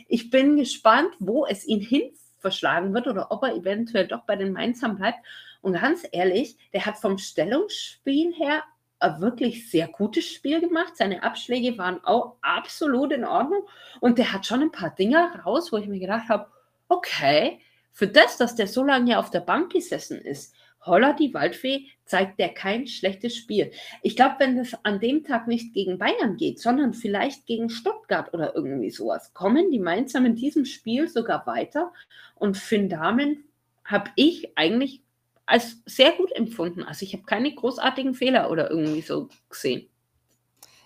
ich 0.06 0.30
bin 0.30 0.56
gespannt, 0.56 1.10
wo 1.18 1.44
es 1.44 1.66
ihn 1.66 1.80
hin 1.80 2.12
verschlagen 2.38 2.94
wird 2.94 3.08
oder 3.08 3.32
ob 3.32 3.42
er 3.42 3.56
eventuell 3.56 4.06
doch 4.06 4.20
bei 4.20 4.36
den 4.36 4.52
Mainzern 4.52 4.96
bleibt. 4.96 5.18
Und 5.60 5.74
ganz 5.74 6.06
ehrlich, 6.12 6.56
der 6.72 6.86
hat 6.86 6.98
vom 6.98 7.18
Stellungsspiel 7.18 8.32
her 8.34 8.62
ein 8.98 9.20
wirklich 9.20 9.70
sehr 9.70 9.88
gutes 9.88 10.26
Spiel 10.26 10.60
gemacht. 10.60 10.96
Seine 10.96 11.22
Abschläge 11.22 11.78
waren 11.78 12.04
auch 12.04 12.36
absolut 12.42 13.12
in 13.12 13.24
Ordnung. 13.24 13.62
Und 14.00 14.18
der 14.18 14.32
hat 14.32 14.46
schon 14.46 14.62
ein 14.62 14.72
paar 14.72 14.94
Dinge 14.94 15.42
raus, 15.44 15.72
wo 15.72 15.78
ich 15.78 15.86
mir 15.86 16.00
gedacht 16.00 16.28
habe, 16.28 16.46
okay, 16.88 17.60
für 17.92 18.06
das, 18.06 18.36
dass 18.36 18.54
der 18.54 18.66
so 18.66 18.84
lange 18.84 19.18
auf 19.18 19.30
der 19.30 19.40
Bank 19.40 19.72
gesessen 19.72 20.20
ist, 20.20 20.54
Holla 20.84 21.12
die 21.12 21.34
Waldfee 21.34 21.88
zeigt 22.06 22.38
der 22.38 22.48
kein 22.50 22.86
schlechtes 22.86 23.36
Spiel. 23.36 23.70
Ich 24.02 24.16
glaube, 24.16 24.36
wenn 24.38 24.58
es 24.58 24.74
an 24.82 24.98
dem 24.98 25.24
Tag 25.24 25.46
nicht 25.46 25.74
gegen 25.74 25.98
Bayern 25.98 26.36
geht, 26.38 26.58
sondern 26.58 26.94
vielleicht 26.94 27.46
gegen 27.46 27.68
Stuttgart 27.68 28.32
oder 28.32 28.54
irgendwie 28.54 28.90
sowas, 28.90 29.34
kommen 29.34 29.70
die 29.70 29.78
Mainzer 29.78 30.20
mit 30.20 30.38
diesem 30.38 30.64
Spiel 30.64 31.08
sogar 31.08 31.46
weiter. 31.46 31.92
Und 32.34 32.56
Finn 32.56 32.88
Damen 32.88 33.44
habe 33.84 34.10
ich 34.16 34.56
eigentlich 34.56 35.02
als 35.50 35.82
sehr 35.86 36.12
gut 36.12 36.32
empfunden. 36.32 36.84
Also 36.84 37.04
ich 37.04 37.12
habe 37.12 37.24
keine 37.24 37.54
großartigen 37.54 38.14
Fehler 38.14 38.50
oder 38.50 38.70
irgendwie 38.70 39.02
so 39.02 39.28
gesehen. 39.50 39.89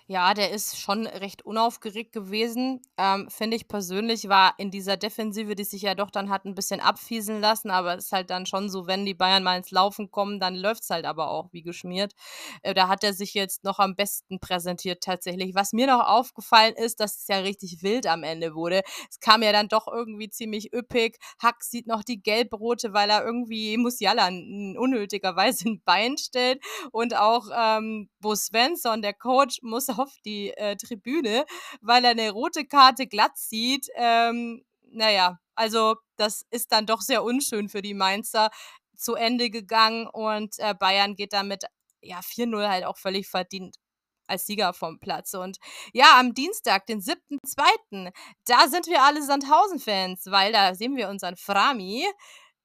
Ja, 0.07 0.35
der 0.35 0.51
ist 0.51 0.79
schon 0.79 1.07
recht 1.07 1.43
unaufgeregt 1.47 2.11
gewesen. 2.13 2.79
Ähm, 2.95 3.27
finde 3.31 3.57
ich 3.57 3.67
persönlich, 3.67 4.29
war 4.29 4.53
in 4.59 4.69
dieser 4.69 4.97
Defensive, 4.97 5.55
die 5.55 5.63
sich 5.63 5.81
ja 5.81 5.95
doch 5.95 6.11
dann 6.11 6.29
hat 6.29 6.45
ein 6.45 6.53
bisschen 6.53 6.79
abfieseln 6.79 7.41
lassen, 7.41 7.71
aber 7.71 7.95
es 7.97 8.05
ist 8.05 8.11
halt 8.11 8.29
dann 8.29 8.45
schon 8.45 8.69
so, 8.69 8.85
wenn 8.85 9.03
die 9.03 9.15
Bayern 9.15 9.41
mal 9.41 9.57
ins 9.57 9.71
Laufen 9.71 10.11
kommen, 10.11 10.39
dann 10.39 10.53
läuft 10.53 10.83
es 10.83 10.91
halt 10.91 11.05
aber 11.05 11.31
auch 11.31 11.51
wie 11.53 11.63
geschmiert. 11.63 12.13
Äh, 12.61 12.75
da 12.75 12.87
hat 12.87 13.03
er 13.03 13.13
sich 13.13 13.33
jetzt 13.33 13.63
noch 13.63 13.79
am 13.79 13.95
besten 13.95 14.39
präsentiert 14.39 15.01
tatsächlich. 15.03 15.55
Was 15.55 15.73
mir 15.73 15.87
noch 15.87 16.05
aufgefallen 16.07 16.75
ist, 16.75 16.99
dass 16.99 17.17
es 17.17 17.27
ja 17.27 17.37
richtig 17.37 17.81
wild 17.81 18.05
am 18.05 18.21
Ende 18.21 18.53
wurde. 18.53 18.83
Es 19.09 19.19
kam 19.19 19.41
ja 19.41 19.51
dann 19.51 19.69
doch 19.69 19.87
irgendwie 19.87 20.29
ziemlich 20.29 20.71
üppig. 20.71 21.17
Hack 21.41 21.63
sieht 21.63 21.87
noch 21.87 22.03
die 22.03 22.21
gelb-rote, 22.21 22.93
weil 22.93 23.09
er 23.09 23.25
irgendwie 23.25 23.75
Musiala 23.77 24.27
unnötigerweise 24.27 25.67
ein 25.67 25.81
Bein 25.83 26.19
stellt 26.19 26.63
und 26.91 27.15
auch 27.17 27.47
ähm, 27.57 28.07
Bo 28.19 28.35
Svensson, 28.35 29.01
der 29.01 29.13
Coach, 29.15 29.61
muss 29.63 29.94
auf 29.97 30.13
die 30.25 30.51
äh, 30.51 30.75
Tribüne, 30.75 31.45
weil 31.81 32.05
er 32.05 32.11
eine 32.11 32.31
rote 32.31 32.65
Karte 32.65 33.07
glatt 33.07 33.37
sieht. 33.37 33.87
Ähm, 33.95 34.63
naja, 34.83 35.39
also 35.55 35.95
das 36.17 36.45
ist 36.51 36.71
dann 36.71 36.85
doch 36.85 37.01
sehr 37.01 37.23
unschön 37.23 37.69
für 37.69 37.81
die 37.81 37.93
Mainzer 37.93 38.49
zu 38.95 39.15
Ende 39.15 39.49
gegangen 39.49 40.07
und 40.07 40.57
äh, 40.59 40.73
Bayern 40.73 41.15
geht 41.15 41.33
damit 41.33 41.65
ja 42.01 42.19
4-0 42.19 42.67
halt 42.67 42.85
auch 42.85 42.97
völlig 42.97 43.27
verdient 43.27 43.75
als 44.27 44.45
Sieger 44.45 44.73
vom 44.73 44.99
Platz. 44.99 45.33
Und 45.33 45.57
ja, 45.93 46.19
am 46.19 46.33
Dienstag, 46.33 46.85
den 46.87 47.01
7.2., 47.01 48.11
da 48.45 48.67
sind 48.67 48.87
wir 48.87 49.03
alle 49.03 49.21
Sandhausen-Fans, 49.21 50.25
weil 50.27 50.51
da 50.51 50.73
sehen 50.75 50.95
wir 50.95 51.09
unseren 51.09 51.35
Frami 51.35 52.05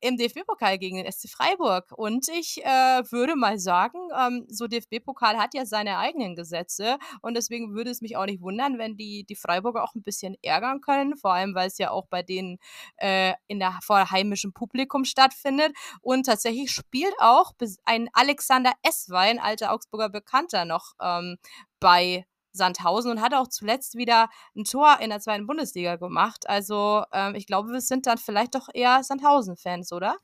im 0.01 0.17
DFB-Pokal 0.17 0.79
gegen 0.79 0.97
den 0.97 1.11
SC 1.11 1.29
Freiburg. 1.29 1.93
Und 1.93 2.29
ich 2.29 2.63
äh, 2.65 3.03
würde 3.11 3.37
mal 3.37 3.59
sagen, 3.59 3.99
ähm, 4.19 4.47
so 4.49 4.67
DFB-Pokal 4.67 5.37
hat 5.39 5.55
ja 5.55 5.67
seine 5.67 5.99
eigenen 5.99 6.35
Gesetze 6.37 6.99
und 7.23 7.35
deswegen 7.35 7.75
würde 7.75 7.91
es 7.91 8.01
mich 8.01 8.17
auch 8.17 8.27
nicht 8.27 8.41
wundern, 8.41 8.79
wenn 8.79 8.97
die, 8.97 9.25
die 9.25 9.37
Freiburger 9.37 9.85
auch 9.85 9.95
ein 9.95 10.03
bisschen 10.03 10.37
ärgern 10.43 10.81
können, 10.81 11.17
vor 11.17 11.33
allem 11.33 11.55
weil 11.55 11.69
es 11.69 11.79
ja 11.79 11.91
auch 11.91 12.07
bei 12.07 12.23
denen 12.23 12.59
äh, 12.97 13.35
in 13.47 13.59
der 13.59 13.79
vor 13.83 14.11
heimischem 14.11 14.53
Publikum 14.53 15.05
stattfindet. 15.05 15.73
Und 16.01 16.27
tatsächlich 16.27 16.71
spielt 16.71 17.15
auch 17.19 17.53
ein 17.85 18.09
Alexander 18.13 18.73
Esswein, 18.83 19.39
alter 19.39 19.73
Augsburger 19.73 20.09
Bekannter, 20.09 20.65
noch 20.65 20.93
ähm, 21.01 21.37
bei 21.79 22.27
Sandhausen 22.53 23.11
und 23.11 23.21
hat 23.21 23.35
auch 23.35 23.49
zuletzt 23.49 23.97
wieder 23.97 24.29
ein 24.57 24.65
Tor 24.65 24.99
in 25.01 25.11
der 25.11 25.21
zweiten 25.21 25.47
Bundesliga 25.47 25.97
gemacht. 25.97 26.49
Also 26.49 27.05
ähm, 27.13 27.35
ich 27.35 27.47
glaube, 27.47 27.71
wir 27.71 27.81
sind 27.81 28.07
dann 28.07 28.19
vielleicht 28.19 28.55
doch 28.55 28.69
eher 28.73 29.03
Sandhausen-Fans, 29.03 29.93
oder? 29.93 30.17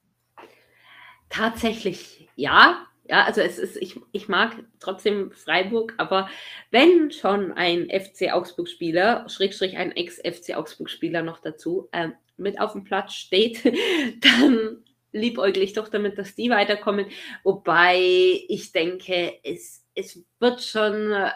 Tatsächlich 1.28 2.28
ja. 2.36 2.86
Ja, 3.08 3.24
also 3.24 3.40
es 3.40 3.58
ist, 3.58 3.76
ich, 3.76 4.00
ich 4.10 4.28
mag 4.28 4.56
trotzdem 4.80 5.30
Freiburg, 5.30 5.94
aber 5.96 6.28
wenn 6.72 7.12
schon 7.12 7.52
ein 7.52 7.88
FC 7.88 8.32
Augsburg-Spieler, 8.32 9.28
Schrägstrich 9.28 9.76
ein 9.76 9.92
Ex-FC 9.92 10.56
Augsburg-Spieler 10.56 11.22
noch 11.22 11.38
dazu, 11.38 11.88
ähm, 11.92 12.14
mit 12.36 12.60
auf 12.60 12.72
dem 12.72 12.82
Platz 12.82 13.14
steht, 13.14 13.62
dann 14.20 14.84
liebäuglich 15.12 15.72
doch 15.72 15.88
damit, 15.88 16.18
dass 16.18 16.34
die 16.34 16.50
weiterkommen. 16.50 17.06
Wobei 17.44 17.96
ich 18.48 18.72
denke, 18.72 19.34
es, 19.44 19.84
es 19.94 20.24
wird 20.40 20.62
schon 20.62 21.12
äh, 21.12 21.30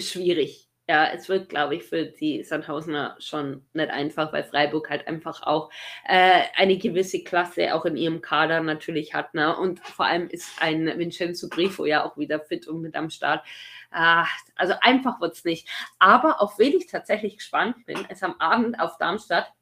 schwierig. 0.00 0.68
Ja, 0.88 1.06
es 1.06 1.28
wird, 1.28 1.50
glaube 1.50 1.76
ich, 1.76 1.84
für 1.84 2.06
die 2.06 2.42
Sandhausener 2.42 3.16
schon 3.20 3.64
nicht 3.74 3.90
einfach, 3.90 4.32
weil 4.32 4.42
Freiburg 4.42 4.90
halt 4.90 5.06
einfach 5.06 5.44
auch 5.44 5.70
äh, 6.04 6.42
eine 6.56 6.78
gewisse 6.78 7.22
Klasse 7.22 7.74
auch 7.74 7.84
in 7.84 7.96
ihrem 7.96 8.20
Kader 8.22 8.60
natürlich 8.60 9.14
hat. 9.14 9.32
Ne? 9.34 9.56
Und 9.56 9.78
vor 9.78 10.06
allem 10.06 10.28
ist 10.28 10.50
ein 10.60 10.86
Vincenzo 10.98 11.48
Grifo 11.48 11.84
ja 11.86 12.04
auch 12.04 12.16
wieder 12.16 12.40
fit 12.40 12.66
und 12.66 12.80
mit 12.80 12.96
am 12.96 13.08
Start. 13.08 13.46
Äh, 13.92 14.24
also 14.56 14.74
einfach 14.80 15.20
wird 15.20 15.34
es 15.34 15.44
nicht. 15.44 15.68
Aber 16.00 16.42
auf 16.42 16.58
wen 16.58 16.76
ich 16.76 16.88
tatsächlich 16.88 17.36
gespannt 17.36 17.86
bin, 17.86 18.04
ist 18.06 18.24
am 18.24 18.34
Abend 18.40 18.80
auf 18.80 18.98
Darmstadt 18.98 19.52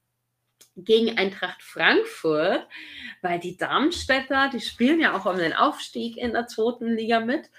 gegen 0.84 1.18
Eintracht 1.18 1.62
Frankfurt, 1.62 2.66
weil 3.22 3.38
die 3.38 3.56
Darmstädter, 3.56 4.50
die 4.52 4.60
spielen 4.60 5.00
ja 5.00 5.16
auch 5.16 5.26
um 5.26 5.36
den 5.36 5.52
Aufstieg 5.52 6.16
in 6.16 6.32
der 6.32 6.46
zweiten 6.46 6.94
Liga 6.94 7.20
mit. 7.20 7.50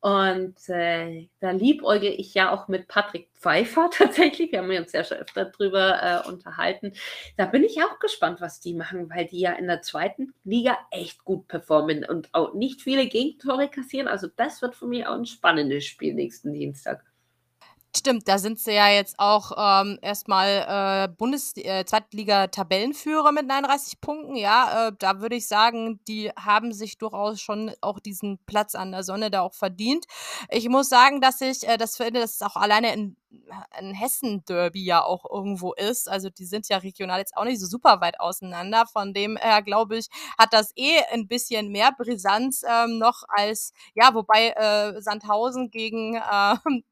Und 0.00 0.56
äh, 0.68 1.28
da 1.40 1.50
liebäuge 1.50 2.08
ich 2.08 2.32
ja 2.32 2.52
auch 2.52 2.68
mit 2.68 2.86
Patrick 2.86 3.28
Pfeiffer 3.34 3.90
tatsächlich. 3.92 4.52
Wir 4.52 4.60
haben 4.60 4.70
uns 4.70 4.92
ja 4.92 5.02
schon 5.02 5.18
öfter 5.18 5.46
drüber 5.46 6.24
äh, 6.24 6.28
unterhalten. 6.28 6.92
Da 7.36 7.46
bin 7.46 7.64
ich 7.64 7.82
auch 7.82 7.98
gespannt, 7.98 8.40
was 8.40 8.60
die 8.60 8.74
machen, 8.74 9.10
weil 9.10 9.26
die 9.26 9.40
ja 9.40 9.52
in 9.52 9.66
der 9.66 9.82
zweiten 9.82 10.34
Liga 10.44 10.78
echt 10.92 11.24
gut 11.24 11.48
performen 11.48 12.04
und 12.04 12.28
auch 12.32 12.54
nicht 12.54 12.80
viele 12.80 13.08
Gegentore 13.08 13.68
kassieren. 13.68 14.06
Also 14.06 14.28
das 14.36 14.62
wird 14.62 14.76
für 14.76 14.86
mich 14.86 15.06
auch 15.06 15.14
ein 15.14 15.26
spannendes 15.26 15.84
Spiel 15.84 16.14
nächsten 16.14 16.52
Dienstag. 16.52 17.04
Stimmt, 17.98 18.28
da 18.28 18.38
sind 18.38 18.60
sie 18.60 18.74
ja 18.74 18.88
jetzt 18.88 19.18
auch 19.18 19.50
ähm, 19.58 19.98
erstmal 20.02 21.08
äh, 21.08 21.08
Bundes 21.08 21.56
äh, 21.56 21.84
Zweitliga-Tabellenführer 21.84 23.32
mit 23.32 23.48
39 23.48 24.00
Punkten. 24.00 24.36
Ja, 24.36 24.88
äh, 24.88 24.92
da 24.96 25.20
würde 25.20 25.34
ich 25.34 25.48
sagen, 25.48 25.98
die 26.06 26.30
haben 26.30 26.72
sich 26.72 26.98
durchaus 26.98 27.40
schon 27.40 27.72
auch 27.80 27.98
diesen 27.98 28.38
Platz 28.46 28.76
an 28.76 28.92
der 28.92 29.02
Sonne 29.02 29.32
da 29.32 29.40
auch 29.40 29.54
verdient. 29.54 30.06
Ich 30.48 30.68
muss 30.68 30.88
sagen, 30.88 31.20
dass 31.20 31.40
ich 31.40 31.66
äh, 31.66 31.76
das 31.76 31.96
finde, 31.96 32.20
dass 32.20 32.34
es 32.36 32.42
auch 32.42 32.54
alleine 32.54 32.94
in 32.94 33.16
ein 33.70 33.94
Hessen-Derby 33.94 34.84
ja 34.84 35.02
auch 35.02 35.24
irgendwo 35.30 35.72
ist. 35.74 36.08
Also 36.08 36.30
die 36.30 36.46
sind 36.46 36.68
ja 36.68 36.78
regional 36.78 37.18
jetzt 37.18 37.36
auch 37.36 37.44
nicht 37.44 37.60
so 37.60 37.66
super 37.66 38.00
weit 38.00 38.20
auseinander. 38.20 38.86
Von 38.86 39.14
dem 39.14 39.36
her, 39.36 39.62
glaube 39.62 39.98
ich, 39.98 40.08
hat 40.38 40.52
das 40.52 40.72
eh 40.76 41.00
ein 41.12 41.28
bisschen 41.28 41.70
mehr 41.70 41.92
Brisanz 41.96 42.62
ähm, 42.68 42.98
noch 42.98 43.22
als, 43.28 43.72
ja, 43.94 44.14
wobei 44.14 44.50
äh, 44.50 45.00
Sandhausen 45.00 45.70
gegen 45.70 46.16
äh, 46.16 46.54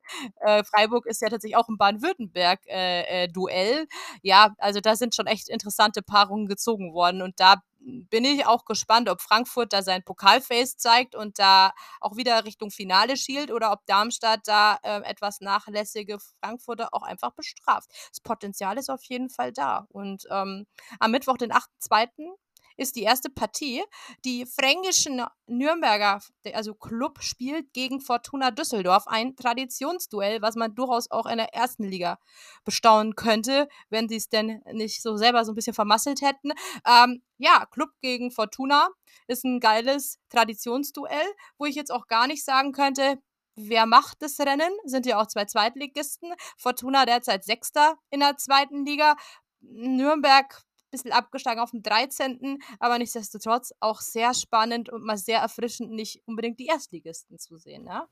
äh, 0.41 0.65
Freiburg 0.65 1.07
ist 1.07 1.23
ja 1.23 1.29
tatsächlich 1.29 1.57
auch 1.57 1.69
ein 1.69 1.79
Baden-Württemberg-Duell. 1.79 3.83
Äh, 3.83 3.87
ja, 4.23 4.55
also 4.59 4.81
da 4.81 4.97
sind 4.97 5.15
schon 5.15 5.27
echt 5.27 5.49
interessante 5.49 6.03
Paarungen 6.03 6.47
gezogen 6.47 6.93
worden. 6.93 7.23
Und 7.23 7.41
da 7.41 7.57
bin 7.87 8.25
ich 8.25 8.47
auch 8.47 8.65
gespannt, 8.65 9.09
ob 9.09 9.21
Frankfurt 9.21 9.73
da 9.73 9.83
sein 9.83 10.03
Pokalface 10.03 10.77
zeigt 10.77 11.15
und 11.15 11.39
da 11.39 11.73
auch 12.01 12.17
wieder 12.17 12.45
Richtung 12.45 12.71
Finale 12.71 13.17
schielt 13.17 13.53
oder 13.53 13.73
ob 13.73 13.87
Darmstadt 13.87 14.41
da 14.45 14.79
äh, 14.83 15.03
etwas 15.03 15.41
nachlässige 15.41 16.19
Frankfurter 16.43 16.89
auch 16.93 17.03
einfach 17.03 17.33
bestraft. 17.33 17.89
Das 18.11 18.21
Potenzial 18.21 18.77
ist 18.79 18.91
auf 18.91 19.03
jeden 19.05 19.31
Fall 19.31 19.53
da. 19.53 19.87
Und 19.91 20.25
ähm, 20.31 20.67
am 20.99 21.11
Mittwoch, 21.13 21.37
den 21.37 21.53
8.2., 21.53 22.35
ist 22.77 22.97
die 22.97 23.03
erste 23.03 23.31
Partie. 23.31 23.83
Die 24.25 24.47
fränkischen 24.47 25.23
Nürnberger, 25.47 26.21
also 26.53 26.75
Club, 26.75 27.23
spielt 27.23 27.73
gegen 27.73 28.01
Fortuna 28.01 28.51
Düsseldorf. 28.51 29.07
Ein 29.07 29.37
Traditionsduell, 29.37 30.43
was 30.43 30.57
man 30.57 30.75
durchaus 30.75 31.11
auch 31.11 31.27
in 31.27 31.39
der 31.39 31.55
ersten 31.55 31.85
Liga 31.85 32.19
bestaunen 32.65 33.15
könnte, 33.15 33.69
wenn 33.91 34.09
sie 34.09 34.17
es 34.17 34.29
denn 34.29 34.63
nicht 34.73 35.03
so 35.03 35.17
selber 35.17 35.45
so 35.45 35.53
ein 35.53 35.55
bisschen 35.55 35.75
vermasselt 35.75 36.21
hätten. 36.23 36.53
Ähm, 36.87 37.23
ja, 37.39 37.67
Club 37.67 37.91
gegen 38.01 38.31
Fortuna 38.31 38.89
ist 39.27 39.45
ein 39.45 39.61
geiles 39.61 40.19
Traditionsduell, 40.31 41.27
wo 41.59 41.67
ich 41.67 41.75
jetzt 41.75 41.93
auch 41.93 42.07
gar 42.07 42.27
nicht 42.27 42.45
sagen 42.45 42.73
könnte, 42.73 43.19
Wer 43.59 43.87
macht 43.87 44.21
das 44.21 44.39
Rennen? 44.39 44.71
Sind 44.85 45.07
ja 45.07 45.19
auch 45.19 45.29
zwei 45.29 45.47
Zweitligisten. 45.47 46.35
Fortuna 46.59 47.07
derzeit 47.07 47.43
Sechster 47.43 47.97
in 48.11 48.21
der 48.21 48.37
zweiten 48.37 48.85
Liga. 48.85 49.17
Nürnberg 49.61 50.63
bisschen 50.97 51.13
abgestiegen 51.13 51.61
auf 51.61 51.71
dem 51.71 51.83
13., 51.83 52.59
aber 52.79 52.99
nichtsdestotrotz 52.99 53.73
auch 53.81 54.01
sehr 54.01 54.35
spannend 54.35 54.89
und 54.89 55.05
mal 55.05 55.19
sehr 55.19 55.41
erfrischend, 55.41 55.91
nicht 55.91 56.23
unbedingt 56.27 56.59
die 56.59 56.67
Erstligisten 56.67 57.39
zu 57.39 57.57
sehen. 57.57 57.87
Ja? 57.87 58.07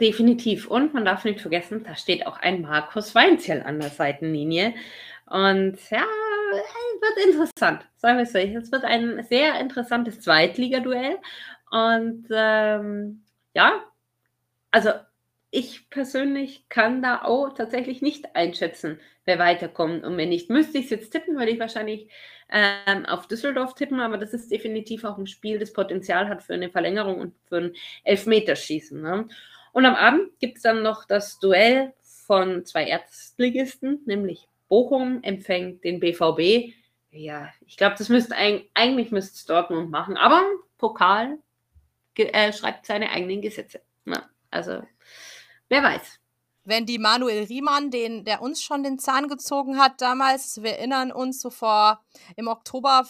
Definitiv. 0.00 0.66
Und 0.66 0.94
man 0.94 1.04
darf 1.04 1.24
nicht 1.24 1.40
vergessen, 1.40 1.84
da 1.84 1.96
steht 1.96 2.26
auch 2.26 2.38
ein 2.38 2.62
Markus 2.62 3.14
Weinzierl 3.14 3.62
an 3.62 3.80
der 3.80 3.90
Seitenlinie. 3.90 4.74
Und 5.26 5.78
ja, 5.90 6.04
wird 7.00 7.26
interessant, 7.26 7.88
sagen 7.96 8.18
wir 8.18 8.24
es 8.24 8.32
so. 8.32 8.38
Es 8.38 8.72
wird 8.72 8.84
ein 8.84 9.22
sehr 9.24 9.60
interessantes 9.60 10.20
Zweitligaduell. 10.20 11.18
Und 11.70 12.26
ähm, 12.30 13.24
ja, 13.54 13.84
also 14.70 14.90
ich 15.54 15.88
persönlich 15.88 16.68
kann 16.68 17.00
da 17.00 17.22
auch 17.22 17.54
tatsächlich 17.54 18.02
nicht 18.02 18.34
einschätzen, 18.34 18.98
wer 19.24 19.38
weiterkommt. 19.38 20.02
Und 20.02 20.16
wenn 20.16 20.30
nicht, 20.30 20.50
müsste 20.50 20.78
ich 20.78 20.86
es 20.86 20.90
jetzt 20.90 21.10
tippen, 21.10 21.36
würde 21.36 21.52
ich 21.52 21.60
wahrscheinlich 21.60 22.08
ähm, 22.50 23.06
auf 23.06 23.28
Düsseldorf 23.28 23.74
tippen, 23.74 24.00
aber 24.00 24.18
das 24.18 24.34
ist 24.34 24.50
definitiv 24.50 25.04
auch 25.04 25.16
ein 25.16 25.28
Spiel, 25.28 25.60
das 25.60 25.72
Potenzial 25.72 26.28
hat 26.28 26.42
für 26.42 26.54
eine 26.54 26.70
Verlängerung 26.70 27.20
und 27.20 27.34
für 27.48 27.58
ein 27.58 27.72
Elfmeterschießen. 28.02 29.00
Ne? 29.00 29.28
Und 29.72 29.86
am 29.86 29.94
Abend 29.94 30.38
gibt 30.40 30.56
es 30.56 30.64
dann 30.64 30.82
noch 30.82 31.04
das 31.04 31.38
Duell 31.38 31.94
von 32.26 32.64
zwei 32.64 32.86
Erstligisten, 32.86 34.00
nämlich 34.06 34.48
Bochum 34.68 35.22
empfängt 35.22 35.84
den 35.84 36.00
BVB. 36.00 36.74
Ja, 37.12 37.48
ich 37.64 37.76
glaube, 37.76 37.94
das 37.96 38.08
müsste 38.08 38.34
eigentlich 38.34 39.12
müsste 39.12 39.34
es 39.34 39.44
Dortmund 39.44 39.88
machen, 39.88 40.16
aber 40.16 40.42
Pokal 40.78 41.38
äh, 42.16 42.52
schreibt 42.52 42.86
seine 42.86 43.10
eigenen 43.10 43.40
Gesetze. 43.40 43.82
Ne? 44.04 44.20
Also 44.50 44.82
Wer 45.68 45.82
weiß. 45.82 46.20
Wenn 46.64 46.86
die 46.86 46.98
Manuel 46.98 47.44
Riemann, 47.44 47.90
den, 47.90 48.24
der 48.24 48.40
uns 48.40 48.62
schon 48.62 48.82
den 48.82 48.98
Zahn 48.98 49.28
gezogen 49.28 49.78
hat 49.78 50.00
damals, 50.00 50.62
wir 50.62 50.78
erinnern 50.78 51.12
uns 51.12 51.40
so 51.40 51.50
vor 51.50 52.02
im 52.36 52.48
Oktober 52.48 53.06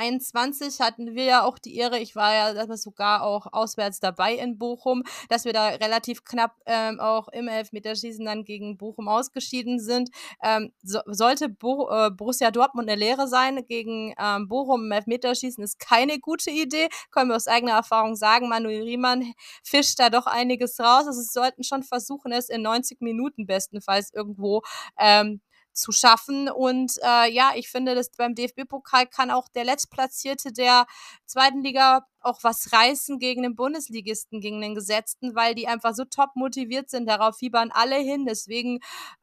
21 0.00 0.80
hatten 0.80 1.14
wir 1.14 1.24
ja 1.24 1.44
auch 1.44 1.58
die 1.58 1.76
Ehre, 1.76 1.98
ich 1.98 2.16
war 2.16 2.32
ja 2.32 2.76
sogar 2.76 3.22
auch 3.22 3.46
auswärts 3.52 4.00
dabei 4.00 4.34
in 4.34 4.56
Bochum, 4.58 5.02
dass 5.28 5.44
wir 5.44 5.52
da 5.52 5.68
relativ 5.68 6.24
knapp 6.24 6.56
ähm, 6.64 6.98
auch 7.00 7.28
im 7.28 7.48
Elfmeterschießen 7.48 8.24
dann 8.24 8.44
gegen 8.44 8.78
Bochum 8.78 9.08
ausgeschieden 9.08 9.78
sind. 9.78 10.08
Ähm, 10.42 10.72
so, 10.82 11.00
sollte 11.06 11.50
Bo 11.50 11.90
äh, 11.90 12.10
Borussia 12.10 12.50
Dortmund 12.50 12.88
eine 12.88 12.98
Lehre 12.98 13.28
sein 13.28 13.64
gegen 13.66 14.14
ähm, 14.18 14.48
Bochum 14.48 14.86
im 14.86 14.92
Elfmeterschießen, 14.92 15.62
ist 15.62 15.78
keine 15.78 16.18
gute 16.18 16.50
Idee, 16.50 16.88
können 17.10 17.28
wir 17.28 17.36
aus 17.36 17.46
eigener 17.46 17.72
Erfahrung 17.72 18.16
sagen. 18.16 18.48
Manuel 18.48 18.82
Riemann 18.82 19.34
fischt 19.62 19.98
da 20.00 20.08
doch 20.08 20.26
einiges 20.26 20.80
raus. 20.80 21.06
Also, 21.06 21.20
sie 21.20 21.28
sollten 21.30 21.62
schon 21.62 21.82
versuchen, 21.82 22.32
es 22.32 22.48
in 22.48 22.62
90 22.62 23.02
Minuten 23.02 23.46
bestenfalls 23.46 24.14
irgendwo 24.14 24.62
ähm, 24.98 25.42
zu 25.72 25.92
schaffen. 25.92 26.48
Und 26.48 26.92
äh, 27.02 27.30
ja, 27.32 27.52
ich 27.54 27.68
finde, 27.68 27.94
dass 27.94 28.10
beim 28.10 28.34
DFB-Pokal 28.34 29.06
kann 29.06 29.30
auch 29.30 29.48
der 29.48 29.64
Letztplatzierte 29.64 30.52
der 30.52 30.86
zweiten 31.26 31.62
Liga 31.62 32.06
auch 32.20 32.40
was 32.42 32.72
reißen 32.72 33.18
gegen 33.18 33.42
den 33.42 33.56
Bundesligisten, 33.56 34.40
gegen 34.40 34.60
den 34.60 34.74
Gesetzten, 34.74 35.34
weil 35.34 35.54
die 35.54 35.68
einfach 35.68 35.94
so 35.94 36.04
top 36.04 36.30
motiviert 36.34 36.90
sind. 36.90 37.06
Darauf 37.06 37.38
fiebern 37.38 37.70
alle 37.72 37.96
hin. 37.96 38.26
Deswegen 38.26 38.80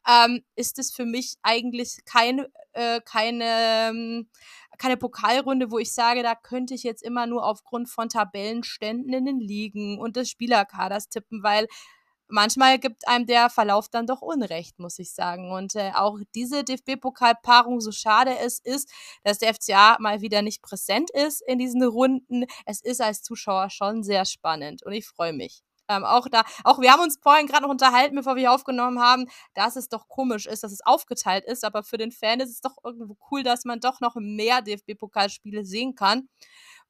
ähm, 0.08 0.42
ist 0.56 0.78
es 0.78 0.92
für 0.92 1.04
mich 1.04 1.36
eigentlich 1.42 1.98
kein, 2.04 2.46
äh, 2.72 3.00
keine, 3.04 3.44
ähm, 3.44 4.28
keine 4.78 4.96
Pokalrunde, 4.96 5.70
wo 5.70 5.78
ich 5.78 5.92
sage, 5.92 6.22
da 6.22 6.34
könnte 6.34 6.74
ich 6.74 6.82
jetzt 6.82 7.02
immer 7.02 7.26
nur 7.26 7.44
aufgrund 7.44 7.88
von 7.88 8.08
Tabellenständen 8.08 9.12
in 9.12 9.26
den 9.26 9.40
Ligen 9.40 9.98
und 9.98 10.16
des 10.16 10.30
Spielerkaders 10.30 11.08
tippen, 11.08 11.42
weil 11.42 11.66
manchmal 12.28 12.78
gibt 12.78 13.06
einem 13.08 13.26
der 13.26 13.50
Verlauf 13.50 13.88
dann 13.88 14.06
doch 14.06 14.22
Unrecht, 14.22 14.78
muss 14.78 14.98
ich 14.98 15.12
sagen. 15.12 15.50
Und 15.52 15.74
äh, 15.74 15.92
auch 15.94 16.18
diese 16.34 16.64
DFB-Pokalpaarung, 16.64 17.80
so 17.80 17.92
schade 17.92 18.36
es 18.38 18.60
ist, 18.60 18.90
dass 19.24 19.38
der 19.38 19.54
FCA 19.54 19.96
mal 20.00 20.20
wieder 20.20 20.42
nicht 20.42 20.62
präsent 20.62 21.10
ist 21.10 21.42
in 21.46 21.58
diesen 21.58 21.82
Runden, 21.82 22.44
es 22.66 22.80
ist 22.82 23.00
als 23.00 23.22
Zuschauer 23.22 23.70
schon 23.70 24.02
sehr 24.02 24.24
spannend 24.24 24.82
und 24.84 24.92
ich 24.92 25.06
freue 25.06 25.32
mich. 25.32 25.62
Ähm, 25.90 26.04
auch 26.04 26.28
da, 26.28 26.42
auch 26.64 26.80
wir 26.80 26.92
haben 26.92 27.00
uns 27.00 27.18
vorhin 27.22 27.46
gerade 27.46 27.62
noch 27.62 27.70
unterhalten, 27.70 28.14
bevor 28.14 28.36
wir 28.36 28.52
aufgenommen 28.52 29.00
haben, 29.00 29.26
dass 29.54 29.74
es 29.76 29.88
doch 29.88 30.06
komisch 30.08 30.44
ist, 30.46 30.62
dass 30.62 30.72
es 30.72 30.84
aufgeteilt 30.84 31.44
ist, 31.46 31.64
aber 31.64 31.82
für 31.82 31.96
den 31.96 32.12
Fan 32.12 32.40
ist 32.40 32.50
es 32.50 32.60
doch 32.60 32.76
irgendwo 32.84 33.16
cool, 33.30 33.42
dass 33.42 33.64
man 33.64 33.80
doch 33.80 34.00
noch 34.00 34.14
mehr 34.16 34.60
DFB-Pokalspiele 34.60 35.64
sehen 35.64 35.94
kann 35.94 36.28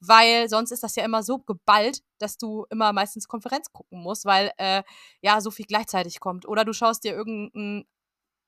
weil 0.01 0.49
sonst 0.49 0.71
ist 0.71 0.83
das 0.83 0.97
ja 0.97 1.05
immer 1.05 1.23
so 1.23 1.39
geballt, 1.39 2.03
dass 2.19 2.39
du 2.39 2.67
immer 2.71 2.93
meistens 2.93 3.29
Konferenz 3.29 3.73
gucken 3.73 4.01
musst, 4.03 4.25
weil 4.25 4.53
äh, 4.59 4.83
ja 5.21 5.41
so 5.41 5.51
viel 5.51 5.67
gleichzeitig 5.67 6.21
kommt. 6.21 6.47
Oder 6.47 6.65
du 6.65 6.73
schaust 6.73 7.05
dir 7.05 7.13
irgendein 7.13 7.87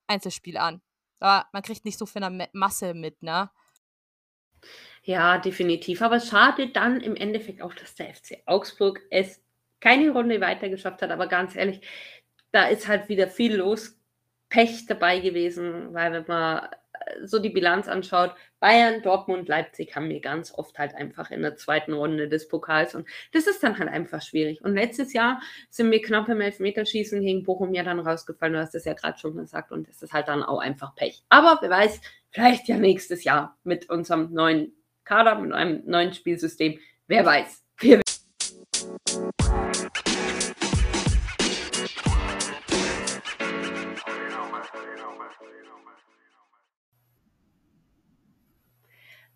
Einzelspiel 0.06 0.56
an. 0.56 0.80
Aber 1.20 1.46
man 1.52 1.62
kriegt 1.62 1.84
nicht 1.84 1.98
so 1.98 2.06
viel 2.06 2.48
Masse 2.52 2.94
mit, 2.94 3.22
ne? 3.22 3.50
Ja, 5.02 5.38
definitiv. 5.38 6.02
Aber 6.02 6.20
schade 6.20 6.68
dann 6.68 7.00
im 7.00 7.16
Endeffekt 7.16 7.62
auch, 7.62 7.74
dass 7.74 7.94
der 7.94 8.14
FC 8.14 8.42
Augsburg 8.46 9.00
es 9.10 9.42
keine 9.80 10.10
Runde 10.10 10.40
weiter 10.40 10.68
geschafft 10.68 11.02
hat. 11.02 11.10
Aber 11.10 11.26
ganz 11.26 11.56
ehrlich, 11.56 11.80
da 12.52 12.66
ist 12.66 12.88
halt 12.88 13.08
wieder 13.08 13.28
viel 13.28 13.56
los. 13.56 13.96
Pech 14.48 14.86
dabei 14.86 15.20
gewesen, 15.20 15.94
weil 15.94 16.12
wenn 16.12 16.26
man 16.26 16.68
so 17.24 17.38
die 17.38 17.50
Bilanz 17.50 17.88
anschaut, 17.88 18.34
Bayern, 18.58 19.02
Dortmund, 19.02 19.48
Leipzig 19.48 19.96
haben 19.96 20.08
wir 20.08 20.20
ganz 20.20 20.52
oft 20.52 20.78
halt 20.78 20.94
einfach 20.94 21.30
in 21.30 21.42
der 21.42 21.56
zweiten 21.56 21.92
Runde 21.92 22.28
des 22.28 22.48
Pokals 22.48 22.94
und 22.94 23.08
das 23.32 23.46
ist 23.46 23.62
dann 23.62 23.78
halt 23.78 23.88
einfach 23.88 24.22
schwierig. 24.22 24.62
Und 24.62 24.74
letztes 24.74 25.12
Jahr 25.12 25.40
sind 25.70 25.90
wir 25.90 26.02
knapp 26.02 26.28
im 26.28 26.40
Elfmeterschießen 26.40 27.20
gegen 27.22 27.42
Bochum 27.44 27.74
ja 27.74 27.82
dann 27.82 28.00
rausgefallen, 28.00 28.54
du 28.54 28.60
hast 28.60 28.74
es 28.74 28.84
ja 28.84 28.94
gerade 28.94 29.18
schon 29.18 29.36
gesagt 29.36 29.72
und 29.72 29.88
das 29.88 30.02
ist 30.02 30.12
halt 30.12 30.28
dann 30.28 30.42
auch 30.42 30.58
einfach 30.58 30.94
Pech. 30.94 31.22
Aber 31.28 31.58
wer 31.62 31.70
weiß, 31.70 32.00
vielleicht 32.30 32.68
ja 32.68 32.76
nächstes 32.76 33.24
Jahr 33.24 33.58
mit 33.64 33.88
unserem 33.88 34.32
neuen 34.32 34.72
Kader, 35.04 35.36
mit 35.36 35.52
einem 35.52 35.82
neuen 35.86 36.12
Spielsystem, 36.12 36.78
wer 37.06 37.24
weiß. 37.24 37.64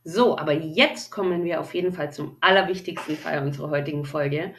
So, 0.07 0.37
aber 0.37 0.53
jetzt 0.53 1.11
kommen 1.11 1.45
wir 1.45 1.61
auf 1.61 1.75
jeden 1.75 1.95
Fall 1.95 2.13
zum 2.13 2.37
allerwichtigsten 2.43 3.21
Teil 3.23 3.43
unserer 3.43 3.71
heutigen 3.71 4.05
Folge. 4.05 4.55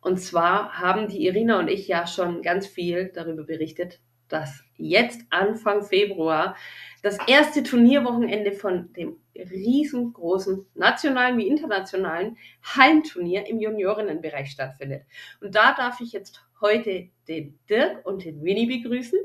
Und 0.00 0.18
zwar 0.18 0.80
haben 0.80 1.06
die 1.06 1.24
Irina 1.24 1.60
und 1.60 1.68
ich 1.68 1.86
ja 1.86 2.08
schon 2.08 2.42
ganz 2.42 2.66
viel 2.66 3.12
darüber 3.14 3.44
berichtet, 3.44 4.00
dass 4.26 4.64
jetzt 4.76 5.20
Anfang 5.30 5.84
Februar 5.84 6.56
das 7.02 7.18
erste 7.28 7.62
Turnierwochenende 7.62 8.50
von 8.50 8.92
dem 8.94 9.16
riesengroßen 9.36 10.66
nationalen 10.74 11.38
wie 11.38 11.46
internationalen 11.46 12.36
Heimturnier 12.76 13.46
im 13.46 13.60
Juniorinnenbereich 13.60 14.50
stattfindet. 14.50 15.04
Und 15.40 15.54
da 15.54 15.72
darf 15.72 16.00
ich 16.00 16.12
jetzt 16.12 16.42
heute 16.60 17.10
den 17.28 17.58
Dirk 17.68 18.04
und 18.04 18.24
den 18.24 18.42
Winnie 18.42 18.66
begrüßen. 18.66 19.20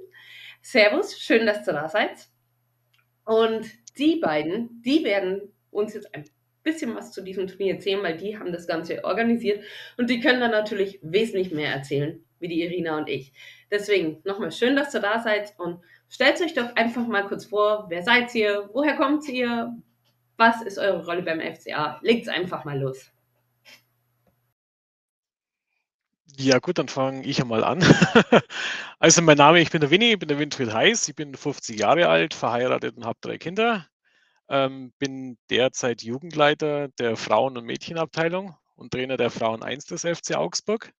Servus, 0.61 1.19
schön, 1.19 1.47
dass 1.47 1.67
ihr 1.67 1.73
da 1.73 1.89
seid. 1.89 2.27
Und 3.25 3.67
die 3.97 4.17
beiden, 4.17 4.81
die 4.83 5.03
werden 5.03 5.51
uns 5.75 5.93
jetzt 5.93 6.13
ein 6.13 6.25
bisschen 6.63 6.95
was 6.95 7.11
zu 7.11 7.21
diesem 7.21 7.47
Turnier 7.47 7.75
erzählen, 7.75 8.03
weil 8.03 8.17
die 8.17 8.37
haben 8.37 8.51
das 8.51 8.67
Ganze 8.67 9.03
organisiert 9.03 9.63
und 9.97 10.09
die 10.09 10.19
können 10.19 10.41
dann 10.41 10.51
natürlich 10.51 10.99
wesentlich 11.03 11.51
mehr 11.51 11.71
erzählen, 11.71 12.23
wie 12.39 12.47
die 12.47 12.63
Irina 12.63 12.97
und 12.97 13.07
ich. 13.07 13.33
Deswegen 13.71 14.21
nochmal 14.23 14.51
schön, 14.51 14.75
dass 14.75 14.93
ihr 14.93 15.01
da 15.01 15.21
seid 15.21 15.53
und 15.57 15.79
stellt 16.09 16.41
euch 16.41 16.53
doch 16.53 16.75
einfach 16.75 17.05
mal 17.07 17.27
kurz 17.27 17.45
vor, 17.45 17.85
wer 17.89 18.03
seid 18.03 18.33
ihr, 18.35 18.69
woher 18.73 18.95
kommt 18.95 19.27
ihr, 19.29 19.75
was 20.37 20.61
ist 20.63 20.77
eure 20.77 21.05
Rolle 21.05 21.21
beim 21.21 21.39
FCA? 21.39 21.99
Legt's 22.01 22.27
einfach 22.27 22.65
mal 22.65 22.79
los. 22.79 23.11
Ja, 26.37 26.59
gut, 26.59 26.77
dann 26.77 26.89
fange 26.89 27.25
ich 27.25 27.41
einmal 27.41 27.63
an. 27.63 27.81
also, 28.99 29.21
mein 29.21 29.37
Name, 29.37 29.61
ich 29.61 29.71
bin 29.71 29.79
der 29.79 29.89
Winnie, 29.89 30.13
ich 30.13 30.19
bin 30.19 30.27
der 30.27 30.37
Winfried 30.37 30.73
Heiß, 30.73 31.07
ich 31.07 31.15
bin 31.15 31.33
50 31.33 31.79
Jahre 31.79 32.09
alt, 32.09 32.33
verheiratet 32.33 32.97
und 32.97 33.05
habe 33.05 33.17
drei 33.21 33.37
Kinder. 33.37 33.87
Ähm, 34.49 34.93
bin 34.99 35.37
derzeit 35.49 36.03
Jugendleiter 36.03 36.89
der 36.89 37.17
Frauen- 37.17 37.57
und 37.57 37.65
Mädchenabteilung 37.65 38.55
und 38.75 38.91
Trainer 38.91 39.17
der 39.17 39.31
Frauen 39.31 39.63
1 39.63 39.85
des 39.85 40.01
FC 40.01 40.35
Augsburg. 40.35 40.93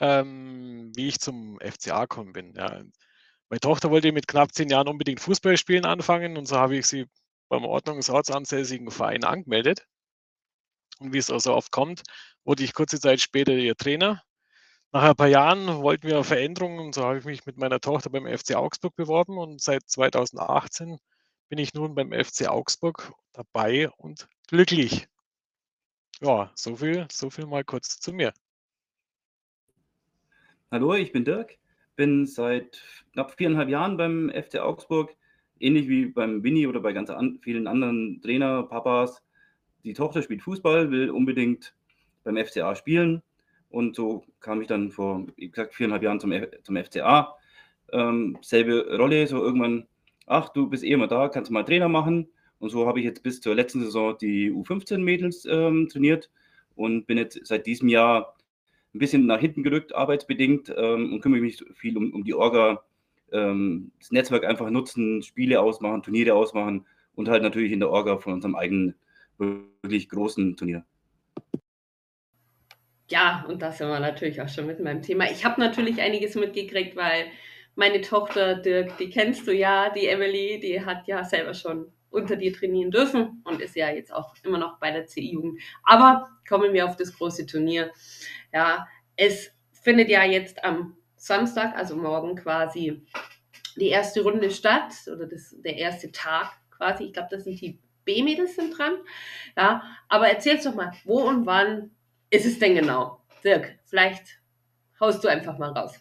Ähm, 0.00 0.92
wie 0.96 1.08
ich 1.08 1.20
zum 1.20 1.58
FCA 1.60 2.02
gekommen 2.02 2.32
bin. 2.32 2.54
Ja. 2.54 2.82
Meine 3.50 3.60
Tochter 3.60 3.90
wollte 3.90 4.12
mit 4.12 4.26
knapp 4.26 4.54
zehn 4.54 4.70
Jahren 4.70 4.88
unbedingt 4.88 5.20
Fußball 5.20 5.56
spielen 5.58 5.84
anfangen 5.84 6.36
und 6.38 6.46
so 6.48 6.56
habe 6.56 6.76
ich 6.76 6.86
sie 6.86 7.06
beim 7.50 7.64
ordnungsortsansässigen 7.66 8.90
Verein 8.90 9.24
angemeldet. 9.24 9.86
Und 10.98 11.12
wie 11.12 11.18
es 11.18 11.30
auch 11.30 11.40
so 11.40 11.54
oft 11.54 11.70
kommt, 11.70 12.02
wurde 12.44 12.64
ich 12.64 12.72
kurze 12.72 12.98
Zeit 12.98 13.20
später 13.20 13.52
ihr 13.52 13.76
Trainer. 13.76 14.22
Nach 14.92 15.02
ein 15.02 15.16
paar 15.16 15.28
Jahren 15.28 15.82
wollten 15.82 16.06
wir 16.06 16.24
Veränderungen 16.24 16.80
und 16.80 16.94
so 16.94 17.04
habe 17.04 17.18
ich 17.18 17.24
mich 17.24 17.46
mit 17.46 17.58
meiner 17.58 17.80
Tochter 17.80 18.10
beim 18.10 18.26
FC 18.26 18.54
Augsburg 18.54 18.96
beworben 18.96 19.38
und 19.38 19.60
seit 19.60 19.88
2018 19.88 20.98
bin 21.52 21.58
ich 21.58 21.74
nun 21.74 21.94
beim 21.94 22.12
FC 22.12 22.48
Augsburg 22.48 23.12
dabei 23.34 23.90
und 23.98 24.26
glücklich. 24.48 25.06
Ja, 26.22 26.50
so 26.54 26.76
viel, 26.76 27.06
so 27.12 27.28
viel 27.28 27.44
mal 27.44 27.62
kurz 27.62 28.00
zu 28.00 28.14
mir. 28.14 28.32
Hallo, 30.70 30.94
ich 30.94 31.12
bin 31.12 31.26
Dirk, 31.26 31.58
bin 31.94 32.24
seit 32.24 32.82
knapp 33.12 33.32
viereinhalb 33.36 33.68
Jahren 33.68 33.98
beim 33.98 34.30
FC 34.30 34.60
Augsburg, 34.60 35.14
ähnlich 35.60 35.88
wie 35.88 36.06
beim 36.06 36.42
Winnie 36.42 36.66
oder 36.66 36.80
bei 36.80 36.94
ganz 36.94 37.10
an, 37.10 37.38
vielen 37.42 37.66
anderen 37.66 38.22
Trainer, 38.22 38.62
Papas. 38.62 39.22
Die 39.84 39.92
Tochter 39.92 40.22
spielt 40.22 40.40
Fußball, 40.40 40.90
will 40.90 41.10
unbedingt 41.10 41.74
beim 42.24 42.38
FCA 42.38 42.74
spielen 42.76 43.22
und 43.68 43.94
so 43.94 44.24
kam 44.40 44.62
ich 44.62 44.68
dann 44.68 44.90
vor, 44.90 45.26
wie 45.36 45.50
gesagt, 45.50 45.74
viereinhalb 45.74 46.02
Jahren 46.02 46.18
zum, 46.18 46.32
zum 46.62 46.82
FCA. 46.82 47.36
Ähm, 47.92 48.38
selbe 48.40 48.96
Rolle, 48.96 49.26
so 49.26 49.44
irgendwann 49.44 49.86
ach, 50.26 50.48
du 50.50 50.68
bist 50.68 50.84
eh 50.84 50.92
immer 50.92 51.08
da, 51.08 51.28
kannst 51.28 51.50
mal 51.50 51.64
Trainer 51.64 51.88
machen. 51.88 52.28
Und 52.58 52.70
so 52.70 52.86
habe 52.86 53.00
ich 53.00 53.04
jetzt 53.04 53.22
bis 53.22 53.40
zur 53.40 53.54
letzten 53.54 53.80
Saison 53.80 54.16
die 54.16 54.52
U15-Mädels 54.52 55.46
ähm, 55.46 55.88
trainiert 55.88 56.30
und 56.76 57.06
bin 57.06 57.18
jetzt 57.18 57.44
seit 57.44 57.66
diesem 57.66 57.88
Jahr 57.88 58.36
ein 58.94 58.98
bisschen 58.98 59.26
nach 59.26 59.40
hinten 59.40 59.62
gerückt, 59.62 59.94
arbeitsbedingt 59.94 60.72
ähm, 60.76 61.12
und 61.12 61.20
kümmere 61.20 61.40
mich 61.40 61.64
viel 61.74 61.96
um, 61.96 62.12
um 62.12 62.24
die 62.24 62.34
Orga, 62.34 62.84
ähm, 63.32 63.90
das 63.98 64.12
Netzwerk 64.12 64.44
einfach 64.44 64.70
nutzen, 64.70 65.22
Spiele 65.22 65.60
ausmachen, 65.60 66.02
Turniere 66.02 66.34
ausmachen 66.34 66.86
und 67.14 67.28
halt 67.28 67.42
natürlich 67.42 67.72
in 67.72 67.80
der 67.80 67.90
Orga 67.90 68.18
von 68.18 68.34
unserem 68.34 68.54
eigenen 68.54 68.94
wirklich 69.38 70.08
großen 70.08 70.56
Turnier. 70.56 70.84
Ja, 73.10 73.44
und 73.48 73.60
da 73.60 73.72
sind 73.72 73.88
wir 73.88 74.00
natürlich 74.00 74.40
auch 74.40 74.48
schon 74.48 74.66
mit 74.66 74.80
meinem 74.80 75.02
Thema. 75.02 75.30
Ich 75.30 75.44
habe 75.44 75.60
natürlich 75.60 76.00
einiges 76.00 76.34
mitgekriegt, 76.34 76.96
weil 76.96 77.26
meine 77.74 78.00
Tochter 78.00 78.56
Dirk, 78.56 78.98
die 78.98 79.10
kennst 79.10 79.46
du 79.46 79.52
ja, 79.52 79.90
die 79.90 80.06
Emily, 80.06 80.60
die 80.60 80.84
hat 80.84 81.06
ja 81.06 81.24
selber 81.24 81.54
schon 81.54 81.92
unter 82.10 82.36
dir 82.36 82.52
trainieren 82.52 82.90
dürfen 82.90 83.42
und 83.44 83.60
ist 83.60 83.74
ja 83.74 83.90
jetzt 83.90 84.12
auch 84.12 84.34
immer 84.42 84.58
noch 84.58 84.78
bei 84.78 84.90
der 84.90 85.06
CI-Jugend. 85.06 85.60
Aber 85.82 86.28
kommen 86.46 86.72
wir 86.74 86.86
auf 86.86 86.96
das 86.96 87.16
große 87.16 87.46
Turnier. 87.46 87.90
Ja, 88.52 88.86
es 89.16 89.50
findet 89.72 90.10
ja 90.10 90.24
jetzt 90.24 90.62
am 90.62 90.96
Samstag, 91.16 91.74
also 91.76 91.96
morgen 91.96 92.36
quasi, 92.36 93.02
die 93.76 93.88
erste 93.88 94.22
Runde 94.22 94.50
statt 94.50 94.92
oder 95.10 95.26
das, 95.26 95.56
der 95.58 95.78
erste 95.78 96.12
Tag 96.12 96.52
quasi. 96.70 97.04
Ich 97.04 97.12
glaube, 97.14 97.28
das 97.30 97.44
sind 97.44 97.58
die 97.60 97.78
B-Mädels 98.04 98.56
sind 98.56 98.76
dran. 98.76 98.94
Ja, 99.56 99.82
aber 100.08 100.28
erzähl's 100.28 100.64
doch 100.64 100.74
mal, 100.74 100.92
wo 101.04 101.22
und 101.22 101.46
wann 101.46 101.90
ist 102.28 102.44
es 102.44 102.58
denn 102.58 102.74
genau? 102.74 103.20
Dirk, 103.42 103.78
vielleicht 103.84 104.40
haust 105.00 105.24
du 105.24 105.28
einfach 105.28 105.56
mal 105.56 105.70
raus 105.70 105.98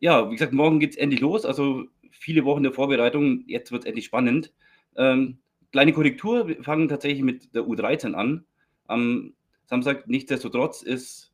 ja, 0.00 0.28
wie 0.28 0.34
gesagt, 0.34 0.52
morgen 0.52 0.80
geht 0.80 0.92
es 0.92 0.96
endlich 0.96 1.20
los. 1.20 1.44
Also 1.44 1.84
viele 2.10 2.44
Wochen 2.44 2.62
der 2.62 2.72
Vorbereitung. 2.72 3.44
Jetzt 3.46 3.70
wird 3.70 3.82
es 3.82 3.86
endlich 3.86 4.06
spannend. 4.06 4.52
Ähm, 4.96 5.38
kleine 5.72 5.92
Korrektur. 5.92 6.48
Wir 6.48 6.62
fangen 6.62 6.88
tatsächlich 6.88 7.22
mit 7.22 7.54
der 7.54 7.62
U13 7.62 8.14
an. 8.14 8.44
Am 8.86 9.34
Samstag, 9.66 10.08
nichtsdestotrotz, 10.08 10.82
ist 10.82 11.32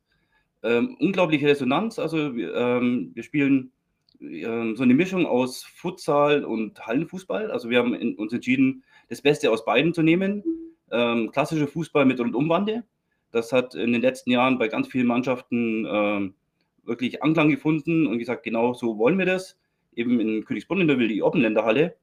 ähm, 0.63 0.95
unglaubliche 0.99 1.47
Resonanz. 1.47 1.97
Also 1.97 2.35
wir, 2.35 2.53
ähm, 2.53 3.11
wir 3.13 3.23
spielen 3.23 3.71
ähm, 4.19 4.75
so 4.75 4.83
eine 4.83 4.93
Mischung 4.93 5.25
aus 5.25 5.63
Futsal 5.63 6.43
und 6.43 6.85
Hallenfußball. 6.85 7.51
Also 7.51 7.69
wir 7.69 7.79
haben 7.79 7.93
in, 7.93 8.15
uns 8.15 8.33
entschieden, 8.33 8.83
das 9.09 9.21
Beste 9.21 9.49
aus 9.49 9.65
beiden 9.65 9.93
zu 9.93 10.03
nehmen. 10.03 10.43
Ähm, 10.91 11.31
klassischer 11.31 11.67
Fußball 11.67 12.05
mit 12.05 12.19
Rundumwande. 12.19 12.83
Das 13.31 13.51
hat 13.51 13.75
in 13.75 13.91
den 13.91 14.01
letzten 14.01 14.31
Jahren 14.31 14.57
bei 14.57 14.67
ganz 14.67 14.87
vielen 14.87 15.07
Mannschaften 15.07 15.85
ähm, 15.89 16.33
wirklich 16.87 17.21
Anklang 17.21 17.49
gefunden 17.49 18.07
und 18.07 18.17
gesagt, 18.17 18.43
genau 18.43 18.73
so 18.73 18.97
wollen 18.97 19.17
wir 19.17 19.25
das. 19.25 19.57
Eben 19.95 20.19
in 20.19 20.45
Königsbrunn 20.45 20.81
in 20.81 20.87
der 20.87 20.99
Wilde 20.99 21.23
Oppenländerhalle. 21.23 21.95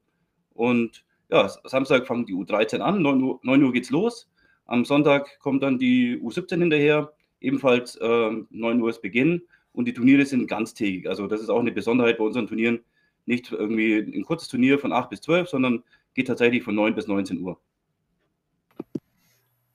Und 0.53 1.03
ja, 1.29 1.49
Samstag 1.63 2.07
fangen 2.07 2.25
die 2.25 2.33
U13 2.33 2.79
an, 2.79 3.01
9 3.01 3.21
Uhr, 3.21 3.39
9 3.43 3.63
Uhr 3.63 3.73
geht's 3.73 3.89
los. 3.89 4.29
Am 4.65 4.85
Sonntag 4.85 5.39
kommt 5.39 5.63
dann 5.63 5.79
die 5.79 6.17
U17 6.17 6.59
hinterher, 6.59 7.13
ebenfalls 7.39 7.95
äh, 7.97 8.31
9 8.49 8.81
Uhr 8.81 8.89
ist 8.89 9.01
Beginn. 9.01 9.41
Und 9.73 9.85
die 9.85 9.93
Turniere 9.93 10.25
sind 10.25 10.47
ganztägig. 10.47 11.07
Also 11.07 11.27
das 11.27 11.41
ist 11.41 11.49
auch 11.49 11.59
eine 11.59 11.71
Besonderheit 11.71 12.17
bei 12.17 12.23
unseren 12.23 12.47
Turnieren. 12.47 12.79
Nicht 13.25 13.51
irgendwie 13.51 13.97
ein 13.97 14.23
kurzes 14.23 14.47
Turnier 14.47 14.79
von 14.79 14.93
8 14.93 15.09
bis 15.09 15.21
12, 15.21 15.49
sondern 15.49 15.83
geht 16.13 16.27
tatsächlich 16.27 16.63
von 16.63 16.75
9 16.75 16.95
bis 16.95 17.07
19 17.07 17.41
Uhr. 17.41 17.59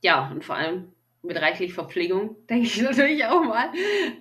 Ja, 0.02 0.30
und 0.30 0.44
vor 0.44 0.56
allem 0.56 0.92
mit 1.22 1.36
reichlich 1.36 1.74
Verpflegung, 1.74 2.36
denke 2.48 2.66
ich 2.66 2.80
natürlich 2.80 3.24
auch 3.24 3.42
mal. 3.42 3.72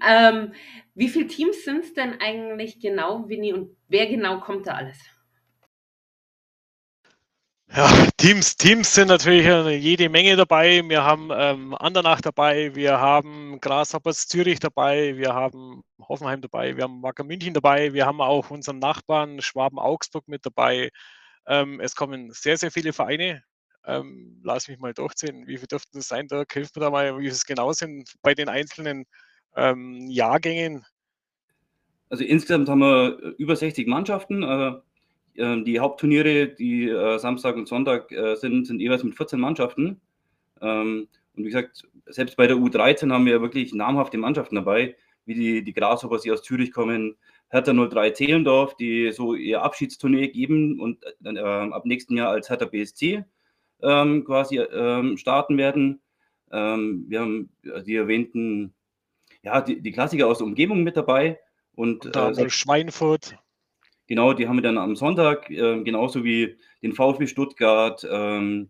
Ähm, 0.07 0.53
wie 0.95 1.09
viele 1.09 1.27
Teams 1.27 1.63
sind 1.63 1.83
es 1.83 1.93
denn 1.93 2.19
eigentlich 2.19 2.79
genau, 2.79 3.27
Winnie, 3.29 3.53
und 3.53 3.75
wer 3.87 4.07
genau 4.07 4.39
kommt 4.39 4.67
da 4.67 4.73
alles? 4.73 4.97
Ja, 7.71 8.07
Teams, 8.17 8.57
Teams 8.57 8.95
sind 8.95 9.09
natürlich 9.09 9.45
jede 9.83 10.09
Menge 10.09 10.35
dabei. 10.35 10.81
Wir 10.87 11.03
haben 11.03 11.29
ähm, 11.31 11.75
Andernach 11.75 12.19
dabei, 12.19 12.73
wir 12.73 12.99
haben 12.99 13.61
Grasshoppers 13.61 14.27
Zürich 14.27 14.59
dabei, 14.59 15.15
wir 15.17 15.35
haben 15.35 15.83
Hoffenheim 16.01 16.41
dabei, 16.41 16.75
wir 16.75 16.85
haben 16.85 17.03
Wacker 17.03 17.23
München 17.23 17.53
dabei, 17.53 17.93
wir 17.93 18.07
haben 18.07 18.21
auch 18.21 18.49
unseren 18.49 18.79
Nachbarn 18.79 19.39
Schwaben 19.41 19.77
Augsburg 19.77 20.27
mit 20.27 20.45
dabei. 20.47 20.89
Ähm, 21.45 21.79
es 21.79 21.95
kommen 21.95 22.31
sehr, 22.31 22.57
sehr 22.57 22.71
viele 22.71 22.91
Vereine 22.91 23.43
ähm, 23.85 24.39
lass 24.43 24.67
mich 24.67 24.79
mal 24.79 24.93
durchziehen. 24.93 25.47
Wie 25.47 25.57
viel 25.57 25.67
dürften 25.67 25.97
das 25.97 26.07
sein? 26.07 26.27
Da 26.27 26.43
hilft 26.51 26.75
mir 26.75 26.81
da 26.81 26.89
mal, 26.89 27.17
wie 27.19 27.27
es 27.27 27.45
genau 27.45 27.73
sind 27.73 28.13
bei 28.21 28.33
den 28.33 28.49
einzelnen 28.49 29.05
ähm, 29.55 30.07
Jahrgängen. 30.09 30.85
Also 32.09 32.23
insgesamt 32.23 32.69
haben 32.69 32.79
wir 32.79 33.19
äh, 33.21 33.27
über 33.37 33.55
60 33.55 33.87
Mannschaften. 33.87 34.43
Äh, 34.43 34.73
ähm, 35.37 35.63
die 35.63 35.79
Hauptturniere, 35.79 36.47
die 36.49 36.89
äh, 36.89 37.17
Samstag 37.19 37.55
und 37.55 37.67
Sonntag 37.67 38.09
sind, 38.35 38.65
sind 38.65 38.79
jeweils 38.79 39.03
mit 39.03 39.15
14 39.15 39.39
Mannschaften. 39.39 40.01
Ähm, 40.61 41.07
und 41.35 41.43
wie 41.43 41.49
gesagt, 41.49 41.87
selbst 42.07 42.35
bei 42.35 42.47
der 42.47 42.57
U13 42.57 43.11
haben 43.11 43.25
wir 43.25 43.41
wirklich 43.41 43.73
namhafte 43.73 44.17
Mannschaften 44.17 44.55
dabei, 44.55 44.95
wie 45.25 45.35
die, 45.35 45.63
die 45.63 45.73
Grasshoppers, 45.73 46.23
die 46.23 46.31
aus 46.31 46.43
Zürich 46.43 46.71
kommen, 46.71 47.15
Hertha 47.49 47.73
03 47.73 48.11
Zehlendorf, 48.11 48.75
die 48.75 49.11
so 49.11 49.33
ihr 49.35 49.61
Abschiedsturnier 49.61 50.29
geben 50.29 50.79
und 50.79 51.03
äh, 51.23 51.39
ab 51.39 51.85
nächsten 51.85 52.17
Jahr 52.17 52.31
als 52.31 52.49
Hertha 52.49 52.65
BSC 52.65 53.23
ähm, 53.81 54.25
quasi 54.25 54.57
ähm, 54.57 55.17
starten 55.17 55.57
werden. 55.57 56.01
Ähm, 56.51 57.05
wir 57.07 57.21
haben 57.21 57.49
die 57.85 57.95
erwähnten, 57.95 58.73
ja, 59.43 59.61
die, 59.61 59.81
die 59.81 59.91
Klassiker 59.91 60.27
aus 60.27 60.39
der 60.39 60.47
Umgebung 60.47 60.83
mit 60.83 60.97
dabei. 60.97 61.39
Und, 61.75 62.05
und 62.05 62.15
da 62.15 62.31
äh, 62.31 62.49
Schweinfurt. 62.49 63.37
Genau, 64.07 64.33
die 64.33 64.47
haben 64.47 64.57
wir 64.57 64.63
dann 64.63 64.77
am 64.77 64.95
Sonntag, 64.95 65.49
äh, 65.49 65.83
genauso 65.83 66.23
wie 66.23 66.57
den 66.81 66.93
VfB 66.93 67.27
Stuttgart. 67.27 68.05
Ähm, 68.09 68.69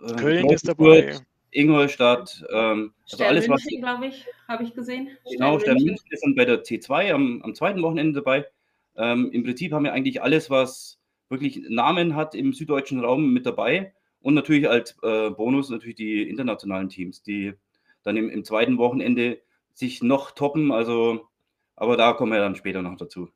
äh, 0.00 0.14
Köln 0.14 0.50
ist 0.50 0.66
dabei. 0.66 1.18
Ingolstadt. 1.54 2.44
Ähm, 2.50 2.92
also 3.10 3.24
alles, 3.24 3.48
was. 3.48 3.64
glaube 3.64 4.06
ich, 4.06 4.26
habe 4.48 4.64
ich 4.64 4.74
gesehen. 4.74 5.10
Genau, 5.30 5.58
Stern 5.58 5.76
München 5.76 6.06
ist 6.10 6.24
dann 6.24 6.34
bei 6.34 6.44
der 6.44 6.62
C2 6.64 7.12
am, 7.12 7.42
am 7.42 7.54
zweiten 7.54 7.82
Wochenende 7.82 8.20
dabei. 8.20 8.46
Ähm, 8.96 9.30
Im 9.32 9.44
Prinzip 9.44 9.72
haben 9.72 9.84
wir 9.84 9.92
eigentlich 9.92 10.22
alles, 10.22 10.50
was 10.50 10.98
wirklich 11.34 11.64
Namen 11.68 12.16
hat 12.16 12.34
im 12.34 12.52
süddeutschen 12.52 13.00
Raum 13.00 13.32
mit 13.32 13.46
dabei. 13.46 13.92
Und 14.20 14.34
natürlich 14.34 14.68
als 14.68 14.96
äh, 15.02 15.30
Bonus 15.30 15.68
natürlich 15.68 15.96
die 15.96 16.28
internationalen 16.28 16.88
Teams, 16.88 17.22
die 17.22 17.52
dann 18.02 18.16
im, 18.16 18.30
im, 18.30 18.44
zweiten 18.44 18.78
Wochenende 18.78 19.40
sich 19.74 20.02
noch 20.02 20.30
toppen. 20.30 20.72
Also, 20.72 21.28
aber 21.76 21.96
da 21.96 22.14
kommen 22.14 22.32
wir 22.32 22.38
dann 22.38 22.56
später 22.56 22.80
noch 22.80 22.96
dazu. 22.96 23.28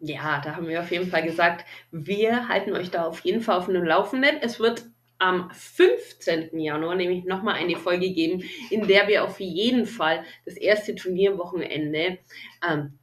Ja, 0.00 0.40
da 0.42 0.56
haben 0.56 0.66
wir 0.66 0.80
auf 0.80 0.90
jeden 0.90 1.08
Fall 1.08 1.22
gesagt, 1.22 1.64
wir 1.92 2.48
halten 2.48 2.72
euch 2.72 2.90
da 2.90 3.04
auf 3.04 3.20
jeden 3.20 3.42
Fall 3.42 3.58
auf 3.58 3.66
dem 3.66 3.84
Laufenden. 3.84 4.36
Es 4.40 4.58
wird 4.58 4.86
am 5.18 5.50
15. 5.52 6.58
Januar 6.58 6.96
nämlich 6.96 7.24
nochmal 7.24 7.54
eine 7.54 7.76
Folge 7.76 8.12
geben, 8.12 8.42
in 8.70 8.86
der 8.86 9.08
wir 9.08 9.24
auf 9.24 9.40
jeden 9.40 9.86
Fall 9.86 10.24
das 10.44 10.56
erste 10.56 10.94
Turnierwochenende 10.94 12.18
ähm, 12.68 12.98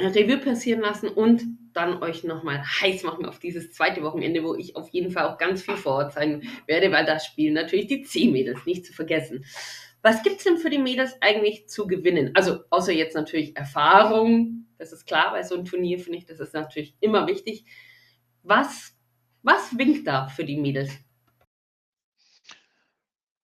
Revue 0.00 0.38
passieren 0.38 0.80
lassen 0.80 1.08
und 1.08 1.42
dann 1.72 2.02
euch 2.02 2.24
nochmal 2.24 2.62
heiß 2.62 3.04
machen 3.04 3.26
auf 3.26 3.38
dieses 3.38 3.72
zweite 3.72 4.02
Wochenende, 4.02 4.42
wo 4.42 4.54
ich 4.54 4.76
auf 4.76 4.88
jeden 4.90 5.10
Fall 5.10 5.24
auch 5.24 5.38
ganz 5.38 5.62
viel 5.62 5.76
vor 5.76 5.94
Ort 5.94 6.12
sein 6.12 6.42
werde, 6.66 6.90
weil 6.90 7.04
das 7.04 7.24
spielen 7.24 7.54
natürlich 7.54 7.86
die 7.86 8.02
C-Mädels, 8.02 8.66
nicht 8.66 8.84
zu 8.84 8.92
vergessen. 8.92 9.44
Was 10.02 10.22
gibt 10.22 10.38
es 10.38 10.44
denn 10.44 10.58
für 10.58 10.70
die 10.70 10.78
Mädels 10.78 11.16
eigentlich 11.20 11.68
zu 11.68 11.86
gewinnen? 11.86 12.30
Also 12.34 12.60
außer 12.70 12.92
jetzt 12.92 13.14
natürlich 13.14 13.56
Erfahrung, 13.56 14.66
das 14.78 14.92
ist 14.92 15.06
klar, 15.06 15.32
bei 15.32 15.42
so 15.42 15.54
einem 15.54 15.64
Turnier 15.64 15.98
finde 15.98 16.18
ich, 16.18 16.26
das 16.26 16.40
ist 16.40 16.54
natürlich 16.54 16.94
immer 17.00 17.26
wichtig. 17.26 17.64
Was, 18.42 18.96
was 19.42 19.76
winkt 19.76 20.06
da 20.06 20.28
für 20.28 20.44
die 20.44 20.56
Mädels? 20.56 20.90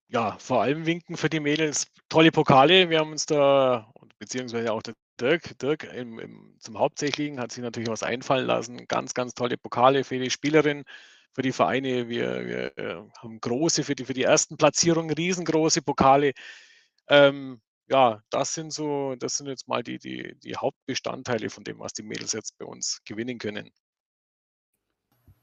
Ja, 0.09 0.37
vor 0.39 0.63
allem 0.63 0.87
winken 0.87 1.17
für 1.17 1.29
die 1.29 1.41
Mädels 1.41 1.89
tolle 2.09 2.31
Pokale. 2.31 2.89
Wir 2.89 3.01
haben 3.01 3.11
uns 3.11 3.27
da, 3.27 3.93
beziehungsweise 4.19 4.73
auch 4.73 4.83
der 4.83 4.95
Dirk, 5.21 5.59
Dirk 5.59 5.85
im, 5.85 6.19
im, 6.19 6.57
zum 6.59 6.79
Hauptsächlichen 6.79 7.41
hat 7.41 7.53
sich 7.53 7.63
natürlich 7.63 7.89
was 7.89 8.03
einfallen 8.03 8.47
lassen. 8.47 8.87
Ganz, 8.89 9.15
ganz 9.15 9.35
tolle 9.35 9.57
Pokale 9.57 10.05
für 10.05 10.19
die 10.19 10.31
Spielerin, 10.31 10.85
für 11.33 11.43
die 11.43 11.53
Vereine. 11.53 12.09
Wir, 12.09 12.47
wir 12.47 12.79
äh, 12.79 13.03
haben 13.19 13.41
große 13.41 13.85
für 13.85 13.95
die, 13.95 14.05
für 14.05 14.15
die 14.15 14.25
ersten 14.25 14.57
Platzierungen, 14.57 15.15
riesengroße 15.15 15.83
Pokale. 15.83 16.33
Ähm, 17.09 17.61
ja, 17.89 18.21
das 18.31 18.55
sind 18.55 18.73
so, 18.73 19.15
das 19.17 19.37
sind 19.37 19.47
jetzt 19.47 19.69
mal 19.69 19.83
die, 19.83 19.99
die, 19.99 20.35
die 20.43 20.57
Hauptbestandteile 20.57 21.51
von 21.51 21.65
dem, 21.65 21.79
was 21.79 21.93
die 21.93 22.03
Mädels 22.03 22.33
jetzt 22.33 22.57
bei 22.59 22.65
uns 22.65 23.01
gewinnen 23.05 23.39
können. 23.39 23.71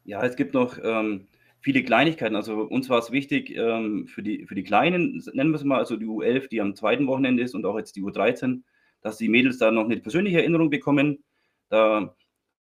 Ja, 0.03 0.23
es 0.25 0.35
gibt 0.35 0.53
noch 0.53 0.77
ähm, 0.81 1.27
viele 1.61 1.83
Kleinigkeiten. 1.83 2.35
Also 2.35 2.63
uns 2.63 2.89
war 2.89 2.99
es 2.99 3.11
wichtig, 3.11 3.55
ähm, 3.55 4.07
für, 4.07 4.23
die, 4.23 4.45
für 4.47 4.55
die 4.55 4.63
Kleinen, 4.63 5.23
nennen 5.33 5.51
wir 5.51 5.57
es 5.57 5.63
mal, 5.63 5.77
also 5.77 5.95
die 5.95 6.07
U11, 6.07 6.49
die 6.49 6.61
am 6.61 6.75
zweiten 6.75 7.07
Wochenende 7.07 7.43
ist 7.43 7.53
und 7.53 7.65
auch 7.65 7.77
jetzt 7.77 7.95
die 7.95 8.03
U13, 8.03 8.63
dass 9.01 9.17
die 9.17 9.29
Mädels 9.29 9.57
da 9.57 9.71
noch 9.71 9.85
eine 9.85 9.97
persönliche 9.97 10.39
Erinnerung 10.39 10.69
bekommen. 10.69 11.23
Da 11.69 12.15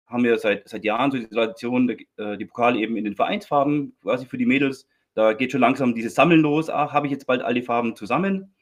haben 0.06 0.24
wir 0.24 0.38
seit, 0.38 0.68
seit 0.68 0.86
Jahren 0.86 1.12
so 1.12 1.18
die 1.18 1.28
Tradition, 1.28 1.90
äh, 1.90 2.38
die 2.38 2.46
Pokale 2.46 2.80
eben 2.80 2.96
in 2.98 3.04
den 3.04 3.16
Vereinsfarben 3.16 3.96
quasi 4.02 4.26
für 4.26 4.38
die 4.38 4.46
Mädels. 4.46 4.88
Da 5.14 5.34
geht 5.34 5.52
schon 5.52 5.62
langsam 5.62 5.96
dieses 5.96 6.16
Sammeln 6.16 6.42
los. 6.42 6.70
Ach, 6.70 6.94
habe 6.94 7.08
ich 7.08 7.12
jetzt 7.12 7.26
bald 7.26 7.42
alle 7.42 7.64
Farben 7.64 7.96
zusammen? 7.96 8.54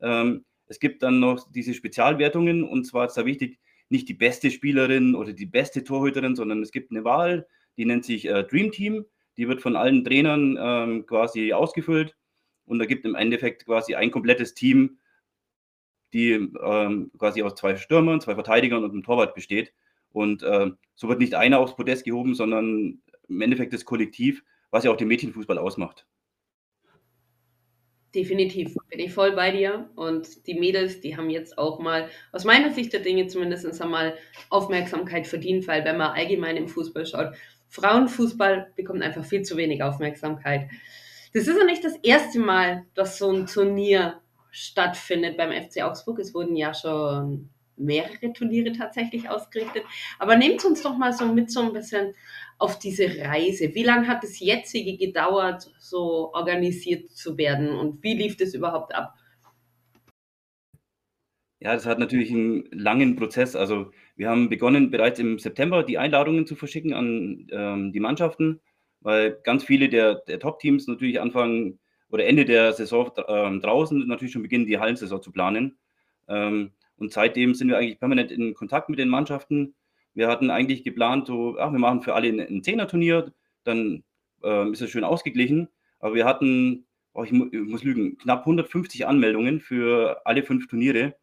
Ähm, 0.00 0.44
es 0.66 0.80
gibt 0.80 1.02
dann 1.02 1.20
noch 1.20 1.50
diese 1.52 1.74
Spezialwertungen 1.74 2.64
und 2.64 2.84
zwar 2.84 3.06
ist 3.06 3.14
da 3.14 3.24
wichtig, 3.24 3.58
nicht 3.88 4.08
die 4.08 4.14
beste 4.14 4.50
Spielerin 4.50 5.14
oder 5.14 5.32
die 5.32 5.46
beste 5.46 5.84
Torhüterin, 5.84 6.34
sondern 6.34 6.62
es 6.62 6.72
gibt 6.72 6.90
eine 6.90 7.04
Wahl, 7.04 7.46
die 7.76 7.84
nennt 7.84 8.04
sich 8.04 8.26
äh, 8.26 8.42
Dream 8.44 8.72
Team. 8.72 9.04
Die 9.36 9.48
wird 9.48 9.62
von 9.62 9.76
allen 9.76 10.04
Trainern 10.04 10.58
ähm, 10.60 11.06
quasi 11.06 11.52
ausgefüllt 11.52 12.14
und 12.66 12.78
da 12.78 12.84
gibt 12.84 13.04
im 13.04 13.14
Endeffekt 13.14 13.64
quasi 13.64 13.94
ein 13.94 14.10
komplettes 14.10 14.54
Team, 14.54 14.98
die 16.12 16.32
ähm, 16.32 17.10
quasi 17.18 17.42
aus 17.42 17.54
zwei 17.54 17.76
Stürmern, 17.76 18.20
zwei 18.20 18.34
Verteidigern 18.34 18.84
und 18.84 18.90
einem 18.90 19.02
Torwart 19.02 19.34
besteht. 19.34 19.72
Und 20.10 20.42
äh, 20.42 20.70
so 20.94 21.08
wird 21.08 21.20
nicht 21.20 21.34
einer 21.34 21.58
aufs 21.58 21.76
Podest 21.76 22.04
gehoben, 22.04 22.34
sondern 22.34 23.00
im 23.28 23.40
Endeffekt 23.40 23.72
das 23.72 23.84
Kollektiv, 23.84 24.44
was 24.70 24.84
ja 24.84 24.90
auch 24.90 24.96
den 24.96 25.08
Mädchenfußball 25.08 25.58
ausmacht. 25.58 26.06
Definitiv, 28.14 28.74
bin 28.90 29.00
ich 29.00 29.12
voll 29.12 29.32
bei 29.32 29.50
dir. 29.52 29.88
Und 29.96 30.46
die 30.46 30.54
Mädels, 30.54 31.00
die 31.00 31.16
haben 31.16 31.30
jetzt 31.30 31.56
auch 31.56 31.78
mal, 31.78 32.10
aus 32.30 32.44
meiner 32.44 32.70
Sicht 32.70 32.92
der 32.92 33.00
Dinge 33.00 33.26
zumindest 33.26 33.80
einmal 33.80 34.16
Aufmerksamkeit 34.50 35.26
verdient, 35.26 35.66
weil 35.66 35.84
wenn 35.84 35.96
man 35.96 36.10
allgemein 36.10 36.58
im 36.58 36.68
Fußball 36.68 37.06
schaut, 37.06 37.34
Frauenfußball 37.68 38.72
bekommt 38.76 39.02
einfach 39.02 39.24
viel 39.24 39.42
zu 39.42 39.56
wenig 39.56 39.82
Aufmerksamkeit. 39.82 40.68
Das 41.32 41.46
ist 41.46 41.56
ja 41.56 41.64
nicht 41.64 41.82
das 41.82 41.96
erste 42.02 42.38
Mal, 42.38 42.84
dass 42.92 43.16
so 43.16 43.30
ein 43.30 43.46
Turnier 43.46 44.20
stattfindet 44.52 45.36
beim 45.36 45.50
FC 45.50 45.82
Augsburg. 45.82 46.20
Es 46.20 46.34
wurden 46.34 46.54
ja 46.54 46.72
schon 46.74 47.50
mehrere 47.76 48.32
Turniere 48.32 48.72
tatsächlich 48.72 49.28
ausgerichtet. 49.28 49.82
Aber 50.18 50.36
nehmt 50.36 50.64
uns 50.64 50.82
doch 50.82 50.96
mal 50.96 51.12
so 51.12 51.26
mit 51.26 51.50
so 51.50 51.62
ein 51.62 51.72
bisschen 51.72 52.14
auf 52.58 52.78
diese 52.78 53.04
Reise. 53.18 53.74
Wie 53.74 53.82
lange 53.82 54.06
hat 54.06 54.22
das 54.22 54.38
jetzige 54.38 54.96
gedauert, 54.96 55.72
so 55.78 56.32
organisiert 56.34 57.10
zu 57.10 57.36
werden 57.38 57.70
und 57.70 58.02
wie 58.02 58.14
lief 58.14 58.36
das 58.36 58.54
überhaupt 58.54 58.94
ab? 58.94 59.14
Ja, 61.60 61.74
das 61.74 61.86
hat 61.86 61.98
natürlich 61.98 62.30
einen 62.30 62.64
langen 62.72 63.16
Prozess. 63.16 63.56
Also 63.56 63.92
wir 64.16 64.28
haben 64.28 64.48
begonnen 64.48 64.90
bereits 64.90 65.18
im 65.18 65.38
September 65.38 65.82
die 65.82 65.96
Einladungen 65.96 66.46
zu 66.46 66.56
verschicken 66.56 66.92
an 66.92 67.46
ähm, 67.52 67.92
die 67.92 68.00
Mannschaften, 68.00 68.60
weil 69.00 69.38
ganz 69.44 69.64
viele 69.64 69.88
der, 69.88 70.16
der 70.26 70.40
Top-Teams 70.40 70.88
natürlich 70.88 71.20
anfangen 71.20 71.78
oder 72.12 72.26
Ende 72.26 72.44
der 72.44 72.74
Saison 72.74 73.10
äh, 73.16 73.58
draußen 73.58 74.06
natürlich 74.06 74.32
schon 74.32 74.42
beginnen, 74.42 74.66
die 74.66 74.78
Hallensaison 74.78 75.22
zu 75.22 75.32
planen. 75.32 75.78
Ähm, 76.28 76.72
und 76.98 77.10
seitdem 77.10 77.54
sind 77.54 77.68
wir 77.68 77.78
eigentlich 77.78 77.98
permanent 77.98 78.30
in 78.30 78.54
Kontakt 78.54 78.90
mit 78.90 78.98
den 78.98 79.08
Mannschaften. 79.08 79.74
Wir 80.14 80.28
hatten 80.28 80.50
eigentlich 80.50 80.84
geplant, 80.84 81.26
so, 81.26 81.56
ach, 81.58 81.72
wir 81.72 81.78
machen 81.78 82.02
für 82.02 82.14
alle 82.14 82.28
ein, 82.28 82.62
Zehner-Turnier, 82.62 83.32
dann 83.64 84.04
äh, 84.44 84.70
ist 84.70 84.82
es 84.82 84.90
schön 84.90 85.04
ausgeglichen. 85.04 85.68
Aber 86.00 86.14
wir 86.14 86.26
hatten, 86.26 86.84
oh, 87.14 87.24
ich, 87.24 87.32
mu 87.32 87.46
ich, 87.50 87.60
muss 87.60 87.82
lügen, 87.82 88.18
knapp 88.18 88.40
150 88.40 89.06
Anmeldungen 89.06 89.60
für 89.60 90.20
alle 90.26 90.42
fünf 90.42 90.68
Turniere, 90.68 91.16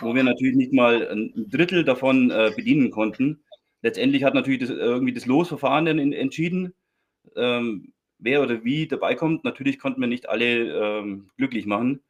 wo 0.00 0.14
wir 0.14 0.22
natürlich 0.22 0.54
nicht 0.54 0.72
mal 0.72 1.08
ein 1.08 1.32
Drittel 1.50 1.84
davon 1.84 2.30
äh, 2.30 2.52
bedienen 2.54 2.92
konnten. 2.92 3.42
Letztendlich 3.82 4.22
hat 4.22 4.34
natürlich 4.34 4.60
das, 4.60 4.70
irgendwie 4.70 5.12
das 5.12 5.26
Losverfahren 5.26 5.88
entschieden. 6.12 6.72
Ähm, 7.34 7.92
wer 8.20 8.42
oder 8.42 8.64
wie 8.64 8.86
dabei 8.86 9.14
kommt. 9.14 9.44
Natürlich 9.44 9.78
konnten 9.78 10.00
wir 10.00 10.08
nicht 10.08 10.28
alle 10.28 10.98
ähm, 11.00 11.30
glücklich 11.36 11.66
machen. 11.66 12.00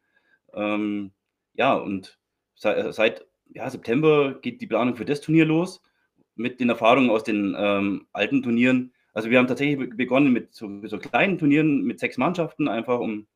Ähm, 0.53 1.11
ja, 1.53 1.73
und 1.73 2.19
seit, 2.55 2.93
seit 2.93 3.25
ja, 3.53 3.69
September 3.69 4.33
geht 4.41 4.61
die 4.61 4.67
Planung 4.67 4.95
für 4.95 5.05
das 5.05 5.21
Turnier 5.21 5.45
los 5.45 5.81
mit 6.35 6.59
den 6.59 6.69
Erfahrungen 6.69 7.09
aus 7.09 7.23
den 7.23 7.55
ähm, 7.57 8.07
alten 8.13 8.41
Turnieren. 8.43 8.93
Also 9.13 9.29
wir 9.29 9.37
haben 9.37 9.47
tatsächlich 9.47 9.95
begonnen 9.95 10.31
mit 10.31 10.53
so, 10.53 10.69
so, 10.87 10.97
kleinen 10.97 11.37
Turnieren 11.37 11.83
mit 11.83 11.99
sechs 11.99 12.17
Mannschaften, 12.17 12.67
einfach 12.67 12.99
um 12.99 13.27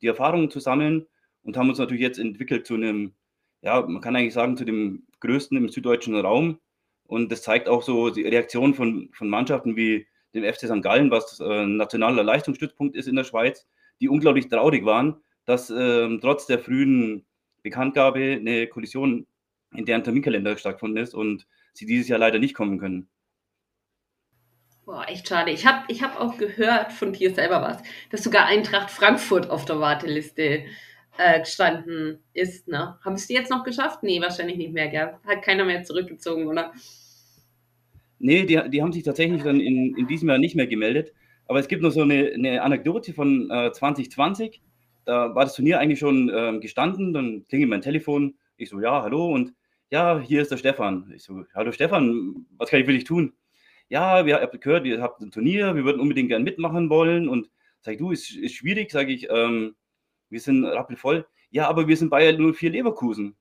die 0.00 0.06
Erfahrungen 0.06 0.50
zu 0.50 0.60
sammeln 0.60 1.06
und 1.42 1.56
haben 1.56 1.68
uns 1.68 1.78
natürlich 1.78 2.02
jetzt 2.02 2.18
entwickelt 2.18 2.66
zu 2.66 2.74
einem, 2.74 3.12
ja, 3.60 3.82
man 3.82 4.00
kann 4.00 4.16
eigentlich 4.16 4.32
sagen, 4.32 4.56
zu 4.56 4.64
dem 4.64 5.06
größten 5.20 5.56
im 5.56 5.68
süddeutschen 5.68 6.16
Raum. 6.16 6.58
Und 7.04 7.30
das 7.32 7.42
zeigt 7.42 7.68
auch 7.68 7.82
so 7.82 8.10
die 8.10 8.22
Reaktion 8.22 8.72
von, 8.72 9.10
von 9.12 9.28
Mannschaften 9.28 9.76
wie 9.76 10.06
dem 10.34 10.44
FC 10.44 10.66
St. 10.66 10.82
Gallen, 10.82 11.10
was 11.10 11.40
äh, 11.40 11.66
nationaler 11.66 12.22
Leistungsstützpunkt 12.22 12.96
ist 12.96 13.08
in 13.08 13.16
der 13.16 13.24
Schweiz, 13.24 13.66
die 14.00 14.08
unglaublich 14.08 14.48
traurig 14.48 14.84
waren, 14.84 15.20
dass 15.44 15.70
äh, 15.70 16.18
trotz 16.20 16.46
der 16.46 16.58
frühen 16.58 17.24
Bekanntgabe 17.62 18.38
eine 18.40 18.66
Kollision 18.66 19.26
in 19.74 19.84
deren 19.84 20.04
Terminkalender 20.04 20.56
stattgefunden 20.56 21.02
ist 21.02 21.14
und 21.14 21.46
sie 21.72 21.86
dieses 21.86 22.08
Jahr 22.08 22.18
leider 22.18 22.38
nicht 22.38 22.54
kommen 22.54 22.78
können. 22.78 23.08
Boah, 24.84 25.06
echt 25.08 25.28
schade. 25.28 25.52
Ich 25.52 25.66
habe 25.66 25.84
ich 25.88 26.02
hab 26.02 26.18
auch 26.18 26.36
gehört 26.36 26.92
von 26.92 27.12
dir 27.12 27.32
selber 27.34 27.62
was, 27.62 27.82
dass 28.10 28.24
sogar 28.24 28.46
Eintracht 28.46 28.90
Frankfurt 28.90 29.48
auf 29.48 29.64
der 29.64 29.78
Warteliste 29.78 30.64
äh, 31.16 31.40
gestanden 31.40 32.18
ist. 32.32 32.66
Ne? 32.66 32.98
Haben 33.04 33.14
es 33.14 33.26
die 33.26 33.34
jetzt 33.34 33.50
noch 33.50 33.62
geschafft? 33.62 34.02
Nee, 34.02 34.20
wahrscheinlich 34.20 34.56
nicht 34.56 34.72
mehr, 34.72 34.88
gell? 34.88 35.14
Hat 35.26 35.42
keiner 35.42 35.64
mehr 35.64 35.84
zurückgezogen, 35.84 36.46
oder? 36.48 36.72
Nee, 38.20 38.44
die, 38.44 38.60
die 38.70 38.82
haben 38.82 38.92
sich 38.92 39.02
tatsächlich 39.02 39.42
dann 39.42 39.60
in, 39.60 39.96
in 39.96 40.06
diesem 40.06 40.28
Jahr 40.28 40.38
nicht 40.38 40.54
mehr 40.54 40.66
gemeldet. 40.66 41.14
Aber 41.46 41.58
es 41.58 41.68
gibt 41.68 41.82
noch 41.82 41.90
so 41.90 42.02
eine, 42.02 42.32
eine 42.34 42.62
Anekdote 42.62 43.14
von 43.14 43.50
äh, 43.50 43.72
2020. 43.72 44.62
Da 45.06 45.34
war 45.34 45.44
das 45.44 45.54
Turnier 45.54 45.80
eigentlich 45.80 45.98
schon 45.98 46.30
ähm, 46.32 46.60
gestanden. 46.60 47.14
Dann 47.14 47.46
klingelt 47.48 47.70
mein 47.70 47.80
Telefon. 47.80 48.34
Ich 48.58 48.68
so, 48.68 48.78
ja, 48.78 49.02
hallo. 49.02 49.32
Und 49.32 49.54
ja, 49.90 50.20
hier 50.20 50.42
ist 50.42 50.50
der 50.50 50.58
Stefan. 50.58 51.10
Ich 51.16 51.22
so, 51.24 51.44
hallo 51.54 51.72
Stefan, 51.72 52.46
was 52.58 52.68
kann 52.68 52.80
ich 52.80 52.86
für 52.86 52.92
dich 52.92 53.04
tun? 53.04 53.32
Ja, 53.88 54.26
wir 54.26 54.40
haben 54.40 54.60
gehört, 54.60 54.86
ihr 54.86 55.00
habt 55.00 55.20
ein 55.22 55.32
Turnier, 55.32 55.74
wir 55.74 55.84
würden 55.84 56.00
unbedingt 56.00 56.28
gerne 56.28 56.44
mitmachen 56.44 56.90
wollen. 56.90 57.26
Und 57.26 57.50
sag 57.80 57.92
ich, 57.92 57.98
du, 57.98 58.10
ist, 58.10 58.36
ist 58.36 58.54
schwierig, 58.54 58.90
sage 58.90 59.12
ich, 59.12 59.28
ähm, 59.30 59.74
wir 60.28 60.40
sind 60.40 60.64
rappelvoll. 60.66 61.26
Ja, 61.50 61.68
aber 61.68 61.88
wir 61.88 61.96
sind 61.96 62.10
Bayern 62.10 62.52
04 62.52 62.70
Leverkusen. 62.70 63.34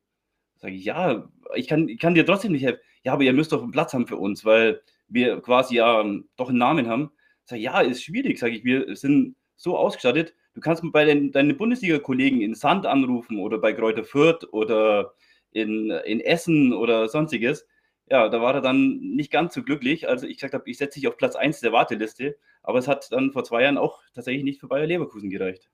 Sage 0.56 0.74
ich, 0.74 0.86
ja, 0.86 1.30
ich 1.54 1.68
kann, 1.68 1.90
ich 1.90 2.00
kann 2.00 2.16
dir 2.16 2.26
trotzdem 2.26 2.54
nicht 2.54 2.64
helfen. 2.64 2.80
Ja, 3.04 3.14
aber 3.14 3.24
ihr 3.24 3.34
müsst 3.34 3.52
doch 3.52 3.62
einen 3.62 3.72
Platz 3.72 3.94
haben 3.94 4.08
für 4.08 4.18
uns, 4.18 4.46
weil 4.46 4.82
wir 5.08 5.42
quasi 5.42 5.76
ja 5.76 6.02
ähm, 6.02 6.30
doch 6.36 6.50
einen 6.50 6.58
Namen 6.58 6.88
haben. 6.88 7.12
Ich, 7.52 7.62
ja, 7.62 7.82
ist 7.82 8.04
schwierig, 8.04 8.40
sage 8.40 8.56
ich, 8.56 8.64
wir 8.64 8.96
sind 8.96 9.36
so 9.56 9.78
ausgestattet. 9.78 10.36
Du 10.54 10.62
kannst 10.62 10.84
bei 10.92 11.06
den, 11.06 11.32
deinen 11.32 11.58
Bundesliga-Kollegen 11.58 12.42
in 12.42 12.56
Sand 12.56 12.86
anrufen 12.86 13.40
oder 13.40 13.58
bei 13.58 13.74
Kräuter 13.74 14.04
Fürth 14.04 14.46
oder 14.52 15.14
in, 15.52 15.90
in 15.90 16.22
Essen 16.22 16.74
oder 16.74 17.08
sonstiges. 17.08 17.66
Ja, 18.10 18.28
da 18.30 18.42
war 18.42 18.56
er 18.56 18.62
dann 18.62 19.00
nicht 19.00 19.32
ganz 19.32 19.54
so 19.54 19.64
glücklich. 19.64 20.10
Also 20.10 20.28
ich 20.28 20.38
gesagt 20.38 20.54
habe, 20.54 20.70
ich 20.70 20.78
setze 20.78 21.00
dich 21.00 21.08
auf 21.08 21.18
Platz 21.18 21.36
1 21.36 21.62
der 21.62 21.72
Warteliste. 21.72 22.38
Aber 22.64 22.80
es 22.80 22.88
hat 22.88 23.12
dann 23.12 23.32
vor 23.32 23.44
zwei 23.44 23.64
Jahren 23.64 23.78
auch 23.78 24.02
tatsächlich 24.14 24.44
nicht 24.44 24.60
für 24.60 24.68
Bayer 24.68 24.88
Leverkusen 24.88 25.30
gereicht. 25.30 25.70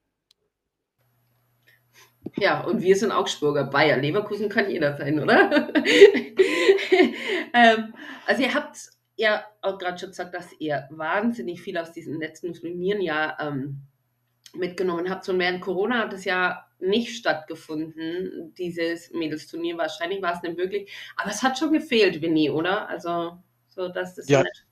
Ja, 2.37 2.63
und 2.63 2.81
wir 2.81 2.95
sind 2.95 3.11
Augsburger. 3.11 3.65
Bayer 3.65 3.97
Leverkusen 3.97 4.49
kann 4.49 4.69
jeder 4.69 4.97
sein, 4.97 5.19
oder? 5.19 5.69
ähm, 7.53 7.93
also 8.25 8.41
ihr 8.41 8.53
habt 8.53 8.77
ja 9.15 9.45
auch 9.61 9.77
gerade 9.77 9.97
schon 9.97 10.09
gesagt, 10.09 10.33
dass 10.33 10.49
ihr 10.59 10.87
wahnsinnig 10.89 11.61
viel 11.61 11.77
aus 11.77 11.91
diesen 11.91 12.19
letzten 12.19 12.53
Turnieren 12.53 13.01
ja 13.01 13.37
ähm, 13.39 13.81
mitgenommen 14.53 15.09
habt. 15.09 15.27
Und 15.29 15.39
während 15.39 15.61
Corona 15.61 15.99
hat 15.99 16.13
es 16.13 16.25
ja 16.25 16.65
nicht 16.79 17.15
stattgefunden, 17.15 18.53
dieses 18.57 19.11
Mädelsturnier. 19.11 19.77
Wahrscheinlich 19.77 20.21
war 20.21 20.33
es 20.35 20.41
nicht 20.41 20.57
möglich. 20.57 20.91
Aber 21.15 21.29
es 21.29 21.43
hat 21.43 21.57
schon 21.57 21.71
gefehlt, 21.71 22.21
Winnie, 22.21 22.49
oder? 22.49 22.89
Also, 22.89 23.37
so 23.69 23.87
dass 23.87 24.15
das 24.15 24.27
Ja, 24.27 24.43
nicht 24.43 24.64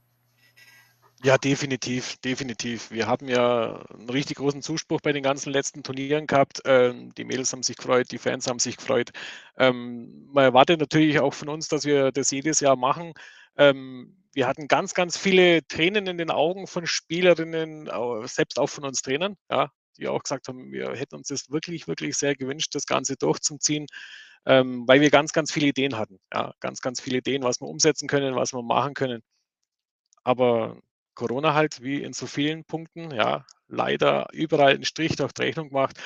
Ja, 1.24 1.38
definitiv, 1.38 2.18
definitiv. 2.18 2.90
Wir 2.90 3.06
haben 3.06 3.28
ja 3.28 3.76
einen 3.94 4.10
richtig 4.10 4.36
großen 4.36 4.60
Zuspruch 4.60 5.00
bei 5.00 5.12
den 5.12 5.22
ganzen 5.22 5.50
letzten 5.52 5.82
Turnieren 5.82 6.26
gehabt. 6.26 6.60
Ähm, 6.66 7.14
die 7.14 7.24
Mädels 7.24 7.50
haben 7.52 7.62
sich 7.62 7.76
gefreut, 7.76 8.10
die 8.10 8.18
Fans 8.18 8.46
haben 8.46 8.58
sich 8.58 8.76
gefreut. 8.76 9.10
Ähm, 9.56 10.26
man 10.32 10.44
erwartet 10.44 10.80
natürlich 10.80 11.18
auch 11.20 11.32
von 11.32 11.48
uns, 11.48 11.68
dass 11.68 11.86
wir 11.86 12.12
das 12.12 12.30
jedes 12.30 12.60
Jahr 12.60 12.76
machen. 12.76 13.14
Ähm, 13.56 14.14
wir 14.34 14.46
hatten 14.46 14.68
ganz, 14.68 14.92
ganz 14.92 15.16
viele 15.16 15.66
Tränen 15.66 16.06
in 16.08 16.18
den 16.18 16.30
Augen 16.30 16.66
von 16.66 16.86
Spielerinnen, 16.86 17.88
selbst 18.26 18.58
auch 18.58 18.66
von 18.68 18.84
uns 18.84 19.00
Trainern, 19.00 19.36
ja, 19.50 19.70
die 19.96 20.08
auch 20.08 20.22
gesagt 20.22 20.48
haben, 20.48 20.72
wir 20.72 20.90
hätten 20.94 21.14
uns 21.14 21.28
das 21.28 21.50
wirklich, 21.50 21.88
wirklich 21.88 22.16
sehr 22.18 22.34
gewünscht, 22.34 22.74
das 22.74 22.84
Ganze 22.84 23.16
durchzuziehen, 23.16 23.86
ähm, 24.44 24.84
weil 24.86 25.00
wir 25.00 25.10
ganz, 25.10 25.32
ganz 25.32 25.52
viele 25.52 25.68
Ideen 25.68 25.96
hatten. 25.96 26.18
Ja, 26.34 26.52
ganz, 26.60 26.82
ganz 26.82 27.00
viele 27.00 27.18
Ideen, 27.18 27.44
was 27.44 27.60
wir 27.62 27.68
umsetzen 27.68 28.08
können, 28.08 28.34
was 28.36 28.52
wir 28.52 28.62
machen 28.62 28.92
können. 28.94 29.22
Aber 30.24 30.76
Corona 31.14 31.54
halt 31.54 31.82
wie 31.82 32.02
in 32.02 32.12
so 32.12 32.26
vielen 32.26 32.64
Punkten, 32.64 33.10
ja, 33.12 33.44
leider 33.68 34.28
überall 34.32 34.74
einen 34.74 34.84
Strich 34.84 35.16
durch 35.16 35.32
die 35.32 35.42
Rechnung 35.42 35.68
gemacht. 35.68 35.98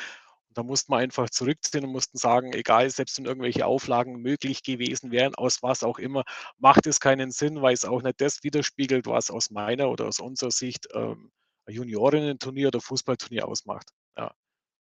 Und 0.49 0.59
da 0.59 0.63
mussten 0.63 0.93
wir 0.93 0.99
einfach 0.99 1.31
zurückziehen 1.31 1.85
und 1.85 1.93
mussten 1.93 2.19
sagen, 2.19 2.53
egal, 2.53 2.91
selbst 2.91 3.19
wenn 3.19 3.27
irgendwelche 3.27 3.67
Auflagen 3.67 4.21
möglich 4.23 4.63
gewesen 4.63 5.11
wären, 5.11 5.35
aus 5.35 5.63
was 5.63 5.83
auch 5.83 5.99
immer, 5.99 6.25
macht 6.59 6.87
es 6.87 7.01
keinen 7.01 7.31
Sinn, 7.31 7.63
weil 7.63 7.75
es 7.75 7.85
auch 7.85 8.03
nicht 8.03 8.21
das 8.21 8.43
widerspiegelt, 8.45 9.07
was 9.07 9.31
aus 9.31 9.51
meiner 9.51 9.91
oder 9.91 10.07
aus 10.07 10.21
unserer 10.21 10.51
Sicht 10.51 10.87
ähm, 10.95 11.31
Juniorinnen-Turnier 11.69 12.69
oder 12.69 12.81
Fußballturnier 12.81 13.47
ausmacht. 13.47 13.91
Ja. 14.17 14.33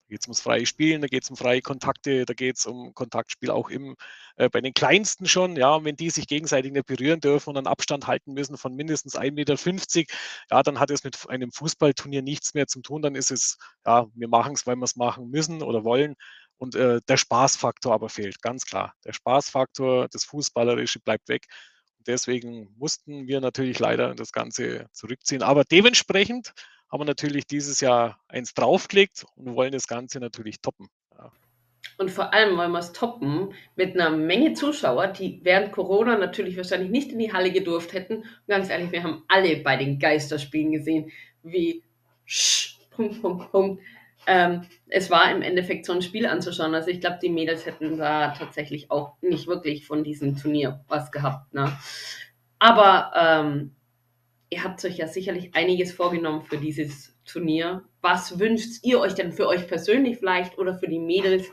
Da 0.08 0.14
geht 0.14 0.22
es 0.22 0.28
ums 0.28 0.40
freie 0.40 0.66
Spielen, 0.66 1.02
da 1.02 1.08
geht 1.08 1.24
es 1.24 1.30
um 1.30 1.36
freie 1.36 1.62
Kontakte, 1.62 2.26
da 2.26 2.34
geht 2.34 2.58
es 2.58 2.66
um 2.66 2.94
Kontaktspiel 2.94 3.52
auch 3.52 3.70
im, 3.70 3.98
äh, 4.38 4.50
bei 4.50 4.62
den 4.62 4.74
Kleinsten 4.74 5.28
schon, 5.28 5.58
ja, 5.58 5.76
und 5.76 5.84
wenn 5.84 5.98
die 5.98 6.10
sich 6.10 6.28
gegenseitig 6.28 6.72
nicht 6.72 6.86
berühren 6.86 7.20
dürfen 7.20 7.50
und 7.50 7.58
einen 7.58 7.68
Abstand 7.68 8.08
halten 8.08 8.34
müssen 8.34 8.58
von 8.58 8.74
mindestens 8.74 9.18
1,50 9.18 9.32
Meter, 9.34 10.14
ja, 10.50 10.64
dann 10.64 10.80
hat 10.80 10.92
es 10.92 11.04
mit 11.04 11.30
einem 11.30 11.52
Fußballturnier 11.52 12.22
nichts 12.22 12.54
mehr 12.54 12.68
zu 12.68 12.82
tun, 12.82 13.02
dann 13.02 13.16
ist 13.16 13.32
es, 13.32 13.58
ja, 13.86 14.06
wir 14.14 14.30
machen 14.30 14.54
es, 14.54 14.66
weil 14.66 14.78
wir 14.78 14.86
es 14.86 14.96
machen 14.96 15.30
müssen 15.30 15.62
oder 15.62 15.84
wollen. 15.84 16.16
Und 16.58 16.76
äh, 16.76 17.02
der 17.08 17.18
Spaßfaktor 17.18 17.94
aber 17.94 18.10
fehlt, 18.10 18.42
ganz 18.42 18.66
klar. 18.66 18.94
Der 19.06 19.14
Spaßfaktor, 19.14 20.08
das 20.10 20.24
Fußballerische 20.24 21.00
bleibt 21.02 21.28
weg. 21.30 21.46
Und 21.98 22.08
deswegen 22.08 22.74
mussten 22.78 23.28
wir 23.28 23.42
natürlich 23.42 23.80
leider 23.80 24.16
das 24.16 24.32
Ganze 24.32 24.88
zurückziehen. 24.94 25.44
Aber 25.44 25.66
dementsprechend 25.66 26.54
haben 26.90 27.02
wir 27.02 27.06
natürlich 27.06 27.48
dieses 27.48 27.82
Jahr 27.82 28.20
eins 28.28 28.54
draufgelegt 28.54 29.26
und 29.36 29.56
wollen 29.56 29.72
das 29.72 29.88
Ganze 29.88 30.20
natürlich 30.20 30.62
toppen. 30.62 30.88
Ja. 31.18 31.32
Und 31.98 32.12
vor 32.12 32.34
allem 32.34 32.58
wollen 32.58 32.72
wir 32.72 32.80
es 32.80 32.94
toppen 32.94 33.54
mit 33.76 33.96
einer 33.96 34.10
Menge 34.10 34.54
Zuschauer, 34.54 35.08
die 35.08 35.40
während 35.44 35.72
Corona 35.72 36.18
natürlich 36.18 36.56
wahrscheinlich 36.58 36.92
nicht 36.92 37.12
in 37.12 37.20
die 37.20 37.34
Halle 37.34 37.52
gedurft 37.52 37.94
hätten. 37.94 38.18
Und 38.18 38.48
ganz 38.48 38.70
ehrlich, 38.70 38.92
wir 38.92 39.04
haben 39.04 39.24
alle 39.28 39.58
bei 39.58 39.78
den 39.78 40.00
Geisterspielen 40.00 40.72
gesehen, 40.72 41.12
wie 41.44 41.84
sch, 42.26 42.80
Punkt, 42.92 43.22
Punkt, 43.22 43.52
Punkt. 43.52 43.84
Ähm, 44.26 44.66
es 44.90 45.10
war 45.10 45.32
im 45.32 45.42
Endeffekt 45.42 45.86
so 45.86 45.94
ein 45.94 46.02
Spiel 46.02 46.26
anzuschauen. 46.26 46.76
Also 46.76 46.90
ich 46.90 47.00
glaube, 47.00 47.20
die 47.22 47.30
Mädels 47.30 47.66
hätten 47.66 47.98
da 47.98 48.32
tatsächlich 48.32 48.92
auch 48.92 49.14
nicht 49.22 49.48
wirklich 49.48 49.86
von 49.86 50.04
diesem 50.04 50.36
Turnier 50.38 50.84
was 50.88 51.12
gehabt. 51.12 51.54
Ne? 51.54 51.72
Aber 52.60 53.12
ähm, 53.16 53.77
ihr 54.50 54.64
habt 54.64 54.84
euch 54.86 54.98
ja 54.98 55.08
sicherlich 55.08 55.54
einiges 55.56 55.92
vorgenommen 55.92 56.42
für 56.44 56.58
dieses 56.58 57.16
Turnier. 57.26 57.84
Was 58.02 58.40
wünscht 58.40 58.84
ihr 58.84 59.00
euch 59.00 59.14
denn 59.14 59.32
für 59.32 59.48
euch 59.48 59.68
persönlich 59.68 60.18
vielleicht 60.18 60.58
oder 60.58 60.78
für 60.78 60.88
die 60.88 61.00
Mädels? 61.00 61.48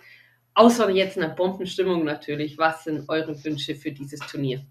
Außer 0.54 0.88
jetzt 0.90 1.18
einer 1.18 1.30
Bombenstimmung 1.30 2.04
natürlich. 2.04 2.58
Was 2.58 2.84
sind 2.84 3.08
eure 3.08 3.42
Wünsche 3.44 3.74
für 3.74 3.90
dieses 3.90 4.20
Turnier? 4.20 4.64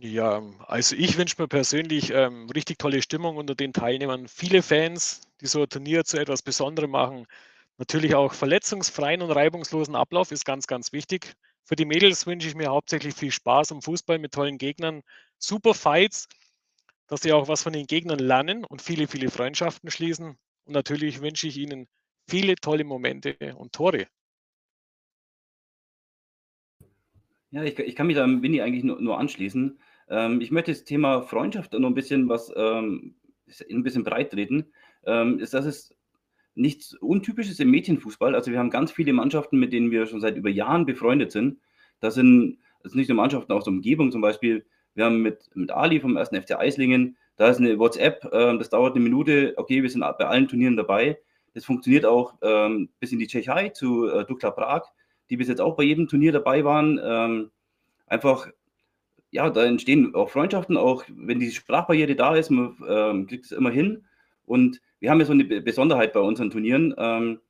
Ja, 0.00 0.42
also 0.66 0.94
ich 0.96 1.18
wünsche 1.18 1.36
mir 1.38 1.48
persönlich 1.48 2.10
ähm, 2.10 2.48
richtig 2.50 2.78
tolle 2.78 3.02
Stimmung 3.02 3.36
unter 3.36 3.54
den 3.54 3.72
Teilnehmern. 3.72 4.28
Viele 4.28 4.62
Fans, 4.62 5.22
die 5.40 5.46
so 5.46 5.62
ein 5.62 5.68
Turnier 5.68 6.04
zu 6.04 6.18
etwas 6.18 6.42
Besonderem 6.42 6.90
machen. 6.90 7.26
Natürlich 7.78 8.14
auch 8.14 8.32
verletzungsfreien 8.32 9.22
und 9.22 9.30
reibungslosen 9.30 9.94
Ablauf 9.96 10.32
ist 10.32 10.44
ganz, 10.44 10.66
ganz 10.66 10.92
wichtig. 10.92 11.34
Für 11.64 11.76
die 11.76 11.84
Mädels 11.84 12.26
wünsche 12.26 12.48
ich 12.48 12.54
mir 12.54 12.70
hauptsächlich 12.70 13.14
viel 13.14 13.30
Spaß 13.30 13.72
am 13.72 13.82
Fußball 13.82 14.18
mit 14.18 14.32
tollen 14.32 14.58
Gegnern, 14.58 15.02
super 15.38 15.74
Fights, 15.74 16.28
dass 17.08 17.22
sie 17.22 17.32
auch 17.32 17.48
was 17.48 17.62
von 17.62 17.72
den 17.72 17.86
Gegnern 17.86 18.18
lernen 18.18 18.64
und 18.64 18.82
viele, 18.82 19.08
viele 19.08 19.30
Freundschaften 19.30 19.90
schließen. 19.90 20.36
Und 20.64 20.72
natürlich 20.72 21.20
wünsche 21.20 21.48
ich 21.48 21.56
ihnen 21.58 21.88
viele 22.28 22.54
tolle 22.56 22.84
Momente 22.84 23.36
und 23.56 23.72
Tore. 23.72 24.06
Ja, 27.50 27.64
ich, 27.64 27.78
ich 27.78 27.96
kann 27.96 28.06
mich 28.06 28.16
da 28.16 28.26
Winnie 28.26 28.60
eigentlich 28.60 28.84
nur, 28.84 29.00
nur 29.00 29.18
anschließen. 29.18 29.78
Ähm, 30.10 30.40
ich 30.42 30.50
möchte 30.50 30.70
das 30.70 30.84
Thema 30.84 31.22
Freundschaft 31.22 31.72
noch 31.72 31.88
ein 31.88 31.94
bisschen 31.94 32.28
was 32.28 32.52
ähm, 32.54 33.16
ein 33.70 33.82
bisschen 33.82 34.04
breit 34.04 34.30
treten. 34.30 34.66
Ähm, 35.06 35.38
ist, 35.38 35.54
dass 35.54 35.64
es 35.64 35.96
nichts 36.54 36.94
Untypisches 36.94 37.60
im 37.60 37.70
Mädchenfußball. 37.70 38.34
Also 38.34 38.50
wir 38.50 38.58
haben 38.58 38.70
ganz 38.70 38.92
viele 38.92 39.14
Mannschaften, 39.14 39.58
mit 39.58 39.72
denen 39.72 39.90
wir 39.90 40.06
schon 40.06 40.20
seit 40.20 40.36
über 40.36 40.50
Jahren 40.50 40.84
befreundet 40.84 41.32
sind. 41.32 41.58
Das 42.00 42.14
sind, 42.14 42.58
das 42.82 42.92
sind 42.92 42.98
nicht 42.98 43.08
nur 43.08 43.16
Mannschaften 43.16 43.52
aus 43.52 43.64
der 43.64 43.72
Umgebung, 43.72 44.12
zum 44.12 44.20
Beispiel, 44.20 44.66
wir 44.98 45.04
haben 45.04 45.22
mit, 45.22 45.48
mit 45.54 45.70
Ali 45.70 46.00
vom 46.00 46.16
1. 46.16 46.30
FC 46.30 46.56
Eislingen, 46.58 47.16
da 47.36 47.48
ist 47.48 47.58
eine 47.58 47.78
WhatsApp, 47.78 48.24
äh, 48.32 48.58
das 48.58 48.68
dauert 48.68 48.96
eine 48.96 49.04
Minute, 49.04 49.54
okay, 49.56 49.80
wir 49.82 49.88
sind 49.88 50.00
bei 50.00 50.26
allen 50.26 50.48
Turnieren 50.48 50.76
dabei. 50.76 51.18
Das 51.54 51.64
funktioniert 51.64 52.04
auch 52.04 52.34
ähm, 52.42 52.88
bis 52.98 53.12
in 53.12 53.20
die 53.20 53.28
Tschechei 53.28 53.68
zu 53.68 54.08
äh, 54.08 54.24
Dukla 54.24 54.50
Prag, 54.50 54.82
die 55.30 55.36
bis 55.36 55.48
jetzt 55.48 55.60
auch 55.60 55.76
bei 55.76 55.84
jedem 55.84 56.08
Turnier 56.08 56.32
dabei 56.32 56.64
waren. 56.64 57.00
Ähm, 57.02 57.50
einfach, 58.06 58.48
ja, 59.30 59.48
da 59.50 59.64
entstehen 59.64 60.14
auch 60.16 60.30
Freundschaften, 60.30 60.76
auch 60.76 61.04
wenn 61.08 61.38
die 61.38 61.52
Sprachbarriere 61.52 62.16
da 62.16 62.34
ist, 62.34 62.50
man 62.50 62.76
ähm, 62.86 63.26
kriegt 63.28 63.44
es 63.44 63.52
immer 63.52 63.70
hin. 63.70 64.04
Und 64.46 64.80
wir 64.98 65.10
haben 65.10 65.20
ja 65.20 65.26
so 65.26 65.32
eine 65.32 65.44
Besonderheit 65.44 66.12
bei 66.12 66.20
unseren 66.20 66.50
Turnieren. 66.50 66.92
Ähm, 66.98 67.40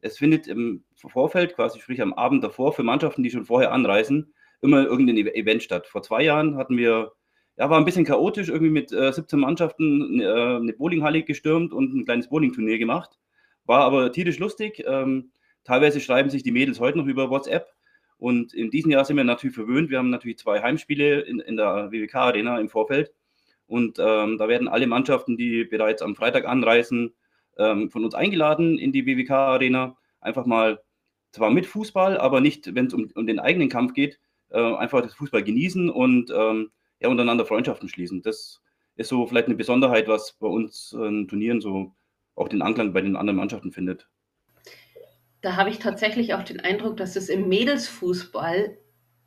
es 0.00 0.18
findet 0.18 0.48
im 0.48 0.82
Vorfeld, 0.96 1.54
quasi 1.54 1.78
sprich 1.78 2.02
am 2.02 2.12
Abend 2.12 2.42
davor, 2.42 2.72
für 2.72 2.82
Mannschaften, 2.82 3.22
die 3.22 3.30
schon 3.30 3.44
vorher 3.44 3.70
anreisen, 3.70 4.34
immer 4.60 4.84
irgendein 4.84 5.16
Event 5.16 5.62
statt. 5.62 5.86
Vor 5.86 6.02
zwei 6.02 6.22
Jahren 6.22 6.56
hatten 6.56 6.76
wir, 6.76 7.12
ja, 7.56 7.70
war 7.70 7.78
ein 7.78 7.84
bisschen 7.84 8.04
chaotisch, 8.04 8.48
irgendwie 8.48 8.70
mit 8.70 8.92
äh, 8.92 9.12
17 9.12 9.38
Mannschaften 9.38 10.20
äh, 10.20 10.24
eine 10.24 10.72
Bowlinghalle 10.72 11.22
gestürmt 11.22 11.72
und 11.72 11.94
ein 11.94 12.04
kleines 12.04 12.28
Bowlingturnier 12.28 12.78
gemacht. 12.78 13.18
War 13.64 13.82
aber 13.82 14.12
tierisch 14.12 14.38
lustig. 14.38 14.82
Ähm, 14.86 15.30
teilweise 15.64 16.00
schreiben 16.00 16.30
sich 16.30 16.42
die 16.42 16.52
Mädels 16.52 16.80
heute 16.80 16.98
noch 16.98 17.06
über 17.06 17.30
WhatsApp. 17.30 17.68
Und 18.18 18.52
in 18.52 18.70
diesem 18.70 18.90
Jahr 18.90 19.04
sind 19.04 19.16
wir 19.16 19.24
natürlich 19.24 19.54
verwöhnt. 19.54 19.90
Wir 19.90 19.98
haben 19.98 20.10
natürlich 20.10 20.38
zwei 20.38 20.60
Heimspiele 20.60 21.20
in, 21.20 21.38
in 21.40 21.56
der 21.56 21.92
WWK-Arena 21.92 22.58
im 22.58 22.68
Vorfeld. 22.68 23.12
Und 23.68 23.98
ähm, 24.00 24.38
da 24.38 24.48
werden 24.48 24.66
alle 24.66 24.86
Mannschaften, 24.86 25.36
die 25.36 25.64
bereits 25.64 26.02
am 26.02 26.16
Freitag 26.16 26.46
anreisen, 26.46 27.14
ähm, 27.58 27.90
von 27.90 28.04
uns 28.04 28.14
eingeladen 28.14 28.78
in 28.78 28.92
die 28.92 29.06
WWK-Arena. 29.06 29.96
Einfach 30.20 30.46
mal, 30.46 30.80
zwar 31.30 31.50
mit 31.50 31.66
Fußball, 31.66 32.16
aber 32.18 32.40
nicht, 32.40 32.74
wenn 32.74 32.86
es 32.86 32.94
um, 32.94 33.10
um, 33.14 33.26
den 33.26 33.38
eigenen 33.38 33.68
Kampf 33.68 33.92
geht, 33.92 34.18
äh, 34.50 34.74
einfach 34.74 35.02
das 35.02 35.14
Fußball 35.14 35.42
genießen 35.42 35.90
und 35.90 36.30
ähm, 36.30 36.70
ja, 37.00 37.08
untereinander 37.08 37.46
Freundschaften 37.46 37.88
schließen. 37.88 38.22
Das 38.22 38.60
ist 38.96 39.08
so 39.08 39.26
vielleicht 39.26 39.46
eine 39.46 39.56
Besonderheit, 39.56 40.08
was 40.08 40.32
bei 40.32 40.48
uns 40.48 40.92
äh, 40.92 41.24
Turnieren 41.26 41.60
so 41.60 41.94
auch 42.34 42.48
den 42.48 42.62
Anklang 42.62 42.92
bei 42.92 43.00
den 43.00 43.16
anderen 43.16 43.36
Mannschaften 43.36 43.72
findet. 43.72 44.08
Da 45.40 45.56
habe 45.56 45.70
ich 45.70 45.78
tatsächlich 45.78 46.34
auch 46.34 46.42
den 46.42 46.60
Eindruck, 46.60 46.96
dass 46.96 47.16
es 47.16 47.28
im 47.28 47.48
Mädelsfußball 47.48 48.76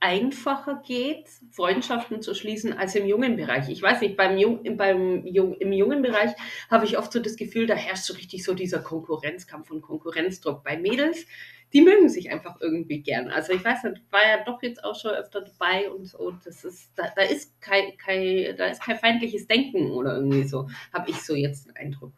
einfacher 0.02 0.82
geht, 0.86 1.30
Freundschaften 1.52 2.22
zu 2.22 2.34
schließen 2.34 2.74
als 2.74 2.96
im 2.96 3.06
jungen 3.06 3.36
Bereich. 3.36 3.70
Ich 3.70 3.82
weiß 3.82 4.02
nicht, 4.02 4.18
beim, 4.18 4.36
Jung, 4.38 4.76
beim 4.76 5.26
Jung, 5.28 5.54
im 5.54 5.72
jungen 5.72 6.02
Bereich 6.02 6.32
habe 6.72 6.86
ich 6.86 6.98
oft 6.98 7.14
so 7.14 7.20
das 7.20 7.36
Gefühl, 7.36 7.68
da 7.68 7.76
herrscht 7.76 8.06
so 8.06 8.16
richtig 8.16 8.44
so 8.44 8.56
dieser 8.56 8.80
Konkurrenzkampf 8.80 9.70
und 9.70 9.82
Konkurrenzdruck. 9.82 10.64
Bei 10.64 10.76
Mädels, 10.76 11.28
die 11.74 11.82
mögen 11.82 12.10
sich 12.10 12.32
einfach 12.32 12.60
irgendwie 12.60 13.02
gern. 13.02 13.30
Also 13.30 13.54
ich 13.54 13.64
weiß 13.64 13.84
nicht, 13.84 14.02
war 14.12 14.22
ja 14.22 14.44
doch 14.44 14.62
jetzt 14.62 14.84
auch 14.84 15.00
schon 15.00 15.12
öfter 15.12 15.42
dabei 15.42 15.90
und 15.90 16.06
so. 16.06 16.34
Das 16.44 16.64
ist, 16.64 16.92
da, 16.96 17.12
da 17.16 17.22
ist 17.24 17.60
kein, 17.62 17.98
kein, 17.98 18.56
da 18.58 18.66
ist 18.68 18.84
kein 18.84 18.98
feindliches 18.98 19.48
Denken 19.48 19.92
oder 19.92 20.16
irgendwie 20.16 20.44
so, 20.44 20.70
habe 20.94 21.10
ich 21.10 21.22
so 21.22 21.36
jetzt 21.36 21.68
den 21.68 21.76
Eindruck. 21.76 22.14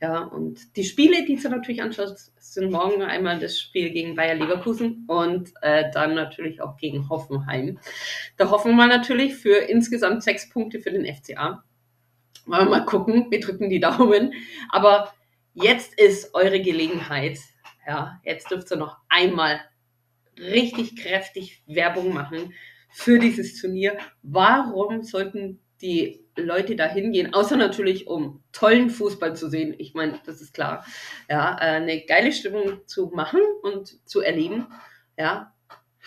Ja, 0.00 0.24
und 0.24 0.76
die 0.76 0.84
Spiele, 0.84 1.24
die 1.24 1.36
du 1.36 1.48
natürlich 1.48 1.82
anschaust, 1.82 2.32
sind 2.38 2.70
morgen 2.70 3.02
einmal 3.02 3.38
das 3.38 3.58
Spiel 3.58 3.90
gegen 3.90 4.14
Bayer 4.14 4.34
Leverkusen 4.34 5.04
und 5.08 5.52
äh, 5.62 5.90
dann 5.92 6.14
natürlich 6.14 6.60
auch 6.60 6.76
gegen 6.76 7.08
Hoffenheim. 7.08 7.78
Da 8.36 8.50
hoffen 8.50 8.76
wir 8.76 8.86
natürlich 8.86 9.34
für 9.34 9.56
insgesamt 9.56 10.22
sechs 10.22 10.48
Punkte 10.48 10.80
für 10.80 10.90
den 10.90 11.06
FCA. 11.06 11.64
Wir 12.46 12.64
mal 12.66 12.84
gucken, 12.84 13.30
wir 13.30 13.40
drücken 13.40 13.70
die 13.70 13.80
Daumen. 13.80 14.34
Aber 14.68 15.12
jetzt 15.54 15.98
ist 15.98 16.34
eure 16.34 16.60
Gelegenheit. 16.60 17.38
Ja, 17.86 18.20
jetzt 18.24 18.50
dürft 18.50 18.70
ihr 18.70 18.76
noch 18.76 18.98
einmal 19.08 19.60
richtig 20.38 20.96
kräftig 20.96 21.62
Werbung 21.66 22.12
machen 22.12 22.54
für 22.90 23.18
dieses 23.18 23.60
Turnier. 23.60 23.98
Warum 24.22 25.02
sollten 25.02 25.60
die 25.80 26.24
Leute 26.36 26.76
da 26.76 26.86
hingehen, 26.86 27.34
außer 27.34 27.56
natürlich, 27.56 28.06
um 28.06 28.42
tollen 28.52 28.90
Fußball 28.90 29.36
zu 29.36 29.48
sehen. 29.48 29.74
Ich 29.78 29.94
meine, 29.94 30.20
das 30.24 30.40
ist 30.40 30.54
klar. 30.54 30.84
Ja, 31.28 31.56
äh, 31.58 31.76
eine 31.76 32.04
geile 32.06 32.32
Stimmung 32.32 32.86
zu 32.86 33.10
machen 33.14 33.40
und 33.62 34.08
zu 34.08 34.20
erleben. 34.20 34.66
Ja, 35.16 35.54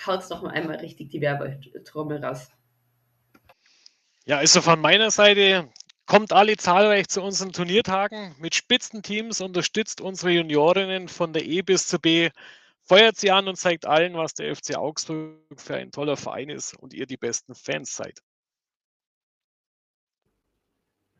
haut's 0.05 0.28
doch 0.28 0.41
mal 0.41 0.49
einmal 0.49 0.78
richtig 0.78 1.09
die 1.09 1.21
Werbetrommel 1.21 2.23
raus. 2.23 2.49
Ja, 4.25 4.38
also 4.38 4.61
von 4.61 4.82
meiner 4.82 5.11
Seite 5.11 5.69
kommt 6.08 6.32
alle 6.34 6.55
zahlreich 6.55 7.10
zu 7.10 7.22
unseren 7.22 7.51
Turniertagen 7.51 8.34
mit 8.39 8.55
Spitzenteams, 8.55 9.41
unterstützt 9.41 10.01
unsere 10.01 10.32
Juniorinnen 10.32 11.10
von 11.10 11.34
der 11.34 11.45
E 11.45 11.62
bis 11.62 11.88
zur 11.88 11.99
B, 11.99 12.30
feuert 12.82 13.18
sie 13.18 13.30
an 13.30 13.47
und 13.47 13.58
zeigt 13.58 13.86
allen, 13.86 14.16
was 14.16 14.34
der 14.34 14.55
FC 14.55 14.78
Augsburg 14.78 15.36
für 15.58 15.76
ein 15.76 15.91
toller 15.91 16.16
Verein 16.16 16.49
ist 16.49 16.74
und 16.74 16.93
ihr 16.93 17.05
die 17.05 17.18
besten 17.18 17.53
Fans 17.53 17.95
seid. 17.95 18.22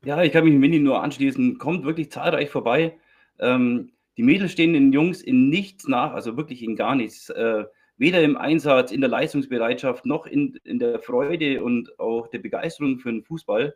Ja, 0.06 0.24
ich 0.24 0.32
kann 0.32 0.46
mich 0.46 0.54
Mini 0.54 0.80
nur 0.80 1.04
anschließen. 1.04 1.58
Kommt 1.58 1.84
wirklich 1.84 2.10
zahlreich 2.10 2.50
vorbei. 2.50 2.98
Ähm, 3.40 3.92
die 4.16 4.24
Mädels 4.24 4.54
stehen 4.54 4.72
den 4.72 4.94
Jungs 4.94 5.22
in 5.22 5.50
nichts 5.50 5.88
nach, 5.88 6.14
also 6.14 6.38
wirklich 6.38 6.64
in 6.64 6.78
gar 6.78 6.96
nichts. 6.96 7.30
Äh, 7.30 7.66
weder 7.98 8.22
im 8.22 8.38
Einsatz, 8.38 8.92
in 8.92 9.02
der 9.02 9.10
Leistungsbereitschaft, 9.10 10.06
noch 10.06 10.26
in, 10.26 10.58
in 10.64 10.80
der 10.80 11.00
Freude 11.00 11.62
und 11.62 12.00
auch 12.00 12.28
der 12.28 12.40
Begeisterung 12.40 13.00
für 13.00 13.12
den 13.12 13.24
Fußball. 13.24 13.76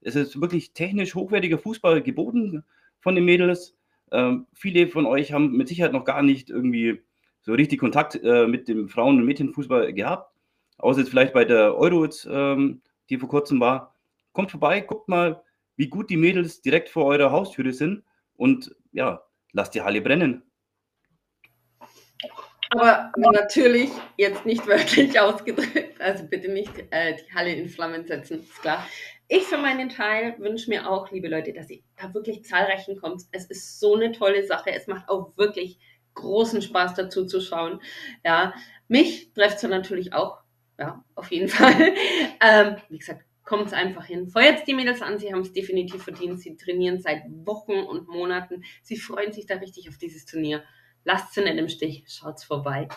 Es 0.00 0.14
ist 0.16 0.40
wirklich 0.40 0.72
technisch 0.72 1.14
hochwertiger 1.14 1.58
Fußball 1.58 2.02
geboten 2.02 2.64
von 3.00 3.14
den 3.14 3.24
Mädels. 3.24 3.76
Ähm, 4.10 4.46
viele 4.52 4.88
von 4.88 5.06
euch 5.06 5.32
haben 5.32 5.56
mit 5.56 5.68
Sicherheit 5.68 5.92
noch 5.92 6.04
gar 6.04 6.22
nicht 6.22 6.50
irgendwie 6.50 7.02
so 7.42 7.52
richtig 7.52 7.80
Kontakt 7.80 8.18
äh, 8.22 8.46
mit 8.46 8.68
dem 8.68 8.88
Frauen- 8.88 9.18
und 9.18 9.24
Mädchenfußball 9.24 9.92
gehabt. 9.92 10.32
Außer 10.78 11.00
jetzt 11.00 11.10
vielleicht 11.10 11.32
bei 11.32 11.44
der 11.44 11.76
Euro, 11.76 12.08
ähm, 12.28 12.82
die 13.10 13.18
vor 13.18 13.28
kurzem 13.28 13.60
war. 13.60 13.94
Kommt 14.32 14.50
vorbei, 14.50 14.80
guckt 14.80 15.08
mal, 15.08 15.42
wie 15.76 15.88
gut 15.88 16.10
die 16.10 16.16
Mädels 16.16 16.60
direkt 16.60 16.88
vor 16.88 17.06
eurer 17.06 17.30
Haustüre 17.32 17.72
sind 17.72 18.04
und 18.36 18.74
ja, 18.92 19.22
lasst 19.52 19.74
die 19.74 19.82
Halle 19.82 20.00
brennen. 20.00 20.42
Aber 22.70 23.12
natürlich 23.16 23.90
jetzt 24.16 24.44
nicht 24.44 24.66
wörtlich 24.66 25.18
ausgedrückt, 25.20 26.00
also 26.00 26.24
bitte 26.26 26.50
nicht 26.52 26.72
äh, 26.90 27.16
die 27.16 27.34
Halle 27.34 27.54
in 27.54 27.68
Flammen 27.68 28.06
setzen, 28.06 28.40
ist 28.40 28.60
klar. 28.60 28.86
Ich 29.30 29.44
für 29.44 29.58
meinen 29.58 29.90
Teil 29.90 30.36
wünsche 30.38 30.70
mir 30.70 30.90
auch, 30.90 31.10
liebe 31.10 31.28
Leute, 31.28 31.52
dass 31.52 31.68
ihr 31.68 31.80
da 32.00 32.14
wirklich 32.14 32.44
zahlreich 32.44 32.86
hinkommt. 32.86 33.24
Es 33.30 33.44
ist 33.44 33.78
so 33.78 33.94
eine 33.94 34.12
tolle 34.12 34.46
Sache. 34.46 34.70
Es 34.72 34.86
macht 34.86 35.06
auch 35.10 35.36
wirklich 35.36 35.78
großen 36.14 36.62
Spaß 36.62 36.94
dazu 36.94 37.26
zu 37.26 37.42
schauen. 37.42 37.80
Ja, 38.24 38.54
mich 38.88 39.30
trefft 39.34 39.58
es 39.58 39.62
natürlich 39.64 40.14
auch. 40.14 40.38
Ja, 40.78 41.04
auf 41.14 41.30
jeden 41.30 41.48
Fall. 41.48 41.94
Ähm, 42.40 42.76
wie 42.88 42.98
gesagt, 42.98 43.26
kommt 43.44 43.66
es 43.66 43.74
einfach 43.74 44.06
hin. 44.06 44.28
Feuert 44.28 44.66
die 44.66 44.74
Mädels 44.74 45.02
an, 45.02 45.18
sie 45.18 45.30
haben 45.30 45.42
es 45.42 45.52
definitiv 45.52 46.04
verdient. 46.04 46.40
Sie 46.40 46.56
trainieren 46.56 46.98
seit 46.98 47.22
Wochen 47.44 47.72
und 47.72 48.08
Monaten. 48.08 48.64
Sie 48.82 48.96
freuen 48.96 49.32
sich 49.32 49.44
da 49.44 49.56
richtig 49.56 49.90
auf 49.90 49.98
dieses 49.98 50.24
Turnier. 50.24 50.64
Lasst 51.04 51.34
sie 51.34 51.42
nicht 51.42 51.56
im 51.56 51.68
Stich, 51.68 52.04
schaut's 52.08 52.44
vorbei 52.44 52.88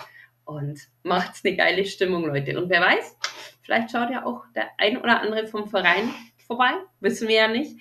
und 0.46 0.80
macht's 1.04 1.44
eine 1.44 1.56
geile 1.56 1.86
Stimmung, 1.86 2.26
Leute. 2.26 2.58
Und 2.58 2.70
wer 2.70 2.82
weiß, 2.82 3.18
vielleicht 3.62 3.92
schaut 3.92 4.10
ja 4.10 4.26
auch 4.26 4.46
der 4.56 4.70
ein 4.78 4.98
oder 4.98 5.22
andere 5.22 5.48
vom 5.48 5.68
Verein 5.68 6.10
vorbei, 6.48 6.72
wissen 7.00 7.28
wir 7.28 7.36
ja 7.36 7.48
nicht. 7.48 7.78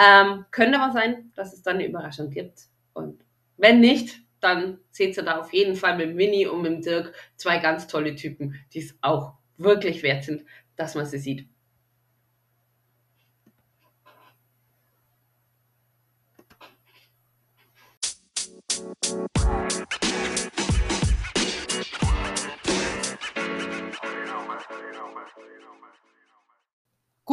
Ähm, 0.00 0.44
könnte 0.50 0.80
aber 0.80 0.92
sein, 0.92 1.32
dass 1.34 1.52
es 1.52 1.62
dann 1.62 1.76
eine 1.76 1.86
Überraschung 1.86 2.30
gibt. 2.30 2.68
Und 2.92 3.24
wenn 3.56 3.80
nicht, 3.80 4.20
dann 4.40 4.78
seht 4.90 5.16
ihr 5.16 5.22
da 5.22 5.40
auf 5.40 5.52
jeden 5.52 5.76
Fall 5.76 5.96
mit 5.96 6.16
Winnie 6.16 6.46
und 6.46 6.62
mit 6.62 6.84
Dirk 6.84 7.14
zwei 7.36 7.58
ganz 7.58 7.86
tolle 7.86 8.14
Typen, 8.14 8.54
die 8.72 8.80
es 8.80 8.96
auch 9.00 9.34
wirklich 9.56 10.02
wert 10.02 10.24
sind, 10.24 10.44
dass 10.76 10.94
man 10.94 11.06
sie 11.06 11.18
sieht. 11.18 11.48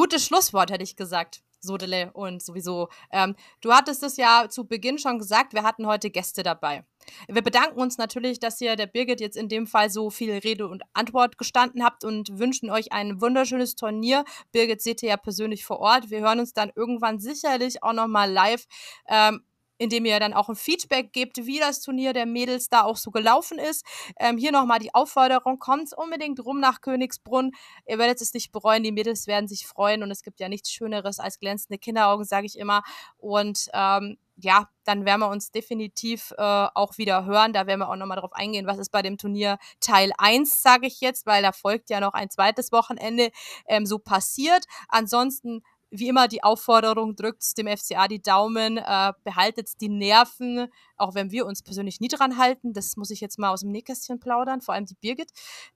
Gutes 0.10 0.26
Schlusswort, 0.26 0.72
hätte 0.72 0.84
ich 0.84 0.95
gesagt. 0.95 1.43
Sodele 1.60 2.10
und 2.14 2.41
sowieso. 2.41 2.89
Ähm, 3.12 3.36
du 3.62 3.72
hattest 3.72 4.01
es 4.01 4.18
ja 4.18 4.47
zu 4.49 4.66
Beginn 4.66 4.97
schon 4.97 5.20
gesagt, 5.20 5.53
wir 5.53 5.62
hatten 5.62 5.86
heute 5.86 6.10
Gäste 6.10 6.41
dabei. 6.41 6.84
Wir 7.28 7.43
bedanken 7.43 7.80
uns 7.80 7.99
natürlich, 7.99 8.39
dass 8.39 8.60
ihr 8.60 8.76
der 8.76 8.88
Birgit 8.88 9.22
jetzt 9.22 9.38
in 9.38 9.49
dem 9.49 9.68
Fall 9.68 9.91
so 9.91 10.10
viel 10.10 10.32
Rede 10.32 10.68
und 10.68 10.82
Antwort 10.93 11.38
gestanden 11.38 11.84
habt 11.84 12.03
und 12.03 12.39
wünschen 12.39 12.72
euch 12.72 12.91
ein 12.91 13.22
wunderschönes 13.22 13.76
Turnier. 13.76 14.26
Birgit 14.51 14.82
seht 14.82 15.03
ihr 15.03 15.10
ja 15.10 15.18
persönlich 15.18 15.64
vor 15.64 15.80
Ort. 15.80 16.10
Wir 16.10 16.22
hören 16.22 16.39
uns 16.39 16.53
dann 16.53 16.72
irgendwann 16.76 17.20
sicherlich 17.20 17.84
auch 17.84 17.93
nochmal 17.93 18.32
live. 18.32 18.66
Ähm, 19.07 19.43
indem 19.80 20.06
ihr 20.06 20.20
dann 20.20 20.34
auch 20.34 20.50
ein 20.50 20.56
Feedback 20.56 21.12
gebt, 21.12 21.38
wie 21.38 21.58
das 21.58 21.82
Turnier 21.82 22.14
der 22.14 22.28
Mädels 22.28 22.70
da 22.70 22.84
auch 22.84 22.98
so 22.98 23.10
gelaufen 23.10 23.58
ist. 23.58 23.84
Ähm, 24.20 24.38
hier 24.38 24.52
nochmal 24.52 24.80
die 24.80 24.94
Aufforderung, 24.94 25.58
kommt 25.58 25.94
unbedingt 25.94 26.40
rum 26.46 26.60
nach 26.60 26.82
Königsbrunn. 26.82 27.52
Ihr 27.88 27.98
werdet 27.98 28.22
es 28.22 28.34
nicht 28.34 28.52
bereuen, 28.52 28.84
die 28.84 28.92
Mädels 28.92 29.26
werden 29.26 29.48
sich 29.48 29.66
freuen 29.66 30.04
und 30.04 30.12
es 30.12 30.22
gibt 30.22 30.40
ja 30.40 30.50
nichts 30.50 30.72
Schöneres 30.72 31.20
als 31.20 31.40
glänzende 31.40 31.80
Kinderaugen, 31.80 32.26
sage 32.26 32.46
ich 32.46 32.60
immer. 32.60 32.84
Und 33.18 33.70
ähm, 33.74 34.18
ja, 34.42 34.70
dann 34.86 35.06
werden 35.06 35.22
wir 35.22 35.30
uns 35.30 35.52
definitiv 35.52 36.34
äh, 36.38 36.44
auch 36.74 36.98
wieder 36.98 37.26
hören. 37.26 37.54
Da 37.54 37.68
werden 37.68 37.80
wir 37.80 37.90
auch 37.90 37.96
nochmal 37.96 38.20
drauf 38.20 38.34
eingehen, 38.34 38.68
was 38.68 38.78
ist 38.78 38.92
bei 38.92 39.02
dem 39.02 39.18
Turnier 39.18 39.58
Teil 39.80 40.12
1, 40.18 40.62
sage 40.62 40.88
ich 40.88 41.02
jetzt, 41.02 41.26
weil 41.26 41.42
da 41.42 41.52
folgt 41.52 41.90
ja 41.90 42.00
noch 42.00 42.14
ein 42.14 42.30
zweites 42.30 42.72
Wochenende 42.72 43.32
ähm, 43.68 43.86
so 43.86 44.00
passiert. 44.00 44.66
Ansonsten 44.88 45.62
wie 45.92 46.08
immer 46.08 46.28
die 46.28 46.44
Aufforderung, 46.44 47.16
drückt 47.16 47.58
dem 47.58 47.68
FCA 47.68 48.08
die 48.08 48.22
Daumen, 48.22 48.78
äh, 48.78 49.14
behaltet 49.24 49.82
die 49.82 49.90
Nerven, 49.90 50.68
auch 50.98 51.16
wenn 51.16 51.32
wir 51.32 51.46
uns 51.46 51.64
persönlich 51.64 52.00
nie 52.00 52.08
dran 52.08 52.38
halten. 52.38 52.74
Das 52.74 52.96
muss 52.98 53.10
ich 53.10 53.22
jetzt 53.22 53.40
mal 53.40 53.50
aus 53.50 53.62
dem 53.62 53.72
Nähkästchen 53.72 54.20
plaudern, 54.20 54.62
vor 54.62 54.76
allem 54.76 54.86
die 54.86 54.96
Birgit. 54.96 55.32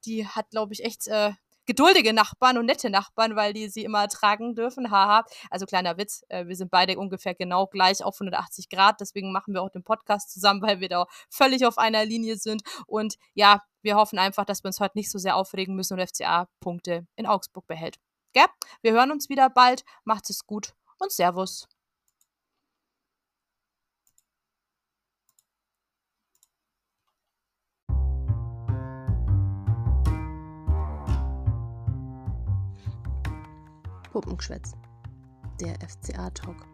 Die 0.05 0.27
hat, 0.27 0.49
glaube 0.51 0.73
ich, 0.73 0.83
echt 0.83 1.07
äh, 1.07 1.31
geduldige 1.65 2.13
Nachbarn 2.13 2.57
und 2.57 2.65
nette 2.65 2.89
Nachbarn, 2.89 3.35
weil 3.35 3.53
die 3.53 3.69
sie 3.69 3.83
immer 3.83 4.07
tragen 4.07 4.55
dürfen. 4.55 4.91
Haha. 4.91 5.23
Also 5.49 5.65
kleiner 5.65 5.97
Witz, 5.97 6.23
äh, 6.29 6.45
wir 6.47 6.55
sind 6.55 6.71
beide 6.71 6.97
ungefähr 6.97 7.35
genau 7.35 7.67
gleich 7.67 8.03
auf 8.03 8.15
180 8.15 8.69
Grad. 8.69 8.99
Deswegen 8.99 9.31
machen 9.31 9.53
wir 9.53 9.61
auch 9.61 9.69
den 9.69 9.83
Podcast 9.83 10.31
zusammen, 10.31 10.61
weil 10.61 10.79
wir 10.79 10.89
da 10.89 11.07
völlig 11.29 11.65
auf 11.65 11.77
einer 11.77 12.05
Linie 12.05 12.37
sind. 12.37 12.63
Und 12.87 13.15
ja, 13.33 13.61
wir 13.81 13.95
hoffen 13.95 14.19
einfach, 14.19 14.45
dass 14.45 14.63
wir 14.63 14.67
uns 14.67 14.79
heute 14.79 14.97
nicht 14.97 15.11
so 15.11 15.17
sehr 15.17 15.35
aufregen 15.35 15.75
müssen 15.75 15.99
und 15.99 16.07
FCA 16.07 16.47
Punkte 16.59 17.07
in 17.15 17.25
Augsburg 17.25 17.67
behält. 17.67 17.97
Gell? 18.33 18.47
Wir 18.81 18.93
hören 18.93 19.11
uns 19.11 19.29
wieder 19.29 19.49
bald. 19.49 19.85
Macht 20.03 20.29
es 20.29 20.45
gut 20.45 20.75
und 20.97 21.11
Servus. 21.11 21.67
Puppengeschwätz. 34.11 34.73
Der 35.59 35.75
FCA-Talk. 35.87 36.67